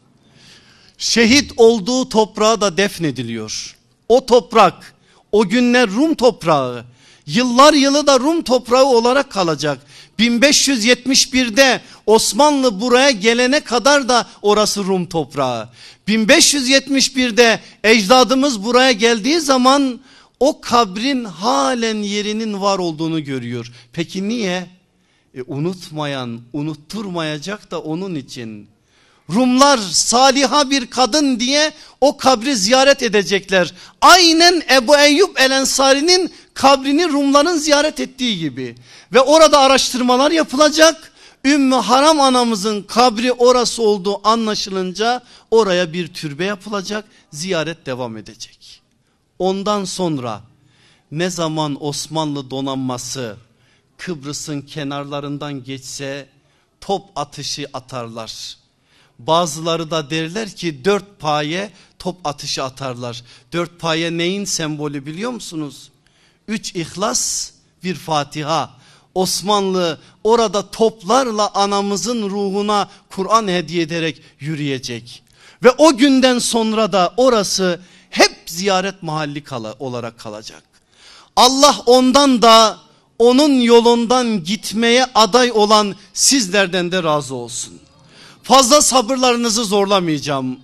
Şehit 0.98 1.54
olduğu 1.58 2.10
toprağa 2.10 2.62
da 2.62 2.78
defnediliyor. 2.78 3.76
O 4.10 4.26
toprak 4.26 4.94
o 5.32 5.50
günler 5.50 5.90
Rum 5.90 6.16
toprağı 6.16 6.86
Yıllar 7.28 7.74
yılı 7.74 8.08
da 8.08 8.20
Rum 8.20 8.42
toprağı 8.42 8.86
olarak 8.86 9.32
kalacak. 9.32 9.80
1571'de 10.20 11.82
Osmanlı 12.06 12.82
buraya 12.82 13.12
gelene 13.12 13.60
kadar 13.60 14.10
da 14.10 14.28
orası 14.42 14.84
Rum 14.84 15.06
toprağı. 15.06 15.70
1571'de 16.08 17.60
ecdadımız 17.84 18.64
buraya 18.64 18.92
geldiği 18.92 19.40
zaman 19.40 20.00
o 20.40 20.62
kabrin 20.62 21.24
halen 21.24 21.98
yerinin 21.98 22.62
var 22.62 22.80
olduğunu 22.80 23.24
görüyor. 23.24 23.72
Peki 23.94 24.30
niye? 24.30 24.70
E, 25.36 25.42
unutmayan 25.48 26.42
unutturmayacak 26.54 27.72
da 27.72 27.82
onun 27.82 28.16
için. 28.16 28.68
Rumlar 29.30 29.78
saliha 29.78 30.70
bir 30.70 30.88
kadın 30.88 31.40
diye 31.40 31.72
o 32.02 32.18
kabri 32.18 32.56
ziyaret 32.56 33.04
edecekler. 33.04 33.74
Aynen 34.02 34.64
Ebu 34.72 34.98
Eyyub 34.98 35.36
El 35.36 35.52
Ensari'nin 35.52 36.32
kabrini 36.54 37.08
Rumların 37.08 37.58
ziyaret 37.58 38.00
ettiği 38.00 38.40
gibi. 38.40 38.76
Ve 39.14 39.22
orada 39.22 39.60
araştırmalar 39.60 40.32
yapılacak. 40.32 41.12
Ümmü 41.46 41.76
Haram 41.76 42.22
anamızın 42.22 42.82
kabri 42.82 43.32
orası 43.32 43.82
olduğu 43.82 44.28
anlaşılınca 44.28 45.24
oraya 45.52 45.94
bir 45.94 46.08
türbe 46.08 46.46
yapılacak. 46.46 47.06
Ziyaret 47.32 47.86
devam 47.86 48.18
edecek. 48.18 48.57
Ondan 49.40 49.86
sonra 49.86 50.42
ne 51.12 51.30
zaman 51.30 51.86
Osmanlı 51.86 52.52
donanması 52.52 53.38
Kıbrıs'ın 53.98 54.62
kenarlarından 54.62 55.64
geçse 55.64 56.28
top 56.82 57.04
atışı 57.16 57.68
atarlar. 57.74 58.58
Bazıları 59.20 59.92
da 59.92 60.10
derler 60.10 60.56
ki 60.56 60.86
dört 60.86 61.20
paye 61.20 61.72
top 62.00 62.28
atışı 62.28 62.64
atarlar. 62.64 63.24
Dört 63.54 63.80
paye 63.80 64.18
neyin 64.18 64.46
sembolü 64.46 65.06
biliyor 65.06 65.32
musunuz? 65.32 65.92
Üç 66.48 66.76
ihlas 66.76 67.52
bir 67.84 67.96
Fatiha. 67.96 68.78
Osmanlı 69.16 70.00
orada 70.24 70.72
toplarla 70.72 71.54
anamızın 71.54 72.30
ruhuna 72.30 72.90
Kur'an 73.10 73.48
hediye 73.48 73.82
ederek 73.82 74.22
yürüyecek. 74.40 75.24
Ve 75.64 75.72
o 75.72 75.98
günden 75.98 76.40
sonra 76.40 76.92
da 76.92 77.14
orası 77.18 77.80
ziyaret 78.50 79.04
mahalli 79.04 79.44
kala, 79.44 79.76
olarak 79.80 80.20
kalacak. 80.20 80.64
Allah 81.36 81.76
ondan 81.86 82.42
da 82.42 82.78
onun 83.20 83.54
yolundan 83.54 84.44
gitmeye 84.44 85.06
aday 85.16 85.52
olan 85.52 85.96
sizlerden 86.14 86.92
de 86.92 87.04
razı 87.04 87.36
olsun. 87.36 87.80
Fazla 88.44 88.82
sabırlarınızı 88.82 89.64
zorlamayacağım. 89.64 90.60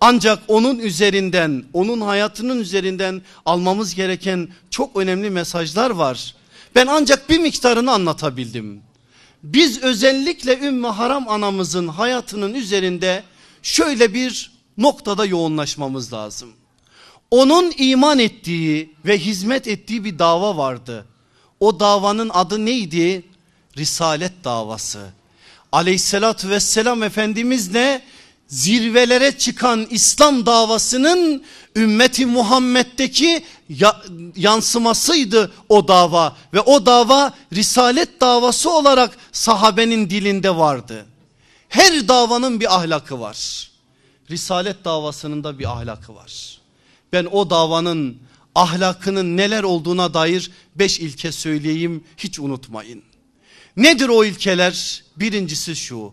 Ancak 0.00 0.42
onun 0.48 0.78
üzerinden, 0.78 1.64
onun 1.72 2.00
hayatının 2.00 2.60
üzerinden 2.60 3.22
almamız 3.46 3.94
gereken 3.94 4.48
çok 4.70 4.96
önemli 4.96 5.30
mesajlar 5.30 5.90
var. 5.90 6.34
Ben 6.74 6.86
ancak 6.86 7.30
bir 7.30 7.38
miktarını 7.38 7.92
anlatabildim. 7.92 8.82
Biz 9.42 9.82
özellikle 9.82 10.58
Ümmü 10.58 10.86
Haram 10.86 11.28
anamızın 11.28 11.88
hayatının 11.88 12.54
üzerinde 12.54 13.24
şöyle 13.62 14.14
bir 14.14 14.52
noktada 14.78 15.24
yoğunlaşmamız 15.24 16.12
lazım. 16.12 16.52
Onun 17.30 17.72
iman 17.78 18.18
ettiği 18.18 18.94
ve 19.04 19.18
hizmet 19.18 19.68
ettiği 19.68 20.04
bir 20.04 20.18
dava 20.18 20.56
vardı. 20.56 21.06
O 21.60 21.80
davanın 21.80 22.30
adı 22.34 22.66
neydi? 22.66 23.24
Risalet 23.76 24.44
davası. 24.44 25.08
Aleyhissalatü 25.72 26.50
vesselam 26.50 27.02
Efendimiz 27.02 27.72
ne? 27.72 28.02
Zirvelere 28.48 29.38
çıkan 29.38 29.86
İslam 29.90 30.46
davasının 30.46 31.44
ümmeti 31.76 32.26
Muhammed'deki 32.26 33.44
yansımasıydı 34.36 35.52
o 35.68 35.88
dava. 35.88 36.36
Ve 36.54 36.60
o 36.60 36.86
dava 36.86 37.34
risalet 37.52 38.20
davası 38.20 38.70
olarak 38.70 39.18
sahabenin 39.32 40.10
dilinde 40.10 40.56
vardı. 40.56 41.06
Her 41.68 42.08
davanın 42.08 42.60
bir 42.60 42.74
ahlakı 42.76 43.20
var. 43.20 43.70
Risalet 44.30 44.84
davasının 44.84 45.44
da 45.44 45.58
bir 45.58 45.72
ahlakı 45.72 46.14
var. 46.14 46.58
Ben 47.12 47.24
o 47.24 47.50
davanın 47.50 48.18
ahlakının 48.54 49.36
neler 49.36 49.62
olduğuna 49.62 50.14
dair 50.14 50.50
beş 50.76 51.00
ilke 51.00 51.32
söyleyeyim 51.32 52.04
hiç 52.16 52.38
unutmayın. 52.38 53.02
Nedir 53.76 54.08
o 54.08 54.24
ilkeler? 54.24 55.04
Birincisi 55.16 55.76
şu. 55.76 56.12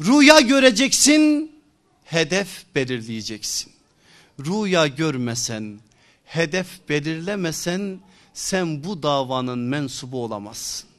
Rüya 0.00 0.40
göreceksin, 0.40 1.52
hedef 2.04 2.48
belirleyeceksin. 2.74 3.72
Rüya 4.40 4.86
görmesen, 4.86 5.80
hedef 6.24 6.66
belirlemesen 6.88 8.00
sen 8.34 8.84
bu 8.84 9.02
davanın 9.02 9.58
mensubu 9.58 10.24
olamazsın. 10.24 10.90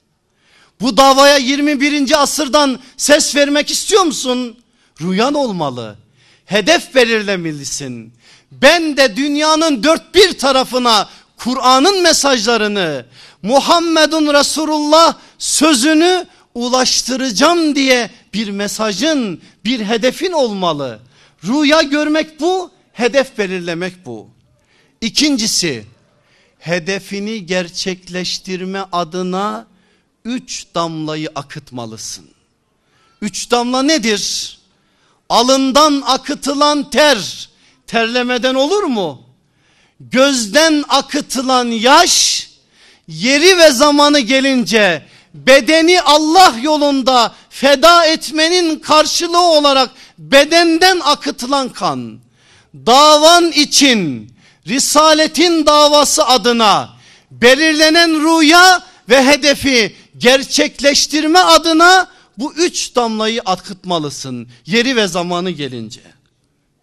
Bu 0.82 0.98
davaya 0.98 1.38
21. 1.38 2.22
asırdan 2.22 2.80
ses 2.98 3.36
vermek 3.36 3.72
istiyor 3.72 4.04
musun? 4.04 4.58
Rüyan 5.02 5.34
olmalı. 5.34 5.98
Hedef 6.46 6.96
belirlemelisin. 6.96 8.14
Ben 8.52 8.98
de 8.98 9.16
dünyanın 9.16 9.84
dört 9.84 10.16
bir 10.16 10.38
tarafına 10.38 11.10
Kur'an'ın 11.38 12.04
mesajlarını 12.04 13.06
Muhammedun 13.42 14.34
Resulullah 14.34 15.16
sözünü 15.38 16.28
ulaştıracağım 16.56 17.76
diye 17.76 18.12
bir 18.34 18.50
mesajın 18.50 19.42
bir 19.66 19.80
hedefin 19.80 20.32
olmalı. 20.32 21.00
Rüya 21.44 21.82
görmek 21.82 22.40
bu 22.40 22.72
hedef 22.94 23.38
belirlemek 23.38 24.06
bu. 24.06 24.30
İkincisi 25.02 25.86
hedefini 26.60 27.46
gerçekleştirme 27.46 28.86
adına 28.92 29.68
üç 30.26 30.66
damlayı 30.76 31.30
akıtmalısın. 31.36 32.30
Üç 33.22 33.52
damla 33.52 33.84
nedir? 33.84 34.58
Alından 35.30 36.04
akıtılan 36.06 36.90
ter 36.90 37.50
terlemeden 37.92 38.56
olur 38.56 38.84
mu? 38.84 39.22
Gözden 40.00 40.84
akıtılan 40.90 41.66
yaş 41.66 42.48
yeri 43.08 43.58
ve 43.58 43.72
zamanı 43.72 44.20
gelince 44.20 45.06
bedeni 45.34 46.02
Allah 46.02 46.56
yolunda 46.62 47.36
feda 47.50 48.06
etmenin 48.06 48.80
karşılığı 48.80 49.52
olarak 49.52 49.90
bedenden 50.18 51.00
akıtılan 51.00 51.70
kan 51.70 52.20
davan 52.74 53.52
için 53.52 54.32
risaletin 54.68 55.66
davası 55.66 56.26
adına 56.26 56.90
belirlenen 57.32 58.10
rüya 58.10 58.84
ve 59.10 59.26
hedefi 59.26 59.96
gerçekleştirme 60.18 61.40
adına 61.40 62.08
bu 62.38 62.54
üç 62.54 62.96
damlayı 62.96 63.42
akıtmalısın 63.46 64.48
yeri 64.66 64.96
ve 64.96 65.08
zamanı 65.08 65.50
gelince. 65.50 66.11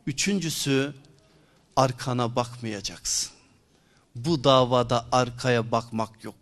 Üçüncüsü 0.09 0.95
arkana 1.77 2.37
bakmayacaksın. 2.37 3.31
Bu 4.15 4.45
davada 4.45 5.07
arkaya 5.13 5.73
bakmak 5.73 6.25
yok. 6.25 6.35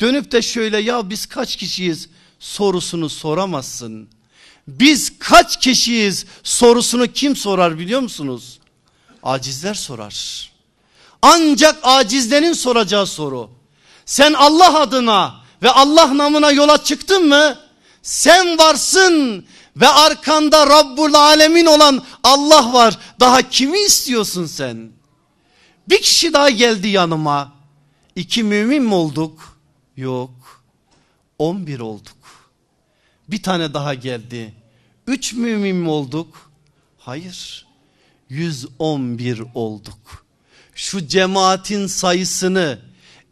Dönüp 0.00 0.32
de 0.32 0.42
şöyle 0.42 0.78
ya 0.78 1.10
biz 1.10 1.26
kaç 1.26 1.56
kişiyiz 1.56 2.08
sorusunu 2.38 3.08
soramazsın. 3.08 4.08
Biz 4.68 5.18
kaç 5.18 5.60
kişiyiz 5.60 6.26
sorusunu 6.42 7.06
kim 7.06 7.36
sorar 7.36 7.78
biliyor 7.78 8.00
musunuz? 8.00 8.58
Acizler 9.22 9.74
sorar. 9.74 10.50
Ancak 11.22 11.78
acizlerin 11.82 12.52
soracağı 12.52 13.06
soru. 13.06 13.50
Sen 14.06 14.32
Allah 14.32 14.80
adına 14.80 15.40
ve 15.62 15.70
Allah 15.70 16.16
namına 16.16 16.50
yola 16.50 16.84
çıktın 16.84 17.28
mı? 17.28 17.58
Sen 18.02 18.58
varsın 18.58 19.46
ve 19.76 19.88
arkanda 19.88 20.66
Rabbul 20.66 21.14
Alemin 21.14 21.66
olan 21.66 22.04
Allah 22.24 22.72
var. 22.72 22.98
Daha 23.20 23.48
kimi 23.48 23.78
istiyorsun 23.78 24.46
sen? 24.46 24.90
Bir 25.88 26.02
kişi 26.02 26.32
daha 26.32 26.50
geldi 26.50 26.88
yanıma. 26.88 27.52
İki 28.16 28.42
mümin 28.42 28.82
mi 28.82 28.94
olduk? 28.94 29.58
Yok. 29.96 30.64
On 31.38 31.66
bir 31.66 31.80
olduk. 31.80 32.16
Bir 33.28 33.42
tane 33.42 33.74
daha 33.74 33.94
geldi. 33.94 34.54
Üç 35.06 35.32
mümin 35.32 35.76
mi 35.76 35.88
olduk? 35.88 36.50
Hayır. 36.98 37.66
Yüz 38.28 38.66
on 38.78 39.18
bir 39.18 39.42
olduk. 39.54 40.26
Şu 40.74 41.06
cemaatin 41.06 41.86
sayısını 41.86 42.78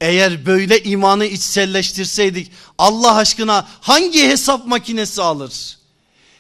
eğer 0.00 0.46
böyle 0.46 0.82
imanı 0.82 1.24
içselleştirseydik 1.24 2.50
Allah 2.78 3.14
aşkına 3.14 3.68
hangi 3.80 4.28
hesap 4.28 4.66
makinesi 4.66 5.22
alır? 5.22 5.77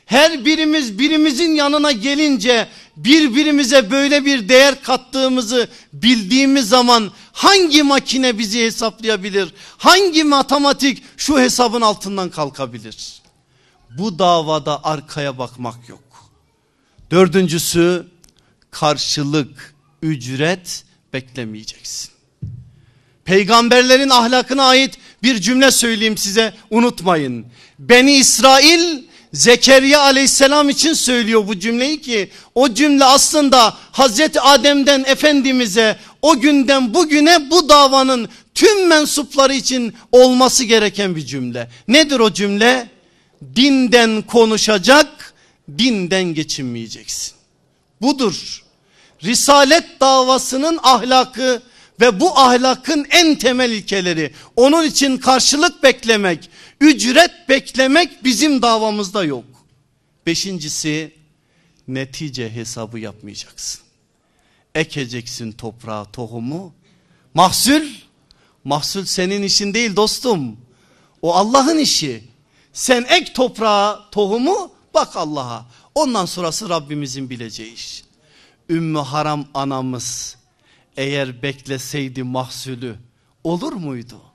Her 0.08 0.44
birimiz 0.44 0.98
birimizin 0.98 1.54
yanına 1.54 1.92
gelince 1.92 2.68
birbirimize 2.96 3.90
böyle 3.90 4.24
bir 4.24 4.48
değer 4.48 4.82
kattığımızı 4.82 5.68
bildiğimiz 5.92 6.68
zaman 6.68 7.12
hangi 7.32 7.82
makine 7.82 8.38
bizi 8.38 8.64
hesaplayabilir? 8.64 9.54
Hangi 9.78 10.24
matematik 10.24 11.02
şu 11.16 11.38
hesabın 11.40 11.80
altından 11.80 12.30
kalkabilir? 12.30 13.22
Bu 13.98 14.18
davada 14.18 14.84
arkaya 14.84 15.38
bakmak 15.38 15.88
yok. 15.88 16.30
Dördüncüsü 17.10 18.06
karşılık, 18.70 19.74
ücret 20.02 20.84
beklemeyeceksin. 21.12 22.10
Peygamberlerin 23.24 24.10
ahlakına 24.10 24.64
ait 24.64 24.98
bir 25.22 25.40
cümle 25.40 25.70
söyleyeyim 25.70 26.16
size 26.16 26.54
unutmayın. 26.70 27.46
Beni 27.78 28.12
İsrail 28.12 29.07
Zekeriya 29.32 30.00
aleyhisselam 30.00 30.68
için 30.68 30.92
söylüyor 30.92 31.46
bu 31.46 31.58
cümleyi 31.58 32.00
ki 32.00 32.30
o 32.54 32.74
cümle 32.74 33.04
aslında 33.04 33.76
Hazreti 33.92 34.40
Adem'den 34.40 35.04
Efendimiz'e 35.04 35.96
o 36.22 36.40
günden 36.40 36.94
bugüne 36.94 37.50
bu 37.50 37.68
davanın 37.68 38.28
tüm 38.54 38.86
mensupları 38.88 39.54
için 39.54 39.94
olması 40.12 40.64
gereken 40.64 41.16
bir 41.16 41.26
cümle. 41.26 41.70
Nedir 41.88 42.20
o 42.20 42.32
cümle? 42.32 42.88
Dinden 43.56 44.22
konuşacak, 44.22 45.34
dinden 45.78 46.24
geçinmeyeceksin. 46.24 47.34
Budur. 48.00 48.64
Risalet 49.24 50.00
davasının 50.00 50.78
ahlakı 50.82 51.62
ve 52.00 52.20
bu 52.20 52.38
ahlakın 52.38 53.06
en 53.10 53.34
temel 53.34 53.70
ilkeleri. 53.70 54.32
Onun 54.56 54.84
için 54.84 55.18
karşılık 55.18 55.82
beklemek, 55.82 56.50
ücret 56.80 57.48
beklemek 57.48 58.24
bizim 58.24 58.62
davamızda 58.62 59.24
yok. 59.24 59.44
Beşincisi 60.26 61.14
netice 61.88 62.54
hesabı 62.54 62.98
yapmayacaksın. 62.98 63.80
Ekeceksin 64.74 65.52
toprağa 65.52 66.04
tohumu. 66.04 66.74
Mahsul, 67.34 67.82
mahsul 68.64 69.04
senin 69.04 69.42
işin 69.42 69.74
değil 69.74 69.96
dostum. 69.96 70.56
O 71.22 71.34
Allah'ın 71.34 71.78
işi. 71.78 72.24
Sen 72.72 73.06
ek 73.08 73.32
toprağa 73.32 74.10
tohumu 74.10 74.72
bak 74.94 75.16
Allah'a. 75.16 75.66
Ondan 75.94 76.24
sonrası 76.24 76.68
Rabbimizin 76.68 77.30
bileceği 77.30 77.74
iş. 77.74 78.04
Ümmü 78.70 78.98
Haram 78.98 79.46
anamız 79.54 80.36
eğer 80.96 81.42
bekleseydi 81.42 82.22
mahsulü 82.22 82.96
olur 83.44 83.72
muydu? 83.72 84.27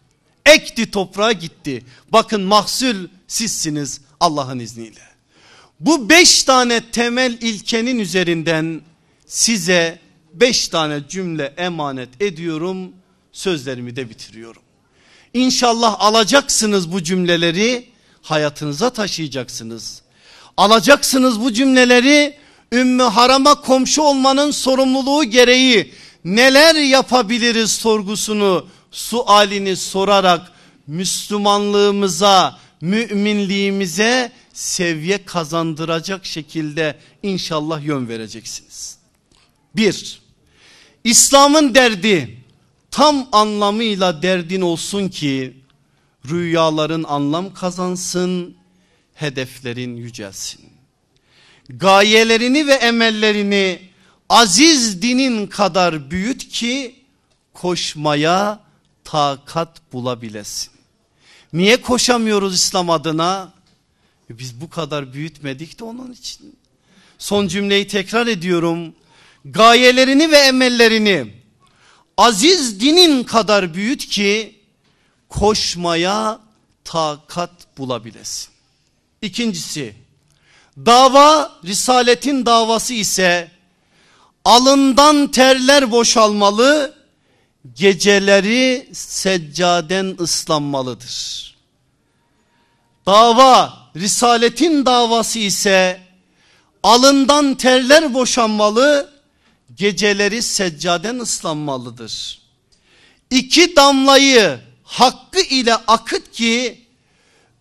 Ekti 0.45 0.91
toprağa 0.91 1.31
gitti. 1.31 1.83
Bakın 2.11 2.41
mahsul 2.41 2.95
sizsiniz 3.27 4.01
Allah'ın 4.19 4.59
izniyle. 4.59 5.01
Bu 5.79 6.09
beş 6.09 6.43
tane 6.43 6.81
temel 6.91 7.37
ilkenin 7.41 7.99
üzerinden 7.99 8.81
size 9.25 9.99
beş 10.33 10.67
tane 10.67 10.99
cümle 11.09 11.53
emanet 11.57 12.21
ediyorum. 12.21 12.91
Sözlerimi 13.31 13.95
de 13.95 14.09
bitiriyorum. 14.09 14.61
İnşallah 15.33 15.95
alacaksınız 15.99 16.91
bu 16.91 17.03
cümleleri 17.03 17.89
hayatınıza 18.21 18.89
taşıyacaksınız. 18.89 20.01
Alacaksınız 20.57 21.41
bu 21.41 21.53
cümleleri 21.53 22.37
Ümmü 22.71 23.03
Haram'a 23.03 23.61
komşu 23.61 24.01
olmanın 24.01 24.51
sorumluluğu 24.51 25.23
gereği 25.23 25.93
neler 26.25 26.75
yapabiliriz 26.75 27.71
sorgusunu 27.71 28.67
sualini 28.91 29.75
sorarak 29.75 30.51
Müslümanlığımıza 30.87 32.59
müminliğimize 32.81 34.31
seviye 34.53 35.25
kazandıracak 35.25 36.25
şekilde 36.25 36.97
inşallah 37.23 37.83
yön 37.83 38.07
vereceksiniz. 38.07 38.97
Bir, 39.75 40.21
İslam'ın 41.03 41.75
derdi 41.75 42.37
tam 42.91 43.27
anlamıyla 43.31 44.21
derdin 44.21 44.61
olsun 44.61 45.09
ki 45.09 45.53
rüyaların 46.29 47.03
anlam 47.03 47.53
kazansın, 47.53 48.55
hedeflerin 49.13 49.95
yücelsin. 49.95 50.61
Gayelerini 51.69 52.67
ve 52.67 52.73
emellerini 52.73 53.79
aziz 54.29 55.01
dinin 55.01 55.47
kadar 55.47 56.11
büyüt 56.11 56.49
ki 56.49 56.95
koşmaya 57.53 58.59
takat 59.03 59.93
bulabilesin. 59.93 60.71
Niye 61.53 61.81
koşamıyoruz 61.81 62.55
İslam 62.55 62.89
adına? 62.89 63.53
E 64.29 64.37
biz 64.39 64.61
bu 64.61 64.69
kadar 64.69 65.13
büyütmedik 65.13 65.79
de 65.79 65.83
onun 65.83 66.11
için. 66.11 66.55
Son 67.17 67.47
cümleyi 67.47 67.87
tekrar 67.87 68.27
ediyorum. 68.27 68.95
Gayelerini 69.45 70.31
ve 70.31 70.37
emellerini 70.37 71.33
aziz 72.17 72.79
dinin 72.79 73.23
kadar 73.23 73.73
büyüt 73.73 74.07
ki 74.07 74.59
koşmaya 75.29 76.39
takat 76.83 77.77
bulabilesin. 77.77 78.49
İkincisi 79.21 79.95
dava 80.77 81.59
risaletin 81.65 82.45
davası 82.45 82.93
ise 82.93 83.51
alından 84.45 85.31
terler 85.31 85.91
boşalmalı 85.91 86.93
geceleri 87.75 88.89
seccaden 88.93 90.17
ıslanmalıdır. 90.19 91.55
Dava 93.05 93.73
risaletin 93.95 94.85
davası 94.85 95.39
ise 95.39 96.01
alından 96.83 97.55
terler 97.55 98.13
boşanmalı 98.13 99.13
geceleri 99.75 100.41
seccaden 100.41 101.19
ıslanmalıdır. 101.19 102.41
İki 103.29 103.75
damlayı 103.75 104.59
hakkı 104.83 105.41
ile 105.41 105.75
akıt 105.75 106.31
ki 106.31 106.85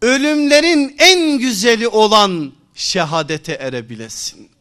ölümlerin 0.02 0.96
en 0.98 1.38
güzeli 1.38 1.88
olan 1.88 2.52
şehadete 2.74 3.52
erebilesin. 3.52 4.51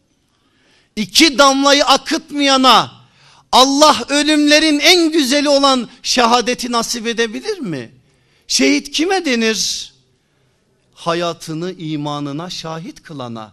İki 1.02 1.38
damlayı 1.38 1.86
akıtmayana 1.86 2.92
Allah 3.52 4.06
ölümlerin 4.10 4.80
en 4.80 5.12
güzeli 5.12 5.50
olan 5.50 5.90
şehadeti 6.04 6.72
nasip 6.72 7.08
edebilir 7.08 7.60
mi? 7.60 7.92
Şehit 8.48 8.92
kime 8.92 9.26
denir? 9.26 9.94
Hayatını 10.94 11.72
imanına 11.72 12.50
şahit 12.50 13.04
kılana. 13.04 13.52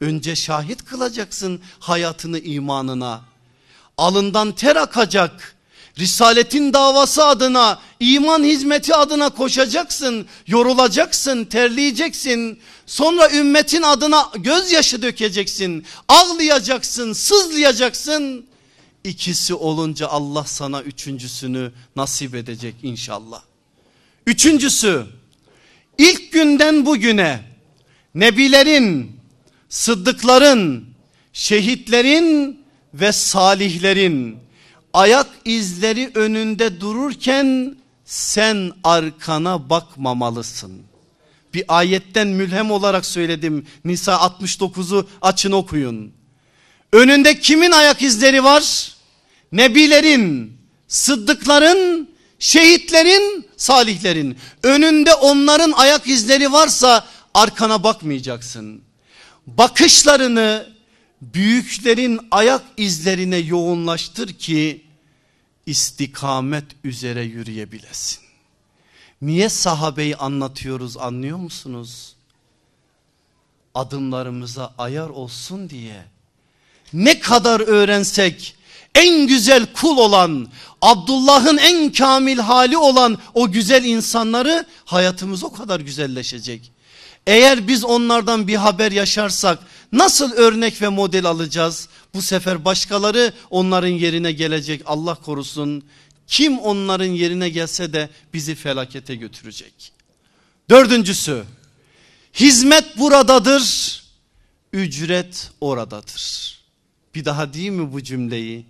Önce 0.00 0.36
şahit 0.36 0.84
kılacaksın 0.84 1.60
hayatını 1.80 2.38
imanına. 2.38 3.20
Alından 3.98 4.52
ter 4.52 4.76
akacak. 4.76 5.56
Risaletin 5.98 6.72
davası 6.72 7.24
adına, 7.24 7.80
iman 8.00 8.44
hizmeti 8.44 8.94
adına 8.94 9.30
koşacaksın, 9.30 10.26
yorulacaksın, 10.46 11.44
terleyeceksin. 11.44 12.58
Sonra 12.86 13.30
ümmetin 13.30 13.82
adına 13.82 14.30
gözyaşı 14.38 15.02
dökeceksin, 15.02 15.84
ağlayacaksın, 16.08 17.12
sızlayacaksın. 17.12 18.46
İkisi 19.04 19.54
olunca 19.54 20.08
Allah 20.08 20.44
sana 20.44 20.82
üçüncüsünü 20.82 21.72
nasip 21.96 22.34
edecek 22.34 22.74
inşallah. 22.82 23.42
Üçüncüsü 24.26 25.06
ilk 25.98 26.32
günden 26.32 26.86
bugüne 26.86 27.40
nebilerin, 28.14 29.16
sıddıkların, 29.68 30.86
şehitlerin 31.32 32.60
ve 32.94 33.12
salihlerin 33.12 34.38
ayak 34.92 35.26
izleri 35.44 36.10
önünde 36.14 36.80
dururken 36.80 37.76
sen 38.04 38.72
arkana 38.84 39.70
bakmamalısın. 39.70 40.82
Bir 41.54 41.64
ayetten 41.68 42.28
mülhem 42.28 42.70
olarak 42.70 43.06
söyledim. 43.06 43.66
Nisa 43.84 44.12
69'u 44.12 45.08
açın 45.22 45.52
okuyun. 45.52 46.12
Önünde 46.92 47.40
kimin 47.40 47.70
ayak 47.70 48.02
izleri 48.02 48.44
var? 48.44 48.94
Nebilerin, 49.52 50.56
sıddıkların, 50.88 52.08
şehitlerin, 52.38 53.46
salihlerin. 53.56 54.38
Önünde 54.62 55.14
onların 55.14 55.72
ayak 55.72 56.06
izleri 56.06 56.52
varsa 56.52 57.06
arkana 57.34 57.84
bakmayacaksın. 57.84 58.82
Bakışlarını 59.46 60.71
büyüklerin 61.22 62.20
ayak 62.30 62.62
izlerine 62.76 63.36
yoğunlaştır 63.36 64.32
ki 64.32 64.84
istikamet 65.66 66.64
üzere 66.84 67.22
yürüyebilesin. 67.22 68.18
Niye 69.22 69.48
sahabeyi 69.48 70.16
anlatıyoruz 70.16 70.96
anlıyor 70.96 71.38
musunuz? 71.38 72.14
Adımlarımıza 73.74 74.74
ayar 74.78 75.08
olsun 75.08 75.70
diye. 75.70 76.04
Ne 76.92 77.20
kadar 77.20 77.60
öğrensek 77.60 78.56
en 78.94 79.26
güzel 79.26 79.66
kul 79.72 79.96
olan 79.96 80.48
Abdullah'ın 80.82 81.58
en 81.58 81.92
kamil 81.92 82.38
hali 82.38 82.78
olan 82.78 83.18
o 83.34 83.50
güzel 83.50 83.84
insanları 83.84 84.66
hayatımız 84.84 85.44
o 85.44 85.52
kadar 85.52 85.80
güzelleşecek. 85.80 86.72
Eğer 87.26 87.68
biz 87.68 87.84
onlardan 87.84 88.48
bir 88.48 88.56
haber 88.56 88.92
yaşarsak 88.92 89.58
nasıl 89.92 90.32
örnek 90.32 90.82
ve 90.82 90.88
model 90.88 91.24
alacağız? 91.24 91.88
Bu 92.14 92.22
sefer 92.22 92.64
başkaları 92.64 93.32
onların 93.50 93.88
yerine 93.88 94.32
gelecek 94.32 94.82
Allah 94.86 95.14
korusun. 95.14 95.84
Kim 96.26 96.58
onların 96.58 97.04
yerine 97.04 97.48
gelse 97.48 97.92
de 97.92 98.08
bizi 98.34 98.54
felakete 98.54 99.14
götürecek. 99.14 99.92
Dördüncüsü 100.70 101.44
hizmet 102.34 102.98
buradadır 102.98 104.02
ücret 104.72 105.50
oradadır. 105.60 106.58
Bir 107.14 107.24
daha 107.24 107.54
değil 107.54 107.70
mi 107.70 107.92
bu 107.92 108.02
cümleyi? 108.02 108.66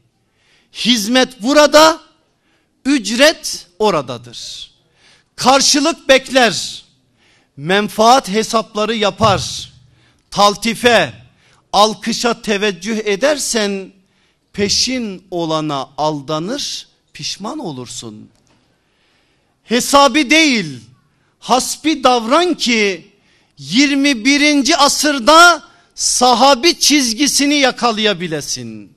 Hizmet 0.73 1.43
burada 1.43 2.01
Ücret 2.85 3.67
oradadır. 3.79 4.71
Karşılık 5.37 6.09
bekler. 6.09 6.85
Menfaat 7.57 8.29
hesapları 8.29 8.95
yapar. 8.95 9.72
Taltife, 10.33 11.13
alkışa 11.73 12.43
teveccüh 12.43 12.97
edersen 12.97 13.93
peşin 14.53 15.27
olana 15.31 15.89
aldanır, 15.99 16.89
pişman 17.13 17.59
olursun. 17.59 18.29
Hesabı 19.65 20.31
değil, 20.31 20.81
hasbi 21.39 22.05
davran 22.05 22.55
ki 22.55 23.13
21. 23.59 24.85
asırda 24.85 25.63
sahabi 25.95 26.79
çizgisini 26.79 27.55
yakalayabilesin. 27.55 28.93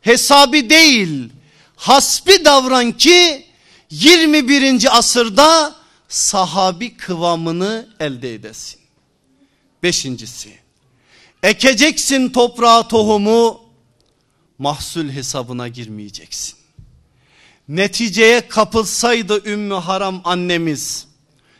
Hesabı 0.00 0.70
değil, 0.70 1.28
hasbi 1.76 2.44
davran 2.44 2.92
ki 2.92 3.46
21. 3.90 4.98
asırda 4.98 5.74
sahabi 6.08 6.96
kıvamını 6.96 7.88
elde 8.00 8.34
edesin. 8.34 8.80
Beşincisi, 9.82 10.61
ekeceksin 11.42 12.28
toprağa 12.28 12.88
tohumu, 12.88 13.60
mahsul 14.58 15.08
hesabına 15.08 15.68
girmeyeceksin. 15.68 16.54
Neticeye 17.68 18.48
kapılsaydı 18.48 19.44
Ümmü 19.50 19.74
Haram 19.74 20.20
annemiz 20.24 21.06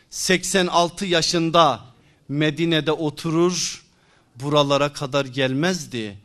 86 0.09 1.05
yaşında 1.05 1.85
Medine'de 2.29 2.91
oturur 2.91 3.85
buralara 4.35 4.93
kadar 4.93 5.25
gelmezdi. 5.25 6.17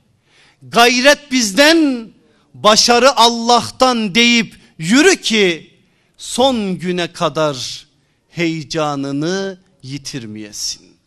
Gayret 0.62 1.32
bizden 1.32 2.10
başarı 2.54 3.16
Allah'tan 3.16 4.14
deyip 4.14 4.56
yürü 4.78 5.20
ki 5.20 5.74
son 6.18 6.78
güne 6.78 7.12
kadar 7.12 7.86
heyecanını 8.28 9.58
yitirmeyesin. 9.82 10.97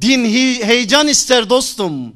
Din 0.00 0.24
heyecan 0.64 1.08
ister 1.08 1.50
dostum 1.50 2.14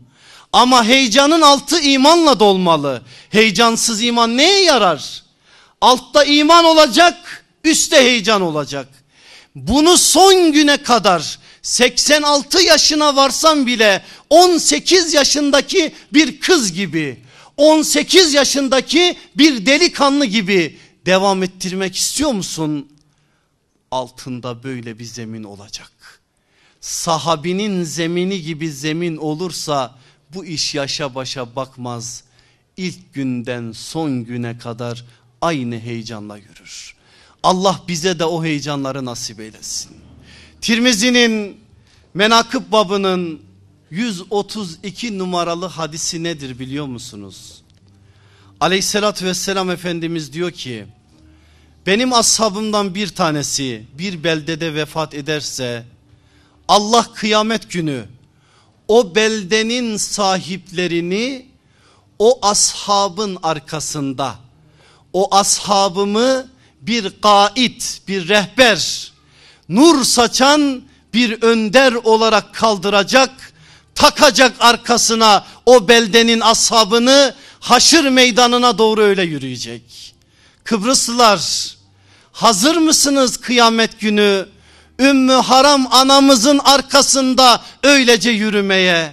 ama 0.53 0.85
heyecanın 0.85 1.41
altı 1.41 1.81
imanla 1.81 2.41
dolmalı. 2.41 3.03
Heyecansız 3.31 4.03
iman 4.03 4.37
neye 4.37 4.63
yarar? 4.63 5.23
Altta 5.81 6.25
iman 6.25 6.65
olacak 6.65 7.45
üstte 7.65 7.97
heyecan 7.97 8.43
olacak. 8.43 8.89
Bunu 9.55 9.97
son 9.97 10.53
güne 10.53 10.83
kadar 10.83 11.39
86 11.63 12.63
yaşına 12.63 13.17
varsam 13.17 13.67
bile 13.67 14.05
18 14.31 15.15
yaşındaki 15.15 15.93
bir 16.13 16.41
kız 16.41 16.73
gibi 16.73 17.21
18 17.57 18.35
yaşındaki 18.35 19.17
bir 19.37 19.67
delikanlı 19.67 20.25
gibi 20.25 20.79
devam 21.07 21.43
ettirmek 21.43 21.97
istiyor 21.97 22.33
musun? 22.33 22.89
Altında 23.91 24.63
böyle 24.63 24.99
bir 24.99 25.05
zemin 25.05 25.45
olacak. 25.45 25.93
Sahabinin 26.81 27.85
zemini 27.85 28.43
gibi 28.43 28.73
zemin 28.73 29.17
olursa 29.17 29.95
bu 30.35 30.45
iş 30.45 30.75
yaşa 30.75 31.15
başa 31.15 31.57
bakmaz. 31.57 32.25
İlk 32.77 33.15
günden 33.15 33.73
son 33.73 34.25
güne 34.25 34.59
kadar 34.59 35.05
aynı 35.41 35.79
heyecanla 35.79 36.37
yürür. 36.37 36.95
Allah 37.43 37.83
bize 37.89 38.19
de 38.19 38.25
o 38.25 38.45
heyecanları 38.45 39.05
nasip 39.05 39.41
eylesin. 39.41 39.97
Tirmizi'nin 40.61 41.61
menakıb 42.15 42.73
babının 42.73 43.41
132 43.91 45.19
numaralı 45.19 45.67
hadisi 45.67 46.23
nedir 46.23 46.59
biliyor 46.59 46.87
musunuz? 46.87 47.63
Aleyhissalatü 48.61 49.27
vesselam 49.27 49.71
Efendimiz 49.71 50.33
diyor 50.33 50.51
ki 50.51 50.87
benim 51.87 52.13
ashabımdan 52.13 52.95
bir 52.95 53.09
tanesi 53.09 53.85
bir 53.99 54.25
beldede 54.25 54.75
vefat 54.75 55.15
ederse 55.15 55.85
Allah 56.71 57.07
kıyamet 57.15 57.71
günü 57.71 58.05
o 58.89 59.15
beldenin 59.15 59.97
sahiplerini 59.97 61.47
o 62.19 62.39
ashabın 62.43 63.39
arkasında 63.43 64.35
o 65.13 65.35
ashabımı 65.37 66.49
bir 66.81 67.13
gaid 67.23 67.83
bir 68.09 68.29
rehber 68.29 69.13
nur 69.69 70.05
saçan 70.05 70.83
bir 71.15 71.43
önder 71.43 71.93
olarak 71.93 72.55
kaldıracak 72.55 73.53
takacak 73.95 74.57
arkasına 74.61 75.47
o 75.67 75.89
beldenin 75.89 76.41
ashabını 76.41 77.35
haşır 77.61 78.09
meydanına 78.09 78.79
doğru 78.79 79.03
öyle 79.03 79.23
yürüyecek. 79.23 80.15
Kıbrıslılar 80.65 81.41
hazır 82.33 82.77
mısınız 82.77 83.37
kıyamet 83.37 84.01
günü 84.01 84.47
Ümmü 85.01 85.33
Haram 85.33 85.87
anamızın 85.91 86.59
arkasında 86.59 87.61
öylece 87.83 88.31
yürümeye? 88.31 89.13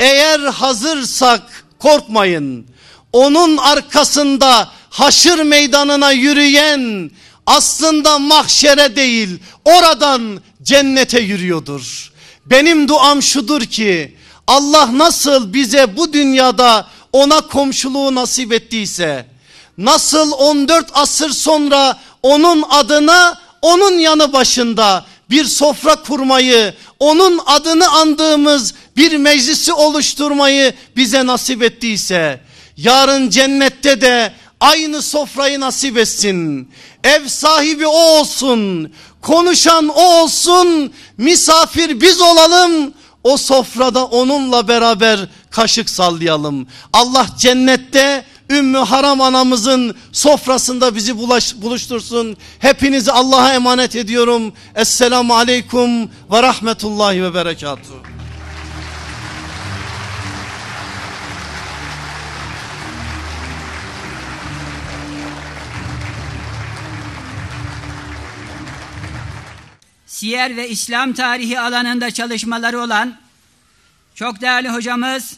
Eğer 0.00 0.40
hazırsak 0.40 1.42
korkmayın. 1.78 2.66
Onun 3.12 3.56
arkasında 3.56 4.70
haşır 4.90 5.42
meydanına 5.42 6.10
yürüyen 6.10 7.10
aslında 7.46 8.18
mahşere 8.18 8.96
değil 8.96 9.38
oradan 9.64 10.40
cennete 10.62 11.20
yürüyordur. 11.20 12.12
Benim 12.46 12.88
duam 12.88 13.22
şudur 13.22 13.62
ki 13.62 14.16
Allah 14.46 14.98
nasıl 14.98 15.54
bize 15.54 15.96
bu 15.96 16.12
dünyada 16.12 16.86
ona 17.12 17.40
komşuluğu 17.40 18.14
nasip 18.14 18.52
ettiyse 18.52 19.26
nasıl 19.78 20.32
14 20.32 20.90
asır 20.94 21.30
sonra 21.30 21.98
onun 22.22 22.64
adına 22.70 23.38
onun 23.62 23.98
yanı 23.98 24.32
başında 24.32 25.06
bir 25.30 25.44
sofra 25.44 26.02
kurmayı 26.02 26.74
onun 26.98 27.40
adını 27.46 27.88
andığımız 27.90 28.74
bir 28.96 29.16
meclisi 29.16 29.72
oluşturmayı 29.72 30.74
bize 30.96 31.26
nasip 31.26 31.62
ettiyse 31.62 32.40
yarın 32.78 33.30
cennette 33.30 34.00
de 34.00 34.32
aynı 34.60 35.02
sofrayı 35.02 35.60
nasip 35.60 35.98
etsin. 35.98 36.70
Ev 37.04 37.26
sahibi 37.26 37.86
o 37.86 38.20
olsun, 38.20 38.92
konuşan 39.22 39.88
o 39.88 40.22
olsun, 40.22 40.92
misafir 41.18 42.00
biz 42.00 42.20
olalım. 42.20 42.94
O 43.24 43.36
sofrada 43.36 44.04
onunla 44.04 44.68
beraber 44.68 45.20
kaşık 45.50 45.90
sallayalım. 45.90 46.66
Allah 46.92 47.26
cennette 47.38 48.24
Ümmü 48.50 48.78
Haram 48.78 49.20
anamızın 49.20 49.94
sofrasında 50.12 50.94
bizi 50.94 51.18
bulaş, 51.18 51.54
buluştursun. 51.56 52.36
Hepinizi 52.58 53.12
Allah'a 53.12 53.54
emanet 53.54 53.96
ediyorum. 53.96 54.52
Esselamu 54.74 55.34
Aleyküm 55.34 56.02
ve 56.04 56.42
Rahmetullahi 56.42 57.22
ve 57.22 57.34
Berekatuhu. 57.34 58.02
siyer 70.18 70.56
ve 70.56 70.68
İslam 70.68 71.12
tarihi 71.12 71.60
alanında 71.60 72.10
çalışmaları 72.10 72.80
olan 72.80 73.16
çok 74.14 74.40
değerli 74.40 74.68
hocamız 74.68 75.36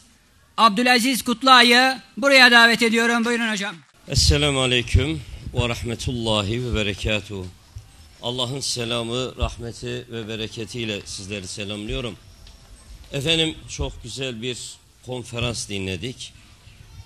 Abdülaziz 0.60 1.22
Kutluay'ı 1.22 2.00
buraya 2.16 2.50
davet 2.50 2.82
ediyorum. 2.82 3.24
Buyurun 3.24 3.50
hocam. 3.50 3.76
Esselamu 4.08 4.60
Aleyküm 4.60 5.20
ve 5.54 5.68
Rahmetullahi 5.68 6.64
ve 6.64 6.74
Berekatuhu. 6.74 7.46
Allah'ın 8.22 8.60
selamı, 8.60 9.36
rahmeti 9.38 10.06
ve 10.10 10.28
bereketiyle 10.28 11.00
sizleri 11.04 11.46
selamlıyorum. 11.46 12.16
Efendim 13.12 13.54
çok 13.68 14.02
güzel 14.02 14.42
bir 14.42 14.58
konferans 15.06 15.68
dinledik. 15.68 16.32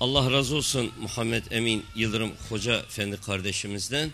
Allah 0.01 0.33
razı 0.33 0.57
olsun 0.57 0.93
Muhammed 1.01 1.43
Emin 1.51 1.85
Yıldırım 1.97 2.33
Hoca 2.49 2.77
Efendi 2.77 3.17
kardeşimizden 3.17 4.11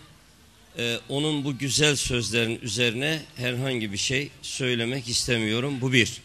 e, 0.77 0.99
onun 1.09 1.43
bu 1.43 1.57
güzel 1.57 1.95
sözlerin 1.95 2.59
üzerine 2.61 3.21
herhangi 3.35 3.91
bir 3.91 3.97
şey 3.97 4.29
söylemek 4.41 5.09
istemiyorum. 5.09 5.77
Bu 5.81 5.93
bir. 5.93 6.21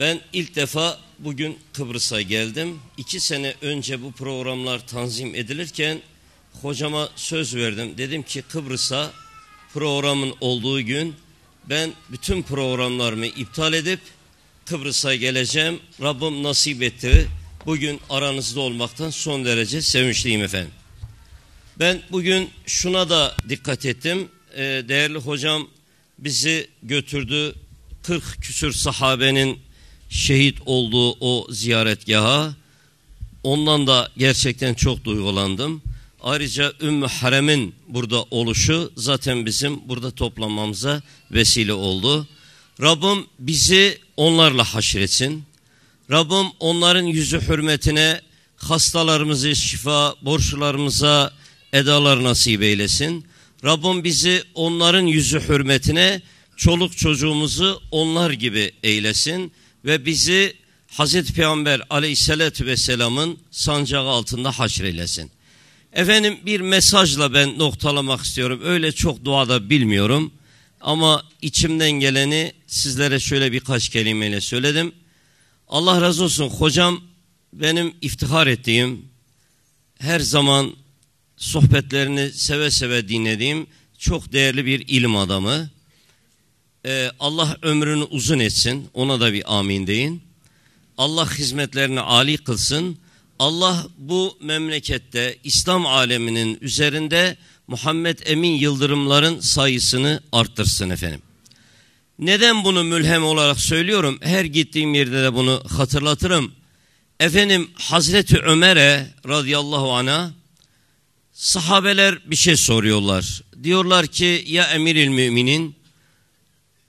Ben 0.00 0.20
ilk 0.32 0.56
defa 0.56 0.98
bugün 1.24 1.58
Kıbrıs'a 1.72 2.22
geldim. 2.22 2.78
İki 2.96 3.20
sene 3.20 3.54
önce 3.62 4.02
bu 4.02 4.12
programlar 4.12 4.86
tanzim 4.86 5.34
edilirken 5.34 6.00
hocama 6.62 7.08
söz 7.16 7.56
verdim. 7.56 7.94
Dedim 7.98 8.22
ki 8.22 8.42
Kıbrıs'a 8.42 9.12
programın 9.72 10.34
olduğu 10.40 10.82
gün 10.82 11.14
ben 11.68 11.92
bütün 12.10 12.42
programlarımı 12.42 13.26
iptal 13.26 13.72
edip 13.72 14.00
Kıbrıs'a 14.64 15.14
geleceğim. 15.14 15.80
Rabbim 16.02 16.42
nasip 16.42 16.82
etti. 16.82 17.28
Bugün 17.66 18.00
aranızda 18.10 18.60
olmaktan 18.60 19.10
son 19.10 19.44
derece 19.44 19.82
sevinçliyim 19.82 20.42
efendim. 20.42 20.72
Ben 21.78 22.02
bugün 22.10 22.50
şuna 22.66 23.10
da 23.10 23.36
dikkat 23.48 23.86
ettim. 23.86 24.28
Ee, 24.54 24.58
değerli 24.88 25.18
hocam 25.18 25.68
bizi 26.18 26.68
götürdü 26.82 27.54
40 28.02 28.42
küsür 28.42 28.72
sahabenin 28.72 29.58
şehit 30.12 30.58
olduğu 30.66 31.12
o 31.20 31.46
ziyaretgaha. 31.50 32.54
Ondan 33.42 33.86
da 33.86 34.08
gerçekten 34.16 34.74
çok 34.74 35.04
duygulandım. 35.04 35.82
Ayrıca 36.22 36.72
Ümmü 36.80 37.06
Harem'in 37.06 37.74
burada 37.88 38.24
oluşu 38.30 38.92
zaten 38.96 39.46
bizim 39.46 39.88
burada 39.88 40.10
toplanmamıza 40.10 41.02
vesile 41.30 41.72
oldu. 41.72 42.28
Rabbim 42.80 43.26
bizi 43.38 43.98
onlarla 44.16 44.64
haşretsin. 44.64 45.44
Rabbim 46.10 46.46
onların 46.60 47.04
yüzü 47.04 47.40
hürmetine 47.40 48.20
hastalarımızı 48.56 49.56
şifa, 49.56 50.14
borçlarımıza 50.22 51.32
edalar 51.72 52.24
nasip 52.24 52.62
eylesin. 52.62 53.26
Rabbim 53.64 54.04
bizi 54.04 54.42
onların 54.54 55.06
yüzü 55.06 55.40
hürmetine 55.40 56.22
çoluk 56.56 56.96
çocuğumuzu 56.96 57.82
onlar 57.90 58.30
gibi 58.30 58.72
eylesin 58.82 59.52
ve 59.84 60.06
bizi 60.06 60.54
Hazreti 60.86 61.32
Peygamber 61.32 61.82
aleyhissalatü 61.90 62.66
vesselamın 62.66 63.38
sancağı 63.50 64.08
altında 64.08 64.52
haşreylesin. 64.52 65.30
Efendim 65.92 66.38
bir 66.46 66.60
mesajla 66.60 67.34
ben 67.34 67.58
noktalamak 67.58 68.24
istiyorum. 68.24 68.60
Öyle 68.64 68.92
çok 68.92 69.24
duada 69.24 69.70
bilmiyorum. 69.70 70.32
Ama 70.80 71.24
içimden 71.42 71.90
geleni 71.90 72.52
sizlere 72.66 73.20
şöyle 73.20 73.52
birkaç 73.52 73.88
kelimeyle 73.88 74.40
söyledim. 74.40 74.92
Allah 75.68 76.00
razı 76.00 76.24
olsun 76.24 76.48
hocam 76.48 77.00
benim 77.52 77.94
iftihar 78.00 78.46
ettiğim 78.46 79.04
her 79.98 80.20
zaman 80.20 80.76
sohbetlerini 81.36 82.32
seve 82.32 82.70
seve 82.70 83.08
dinlediğim 83.08 83.66
çok 83.98 84.32
değerli 84.32 84.66
bir 84.66 84.88
ilim 84.88 85.16
adamı. 85.16 85.70
Ee, 86.86 87.10
Allah 87.20 87.56
ömrünü 87.62 88.02
uzun 88.02 88.38
etsin 88.38 88.88
ona 88.94 89.20
da 89.20 89.32
bir 89.32 89.58
amin 89.58 89.86
deyin. 89.86 90.22
Allah 90.98 91.34
hizmetlerini 91.34 92.00
âli 92.00 92.38
kılsın. 92.38 92.98
Allah 93.38 93.86
bu 93.98 94.38
memlekette 94.40 95.38
İslam 95.44 95.86
aleminin 95.86 96.58
üzerinde 96.60 97.36
Muhammed 97.66 98.18
Emin 98.24 98.52
Yıldırımların 98.52 99.40
sayısını 99.40 100.20
arttırsın 100.32 100.90
efendim. 100.90 101.22
Neden 102.18 102.64
bunu 102.64 102.84
mülhem 102.84 103.24
olarak 103.24 103.60
söylüyorum? 103.60 104.18
Her 104.22 104.44
gittiğim 104.44 104.94
yerde 104.94 105.22
de 105.22 105.34
bunu 105.34 105.62
hatırlatırım. 105.68 106.52
Efendim 107.20 107.70
Hazreti 107.74 108.38
Ömer'e 108.38 109.06
radıyallahu 109.28 109.92
ana 109.92 110.32
sahabeler 111.32 112.30
bir 112.30 112.36
şey 112.36 112.56
soruyorlar. 112.56 113.42
Diyorlar 113.62 114.06
ki 114.06 114.44
ya 114.46 114.64
emiril 114.64 115.08
müminin 115.08 115.81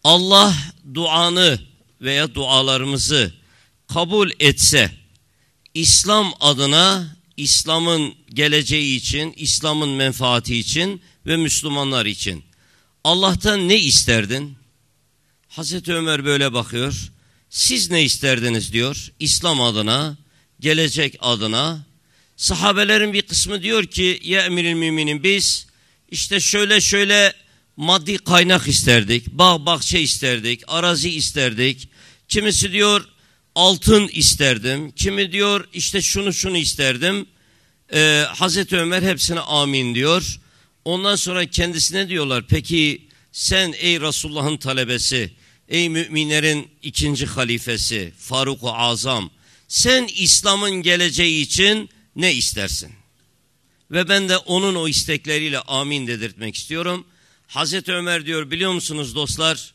Allah 0.04 0.56
duanı 0.94 1.60
veya 2.02 2.36
dualarımızı 2.36 3.34
kabul 3.88 4.32
etse 4.40 4.92
İslam 5.74 6.34
adına 6.40 7.18
İslam'ın 7.38 8.16
geleceği 8.34 8.98
için, 8.98 9.34
İslam'ın 9.38 9.90
menfaati 9.90 10.58
için 10.58 11.02
ve 11.26 11.38
Müslümanlar 11.38 12.06
için 12.06 12.44
Allah'tan 13.04 13.70
ne 13.70 13.80
isterdin? 13.80 14.56
Hazreti 15.48 15.94
Ömer 15.94 16.26
böyle 16.26 16.54
bakıyor. 16.54 17.12
Siz 17.50 17.92
ne 17.92 18.04
isterdiniz 18.04 18.74
diyor. 18.74 19.12
İslam 19.20 19.62
adına, 19.62 20.18
gelecek 20.60 21.16
adına. 21.20 21.86
Sahabelerin 22.38 23.14
bir 23.14 23.22
kısmı 23.22 23.64
diyor 23.64 23.84
ki 23.86 24.20
ya 24.24 24.42
emiril 24.46 24.74
müminin 24.74 25.24
biz 25.24 25.68
işte 26.12 26.40
şöyle 26.40 26.82
şöyle 26.82 27.34
maddi 27.78 28.18
kaynak 28.18 28.68
isterdik. 28.68 29.28
Bağ 29.28 29.66
bahçe 29.66 30.02
isterdik, 30.02 30.62
arazi 30.68 31.10
isterdik. 31.10 31.90
Kimisi 32.28 32.72
diyor 32.72 33.08
altın 33.56 34.08
isterdim. 34.08 34.92
Kimi 34.92 35.32
diyor 35.32 35.68
işte 35.74 36.02
şunu 36.02 36.34
şunu 36.34 36.58
isterdim. 36.58 37.26
Ee, 37.94 38.26
Hazreti 38.28 38.78
Ömer 38.78 39.02
hepsine 39.02 39.40
amin 39.40 39.96
diyor. 39.96 40.40
Ondan 40.86 41.16
sonra 41.16 41.46
kendisine 41.46 42.10
diyorlar 42.10 42.44
peki 42.48 43.08
sen 43.32 43.74
ey 43.78 44.02
Resulullah'ın 44.02 44.58
talebesi, 44.58 45.34
ey 45.68 45.90
müminlerin 45.90 46.72
ikinci 46.82 47.26
halifesi, 47.26 48.14
Faruk-u 48.18 48.74
Azam, 48.74 49.30
sen 49.68 50.08
İslam'ın 50.16 50.72
geleceği 50.72 51.42
için 51.42 51.90
ne 52.16 52.34
istersin? 52.34 52.92
Ve 53.92 54.10
ben 54.10 54.30
de 54.30 54.38
onun 54.38 54.76
o 54.76 54.88
istekleriyle 54.88 55.60
amin 55.60 56.08
dedirtmek 56.08 56.56
istiyorum. 56.56 57.06
Hazreti 57.48 57.94
Ömer 57.94 58.26
diyor 58.26 58.52
biliyor 58.52 58.72
musunuz 58.72 59.16
dostlar? 59.16 59.74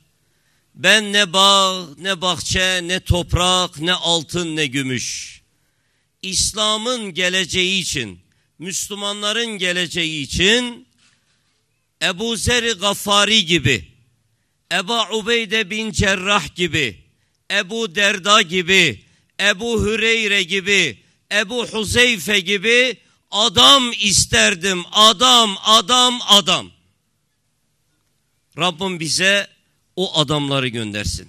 Ben 0.74 1.12
ne 1.12 1.32
bağ, 1.32 1.86
ne 1.98 2.20
bahçe, 2.20 2.80
ne 2.82 3.00
toprak, 3.00 3.80
ne 3.80 3.92
altın, 3.92 4.56
ne 4.56 4.66
gümüş. 4.66 5.40
İslam'ın 6.22 7.14
geleceği 7.14 7.82
için, 7.82 8.20
Müslümanların 8.58 9.46
geleceği 9.46 10.22
için 10.22 10.88
Ebu 12.02 12.36
Zer-i 12.36 12.72
Gaffari 12.72 13.46
gibi, 13.46 13.88
Ebu 14.72 15.00
Ubeyde 15.12 15.70
bin 15.70 15.92
Cerrah 15.92 16.54
gibi, 16.54 17.04
Ebu 17.50 17.94
Derda 17.94 18.42
gibi, 18.42 19.04
Ebu 19.40 19.86
Hüreyre 19.86 20.42
gibi, 20.42 21.02
Ebu 21.32 21.66
Huzeyfe 21.66 22.40
gibi 22.40 22.96
adam 23.30 23.92
isterdim. 24.00 24.84
Adam, 24.92 25.56
adam, 25.64 26.20
adam. 26.28 26.70
Rabbim 28.58 29.00
bize 29.00 29.46
o 29.96 30.18
adamları 30.18 30.68
göndersin. 30.68 31.28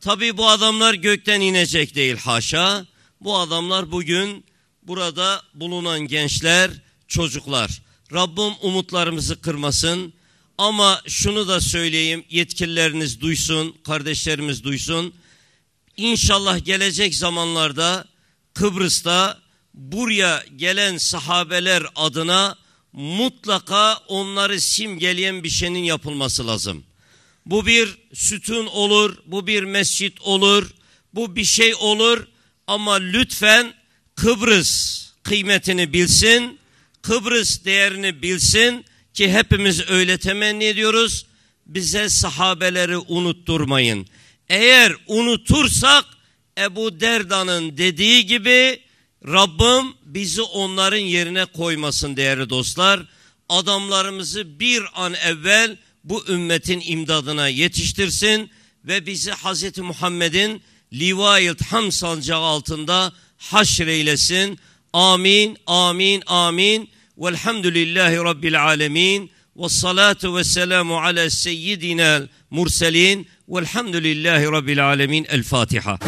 Tabi 0.00 0.36
bu 0.36 0.48
adamlar 0.48 0.94
gökten 0.94 1.40
inecek 1.40 1.94
değil 1.94 2.16
haşa. 2.16 2.86
Bu 3.20 3.38
adamlar 3.38 3.92
bugün 3.92 4.44
burada 4.82 5.42
bulunan 5.54 6.00
gençler, 6.00 6.70
çocuklar. 7.08 7.82
Rabbim 8.12 8.52
umutlarımızı 8.62 9.40
kırmasın. 9.40 10.12
Ama 10.58 11.02
şunu 11.06 11.48
da 11.48 11.60
söyleyeyim 11.60 12.24
yetkilileriniz 12.30 13.20
duysun, 13.20 13.76
kardeşlerimiz 13.84 14.64
duysun. 14.64 15.14
İnşallah 15.96 16.64
gelecek 16.64 17.14
zamanlarda 17.14 18.04
Kıbrıs'ta 18.54 19.38
buraya 19.74 20.44
gelen 20.56 20.98
sahabeler 20.98 21.82
adına 21.96 22.56
mutlaka 22.96 23.96
onları 23.96 24.60
simgeleyen 24.60 25.44
bir 25.44 25.48
şeyin 25.48 25.74
yapılması 25.74 26.46
lazım. 26.46 26.84
Bu 27.46 27.66
bir 27.66 27.98
sütun 28.14 28.66
olur, 28.66 29.16
bu 29.26 29.46
bir 29.46 29.62
mescit 29.62 30.20
olur, 30.20 30.70
bu 31.14 31.36
bir 31.36 31.44
şey 31.44 31.74
olur 31.74 32.26
ama 32.66 32.94
lütfen 32.94 33.74
Kıbrıs 34.14 35.02
kıymetini 35.22 35.92
bilsin, 35.92 36.58
Kıbrıs 37.02 37.64
değerini 37.64 38.22
bilsin 38.22 38.84
ki 39.14 39.32
hepimiz 39.32 39.90
öyle 39.90 40.18
temenni 40.18 40.64
ediyoruz. 40.64 41.26
Bize 41.66 42.08
sahabeleri 42.08 42.98
unutturmayın. 42.98 44.06
Eğer 44.48 44.92
unutursak 45.06 46.04
Ebu 46.58 47.00
Derda'nın 47.00 47.76
dediği 47.76 48.26
gibi 48.26 48.85
Rabbim 49.26 49.94
bizi 50.04 50.42
onların 50.42 50.98
yerine 50.98 51.44
koymasın 51.44 52.16
değerli 52.16 52.50
dostlar. 52.50 53.00
Adamlarımızı 53.48 54.60
bir 54.60 54.82
an 54.94 55.14
evvel 55.14 55.76
bu 56.04 56.24
ümmetin 56.28 56.82
imdadına 56.86 57.48
yetiştirsin 57.48 58.50
ve 58.84 59.06
bizi 59.06 59.30
Hz. 59.30 59.78
Muhammed'in 59.78 60.62
livayet 60.92 61.62
ham 61.62 61.92
sancağı 61.92 62.40
altında 62.40 63.12
haşreylesin. 63.38 64.58
Amin, 64.92 65.56
amin, 65.66 66.22
amin. 66.26 66.90
Velhamdülillahi 67.18 68.16
Rabbil 68.16 68.64
alemin. 68.64 69.30
Ve 69.56 69.68
salatu 69.68 70.36
ve 70.36 70.44
selamu 70.44 70.98
ala 70.98 71.30
seyyidina 71.30 72.22
murselin. 72.50 73.28
Velhamdülillahi 73.48 74.44
Rabbil 74.44 74.86
alemin. 74.86 75.26
El 75.28 75.42
Fatiha. 75.42 75.98